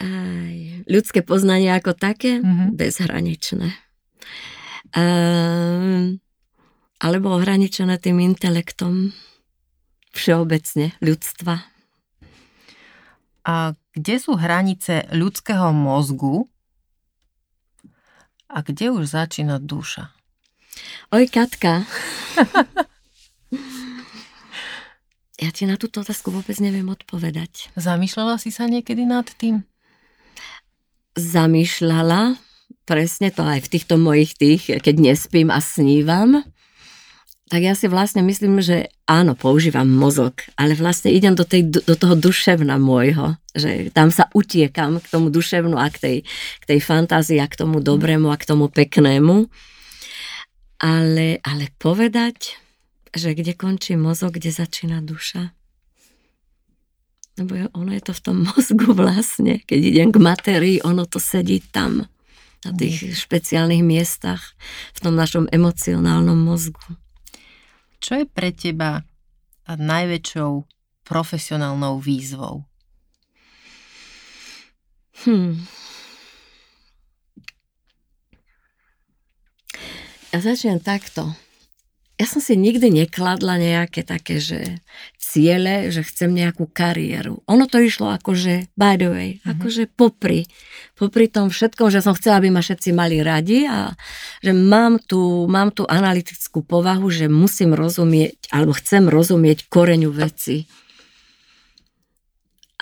Aj, 0.00 0.56
ľudské 0.88 1.20
poznanie 1.20 1.68
ako 1.76 1.92
také, 1.92 2.40
mm-hmm. 2.40 2.72
bezhraničné. 2.72 3.68
Um, 4.96 6.24
alebo 6.96 7.36
ohraničené 7.36 8.00
tým 8.00 8.16
intelektom 8.24 9.12
všeobecne 10.16 10.96
ľudstva. 11.04 11.68
A 13.44 13.76
kde 13.92 14.16
sú 14.16 14.40
hranice 14.40 15.04
ľudského 15.12 15.68
mozgu 15.76 16.48
a 18.50 18.66
kde 18.66 18.90
už 18.90 19.14
začína 19.14 19.62
duša? 19.62 20.10
Oj, 21.14 21.30
Katka. 21.30 21.86
ja 25.42 25.50
ti 25.54 25.64
na 25.66 25.78
túto 25.78 26.02
otázku 26.02 26.34
vôbec 26.34 26.58
neviem 26.58 26.86
odpovedať. 26.90 27.70
Zamýšľala 27.78 28.38
si 28.42 28.50
sa 28.50 28.66
niekedy 28.66 29.06
nad 29.06 29.26
tým? 29.38 29.62
Zamýšľala, 31.18 32.38
presne 32.86 33.30
to 33.34 33.42
aj 33.42 33.66
v 33.66 33.70
týchto 33.70 33.94
mojich 33.98 34.34
tých, 34.38 34.70
keď 34.82 34.94
nespím 34.98 35.50
a 35.50 35.58
snívam 35.58 36.42
tak 37.50 37.66
ja 37.66 37.74
si 37.74 37.90
vlastne 37.90 38.22
myslím, 38.22 38.62
že 38.62 38.94
áno, 39.10 39.34
používam 39.34 39.90
mozog, 39.90 40.38
ale 40.54 40.78
vlastne 40.78 41.10
idem 41.10 41.34
do, 41.34 41.42
tej, 41.42 41.66
do 41.66 41.98
toho 41.98 42.14
duševna 42.14 42.78
môjho, 42.78 43.34
že 43.50 43.90
tam 43.90 44.14
sa 44.14 44.30
utiekam 44.30 45.02
k 45.02 45.10
tomu 45.10 45.34
duševnu 45.34 45.74
a 45.74 45.90
k 45.90 45.98
tej, 45.98 46.16
k 46.62 46.64
tej 46.70 46.78
fantázii 46.78 47.42
a 47.42 47.50
k 47.50 47.58
tomu 47.58 47.82
dobrému 47.82 48.30
a 48.30 48.38
k 48.38 48.46
tomu 48.46 48.70
peknému. 48.70 49.50
Ale, 50.78 51.42
ale 51.42 51.74
povedať, 51.82 52.54
že 53.10 53.34
kde 53.34 53.58
končí 53.58 53.98
mozog, 53.98 54.38
kde 54.38 54.54
začína 54.54 55.02
duša. 55.02 55.50
Lebo 57.34 57.66
ono 57.74 57.90
je 57.98 58.02
to 58.06 58.14
v 58.14 58.22
tom 58.22 58.36
mozgu 58.54 58.94
vlastne. 58.94 59.58
Keď 59.66 59.80
idem 59.90 60.14
k 60.14 60.22
matérii, 60.22 60.78
ono 60.86 61.02
to 61.02 61.18
sedí 61.18 61.58
tam, 61.74 62.06
na 62.62 62.70
tých 62.76 63.16
špeciálnych 63.16 63.82
miestach, 63.82 64.54
v 64.94 64.98
tom 65.02 65.18
našom 65.18 65.50
emocionálnom 65.50 66.38
mozgu. 66.38 66.78
Čo 68.00 68.24
je 68.24 68.26
pre 68.26 68.50
teba 68.56 69.04
najväčšou 69.68 70.64
profesionálnou 71.04 72.00
výzvou? 72.00 72.64
Hmm. 75.22 75.68
Ja 80.32 80.38
začnem 80.40 80.80
takto 80.80 81.36
ja 82.20 82.28
som 82.28 82.44
si 82.44 82.52
nikdy 82.52 82.92
nekladla 82.92 83.56
nejaké 83.56 84.04
také, 84.04 84.44
že 84.44 84.84
ciele, 85.16 85.88
že 85.88 86.04
chcem 86.04 86.28
nejakú 86.28 86.68
kariéru. 86.68 87.40
Ono 87.48 87.64
to 87.64 87.80
išlo 87.80 88.12
akože, 88.12 88.68
by 88.76 89.00
the 89.00 89.08
way, 89.08 89.30
mm-hmm. 89.40 89.56
akože 89.56 89.82
popri, 89.96 90.44
popri 91.00 91.32
tom 91.32 91.48
všetkom, 91.48 91.88
že 91.88 92.04
som 92.04 92.12
chcela, 92.12 92.44
aby 92.44 92.52
ma 92.52 92.60
všetci 92.60 92.92
mali 92.92 93.24
radi 93.24 93.64
a 93.64 93.96
že 94.44 94.52
mám 94.52 95.00
tú, 95.00 95.48
mám 95.48 95.72
tú 95.72 95.88
analytickú 95.88 96.60
povahu, 96.60 97.08
že 97.08 97.32
musím 97.32 97.72
rozumieť, 97.72 98.52
alebo 98.52 98.76
chcem 98.76 99.08
rozumieť 99.08 99.72
koreňu 99.72 100.12
veci. 100.12 100.68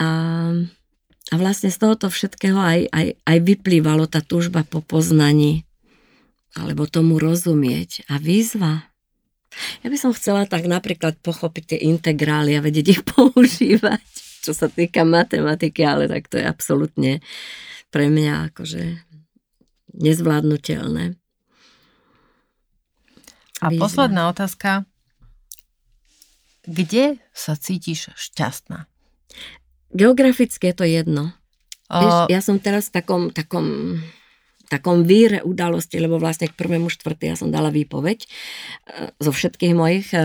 A, 0.02 0.08
a 1.30 1.34
vlastne 1.38 1.70
z 1.70 1.78
tohoto 1.78 2.10
všetkého 2.10 2.58
aj, 2.58 2.90
aj, 2.90 3.06
aj 3.22 3.38
vyplývalo 3.38 4.10
tá 4.10 4.18
túžba 4.18 4.66
po 4.66 4.82
poznaní 4.82 5.62
alebo 6.58 6.90
tomu 6.90 7.22
rozumieť. 7.22 8.08
A 8.10 8.18
výzva, 8.18 8.87
ja 9.82 9.88
by 9.88 9.98
som 9.98 10.12
chcela 10.14 10.44
tak 10.44 10.68
napríklad 10.68 11.18
pochopiť 11.20 11.64
tie 11.74 11.78
integrály 11.88 12.56
a 12.56 12.64
vedieť 12.64 12.86
ich 12.88 13.02
používať, 13.12 14.04
čo 14.44 14.52
sa 14.52 14.68
týka 14.68 15.02
matematiky, 15.02 15.82
ale 15.84 16.06
tak 16.06 16.28
to 16.28 16.40
je 16.40 16.44
absolútne 16.44 17.12
pre 17.88 18.12
mňa 18.12 18.52
akože 18.52 19.00
nezvládnutelné. 19.98 21.16
A 23.58 23.66
Výzva. 23.74 23.82
posledná 23.82 24.30
otázka. 24.30 24.86
Kde 26.68 27.18
sa 27.32 27.56
cítiš 27.58 28.12
šťastná? 28.14 28.86
Geograficky 29.90 30.70
je 30.70 30.76
to 30.76 30.84
jedno. 30.86 31.32
O... 31.88 31.96
Vieš, 31.96 32.14
ja 32.28 32.40
som 32.44 32.60
teraz 32.60 32.92
v 32.92 33.00
takom, 33.00 33.22
takom 33.32 33.98
takom 34.68 35.02
víre 35.08 35.40
udalosti, 35.40 35.96
lebo 35.96 36.20
vlastne 36.20 36.46
k 36.46 36.54
prvému 36.54 36.92
štvrtý 36.92 37.32
ja 37.32 37.36
som 37.40 37.48
dala 37.48 37.72
výpoveď 37.72 38.18
e, 38.24 38.28
zo 39.18 39.32
všetkých 39.32 39.74
mojich 39.74 40.12
e, 40.12 40.20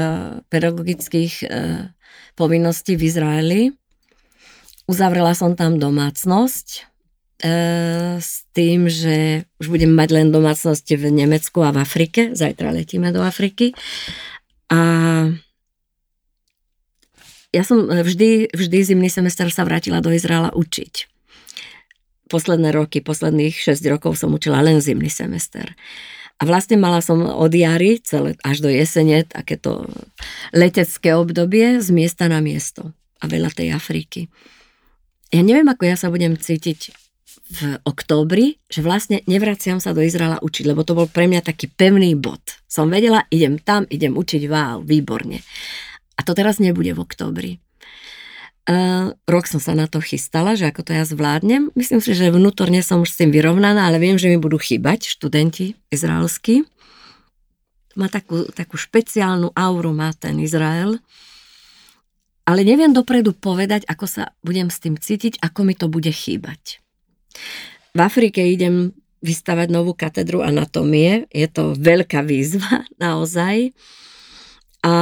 pedagogických 0.51 1.33
e, 1.43 1.47
povinností 2.35 2.99
v 2.99 3.07
Izraeli. 3.07 3.61
Uzavrela 4.85 5.31
som 5.31 5.55
tam 5.55 5.79
domácnosť 5.79 6.91
s 8.23 8.47
tým, 8.55 8.87
že 8.87 9.43
už 9.59 9.67
budem 9.67 9.91
mať 9.91 10.15
len 10.15 10.31
domácnosti 10.31 10.95
v 10.95 11.11
Nemecku 11.11 11.59
a 11.59 11.75
v 11.75 11.83
Afrike. 11.83 12.31
Zajtra 12.31 12.71
letíme 12.71 13.11
do 13.11 13.19
Afriky. 13.19 13.75
A 14.71 14.79
ja 17.51 17.63
som 17.67 17.83
vždy, 17.83 18.47
vždy 18.55 18.77
zimný 18.87 19.11
semester 19.11 19.43
sa 19.51 19.67
vrátila 19.67 19.99
do 19.99 20.15
Izraela 20.15 20.55
učiť 20.55 21.12
posledné 22.27 22.71
roky, 22.75 22.99
posledných 23.03 23.55
6 23.55 23.79
rokov 23.91 24.19
som 24.19 24.31
učila 24.31 24.63
len 24.63 24.79
zimný 24.79 25.11
semester. 25.11 25.75
A 26.41 26.49
vlastne 26.49 26.75
mala 26.75 26.99
som 26.99 27.23
od 27.23 27.53
jary 27.53 28.01
celé, 28.03 28.35
až 28.43 28.65
do 28.65 28.69
jesene 28.69 29.23
takéto 29.23 29.87
letecké 30.51 31.15
obdobie 31.15 31.79
z 31.79 31.87
miesta 31.93 32.27
na 32.27 32.43
miesto 32.43 32.91
a 33.21 33.29
veľa 33.29 33.53
tej 33.55 33.71
Afriky. 33.71 34.27
Ja 35.31 35.39
neviem, 35.39 35.65
ako 35.69 35.87
ja 35.87 35.95
sa 35.95 36.11
budem 36.11 36.35
cítiť 36.35 36.93
v 37.53 37.59
októbri, 37.85 38.59
že 38.67 38.81
vlastne 38.81 39.21
nevraciam 39.29 39.77
sa 39.77 39.95
do 39.95 40.03
Izraela 40.03 40.41
učiť, 40.41 40.65
lebo 40.67 40.81
to 40.83 40.97
bol 40.97 41.07
pre 41.07 41.29
mňa 41.31 41.47
taký 41.47 41.69
pevný 41.69 42.17
bod. 42.17 42.41
Som 42.67 42.89
vedela, 42.89 43.23
idem 43.29 43.61
tam, 43.61 43.87
idem 43.87 44.17
učiť, 44.17 44.43
wow, 44.49 44.81
výborne. 44.81 45.39
A 46.17 46.21
to 46.21 46.35
teraz 46.35 46.59
nebude 46.59 46.93
v 46.93 47.03
októbri. 47.03 47.62
Uh, 48.63 49.11
rok 49.27 49.43
som 49.43 49.59
sa 49.59 49.75
na 49.75 49.91
to 49.91 49.99
chystala, 49.99 50.55
že 50.55 50.71
ako 50.71 50.87
to 50.87 50.91
ja 50.95 51.03
zvládnem. 51.03 51.67
Myslím 51.75 51.99
si, 51.99 52.15
že 52.15 52.31
vnútorne 52.31 52.79
som 52.79 53.03
už 53.03 53.11
s 53.11 53.19
tým 53.19 53.27
vyrovnaná, 53.35 53.91
ale 53.91 53.99
viem, 53.99 54.15
že 54.15 54.31
mi 54.31 54.39
budú 54.39 54.55
chýbať 54.55 55.03
študenti 55.03 55.75
izraelskí. 55.91 56.63
Má 57.99 58.07
takú, 58.07 58.47
takú 58.55 58.79
špeciálnu 58.79 59.51
auru, 59.51 59.91
má 59.91 60.15
ten 60.15 60.39
Izrael. 60.39 60.97
Ale 62.43 62.63
neviem 62.63 62.95
dopredu 62.95 63.35
povedať, 63.35 63.83
ako 63.83 64.05
sa 64.07 64.23
budem 64.43 64.71
s 64.71 64.79
tým 64.79 64.95
cítiť, 64.95 65.43
ako 65.43 65.59
mi 65.67 65.75
to 65.75 65.91
bude 65.91 66.09
chýbať. 66.11 66.79
V 67.93 67.99
Afrike 67.99 68.43
idem 68.47 68.95
vystavať 69.23 69.67
novú 69.71 69.95
katedru 69.95 70.43
anatómie. 70.43 71.27
Je 71.31 71.47
to 71.47 71.75
veľká 71.75 72.23
výzva, 72.23 72.87
naozaj. 73.03 73.75
A 74.83 74.93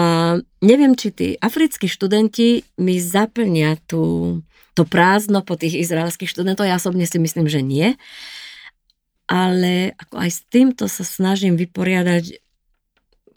neviem, 0.61 0.93
či 0.93 1.09
tí 1.09 1.27
africkí 1.41 1.89
študenti 1.89 2.61
mi 2.77 3.01
zaplnia 3.01 3.81
tú, 3.89 4.37
to 4.77 4.85
prázdno 4.85 5.41
po 5.41 5.57
tých 5.57 5.81
izraelských 5.81 6.29
študentov. 6.29 6.69
Ja 6.69 6.77
osobne 6.77 7.09
si 7.09 7.17
myslím, 7.17 7.49
že 7.49 7.65
nie. 7.65 7.97
Ale 9.25 9.97
ako 9.97 10.15
aj 10.21 10.29
s 10.29 10.41
týmto 10.45 10.85
sa 10.85 11.01
snažím 11.01 11.57
vyporiadať 11.57 12.41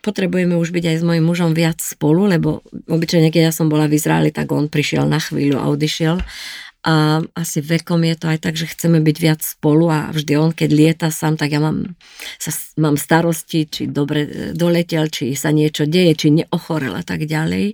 potrebujeme 0.04 0.60
už 0.60 0.68
byť 0.68 0.84
aj 0.84 0.96
s 1.00 1.06
mojim 1.06 1.24
mužom 1.24 1.56
viac 1.56 1.80
spolu, 1.80 2.28
lebo 2.28 2.60
obyčajne, 2.92 3.32
keď 3.32 3.48
ja 3.48 3.52
som 3.56 3.72
bola 3.72 3.88
v 3.88 3.96
Izraeli, 3.96 4.28
tak 4.28 4.52
on 4.52 4.68
prišiel 4.68 5.08
na 5.08 5.16
chvíľu 5.16 5.56
a 5.56 5.72
odišiel. 5.72 6.20
A 6.84 7.24
asi 7.32 7.64
vekom 7.64 8.04
je 8.04 8.16
to 8.20 8.26
aj 8.28 8.38
tak, 8.44 8.54
že 8.60 8.68
chceme 8.68 9.00
byť 9.00 9.16
viac 9.16 9.40
spolu 9.40 9.88
a 9.88 10.12
vždy 10.12 10.36
on, 10.36 10.52
keď 10.52 10.70
lieta 10.70 11.08
sám, 11.08 11.40
tak 11.40 11.56
ja 11.56 11.60
mám, 11.60 11.96
sa, 12.36 12.52
mám 12.76 13.00
starosti, 13.00 13.64
či 13.64 13.88
dobre 13.88 14.20
e, 14.28 14.30
doletel, 14.52 15.08
či 15.08 15.32
sa 15.32 15.48
niečo 15.48 15.88
deje, 15.88 16.12
či 16.12 16.28
neochorel 16.44 16.92
a 16.92 17.00
tak 17.00 17.24
ďalej. 17.24 17.72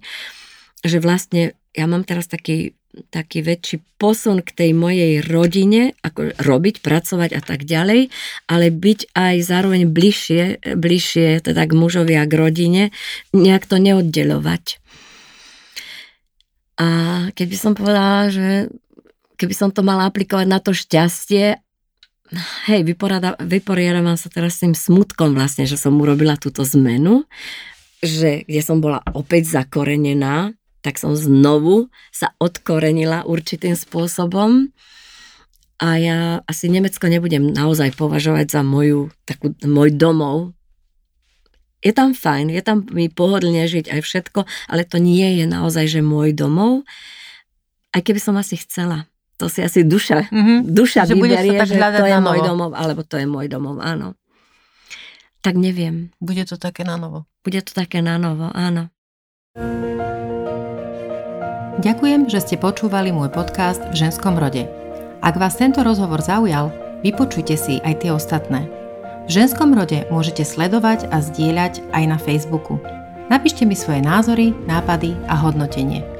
Že 0.87 0.99
vlastne 1.03 1.59
ja 1.75 1.91
mám 1.91 2.07
teraz 2.07 2.31
taký 2.31 2.79
taký 3.11 3.47
väčší 3.47 3.77
posun 4.03 4.43
k 4.43 4.51
tej 4.51 4.71
mojej 4.75 5.23
rodine, 5.23 5.95
ako 6.03 6.35
robiť, 6.35 6.83
pracovať 6.83 7.31
a 7.39 7.43
tak 7.43 7.63
ďalej, 7.63 8.11
ale 8.51 8.67
byť 8.75 9.15
aj 9.15 9.35
zároveň 9.47 9.87
bližšie, 9.87 10.75
bližšie 10.75 11.47
teda 11.47 11.63
k 11.71 11.73
mužovi 11.79 12.19
a 12.19 12.27
k 12.27 12.35
rodine, 12.35 12.83
nejak 13.31 13.71
to 13.71 13.79
neoddelovať. 13.79 14.83
A 16.81 16.89
keby 17.37 17.55
som 17.55 17.77
povedala, 17.77 18.33
že 18.33 18.73
keby 19.41 19.55
som 19.57 19.73
to 19.73 19.81
mala 19.81 20.05
aplikovať 20.13 20.45
na 20.45 20.61
to 20.61 20.77
šťastie, 20.77 21.57
hej, 22.69 22.81
vyporiadavam 23.41 24.21
sa 24.21 24.29
teraz 24.29 24.61
s 24.61 24.69
tým 24.69 24.77
smutkom 24.77 25.33
vlastne, 25.33 25.65
že 25.65 25.81
som 25.81 25.97
urobila 25.97 26.37
túto 26.37 26.63
zmenu, 26.63 27.25
že 28.05 28.45
kde 28.45 28.61
som 28.61 28.85
bola 28.85 29.01
opäť 29.17 29.49
zakorenená, 29.49 30.53
tak 30.81 30.97
som 30.97 31.13
znovu 31.13 31.93
sa 32.13 32.33
odkorenila 32.41 33.25
určitým 33.29 33.77
spôsobom 33.77 34.73
a 35.81 35.89
ja 35.97 36.19
asi 36.45 36.69
Nemecko 36.69 37.09
nebudem 37.09 37.53
naozaj 37.53 37.97
považovať 37.97 38.53
za 38.53 38.61
moju, 38.61 39.09
takú, 39.25 39.57
môj 39.65 39.97
domov. 39.97 40.53
Je 41.81 41.97
tam 41.97 42.13
fajn, 42.13 42.53
je 42.53 42.61
tam 42.61 42.85
mi 42.93 43.09
pohodlne 43.09 43.65
žiť 43.65 43.89
aj 43.89 44.01
všetko, 44.05 44.45
ale 44.69 44.85
to 44.85 45.01
nie 45.01 45.41
je 45.41 45.49
naozaj, 45.49 45.89
že 45.89 46.05
môj 46.05 46.37
domov, 46.37 46.85
aj 47.97 48.01
keby 48.05 48.21
som 48.21 48.37
asi 48.37 48.61
chcela. 48.61 49.10
To 49.41 49.49
si 49.49 49.65
asi 49.65 49.89
duša, 49.89 50.29
mm-hmm. 50.29 50.59
duša 50.69 51.09
že 51.09 51.17
vyberie, 51.17 51.57
že 51.65 51.81
to 51.81 52.05
je 52.05 52.19
môj 52.21 52.45
domov, 52.45 52.77
alebo 52.77 53.01
to 53.01 53.17
je 53.17 53.25
môj 53.25 53.49
domov, 53.49 53.81
áno. 53.81 54.13
Tak 55.41 55.57
neviem. 55.57 56.13
Bude 56.21 56.45
to 56.45 56.61
také 56.61 56.85
na 56.85 57.01
novo. 57.01 57.25
Bude 57.41 57.65
to 57.65 57.73
také 57.73 58.05
na 58.05 58.21
novo, 58.21 58.53
áno. 58.53 58.93
Ďakujem, 61.81 62.29
že 62.29 62.45
ste 62.45 62.61
počúvali 62.61 63.09
môj 63.09 63.33
podcast 63.33 63.81
v 63.89 64.05
ženskom 64.05 64.37
rode. 64.37 64.69
Ak 65.25 65.41
vás 65.41 65.57
tento 65.57 65.81
rozhovor 65.81 66.21
zaujal, 66.21 66.69
vypočujte 67.01 67.57
si 67.57 67.81
aj 67.81 68.05
tie 68.05 68.13
ostatné. 68.13 68.69
V 69.25 69.41
ženskom 69.41 69.73
rode 69.73 70.05
môžete 70.13 70.45
sledovať 70.45 71.09
a 71.09 71.25
zdieľať 71.25 71.81
aj 71.97 72.05
na 72.05 72.21
Facebooku. 72.21 72.77
Napíšte 73.33 73.65
mi 73.65 73.73
svoje 73.73 74.05
názory, 74.05 74.53
nápady 74.69 75.17
a 75.33 75.41
hodnotenie. 75.41 76.20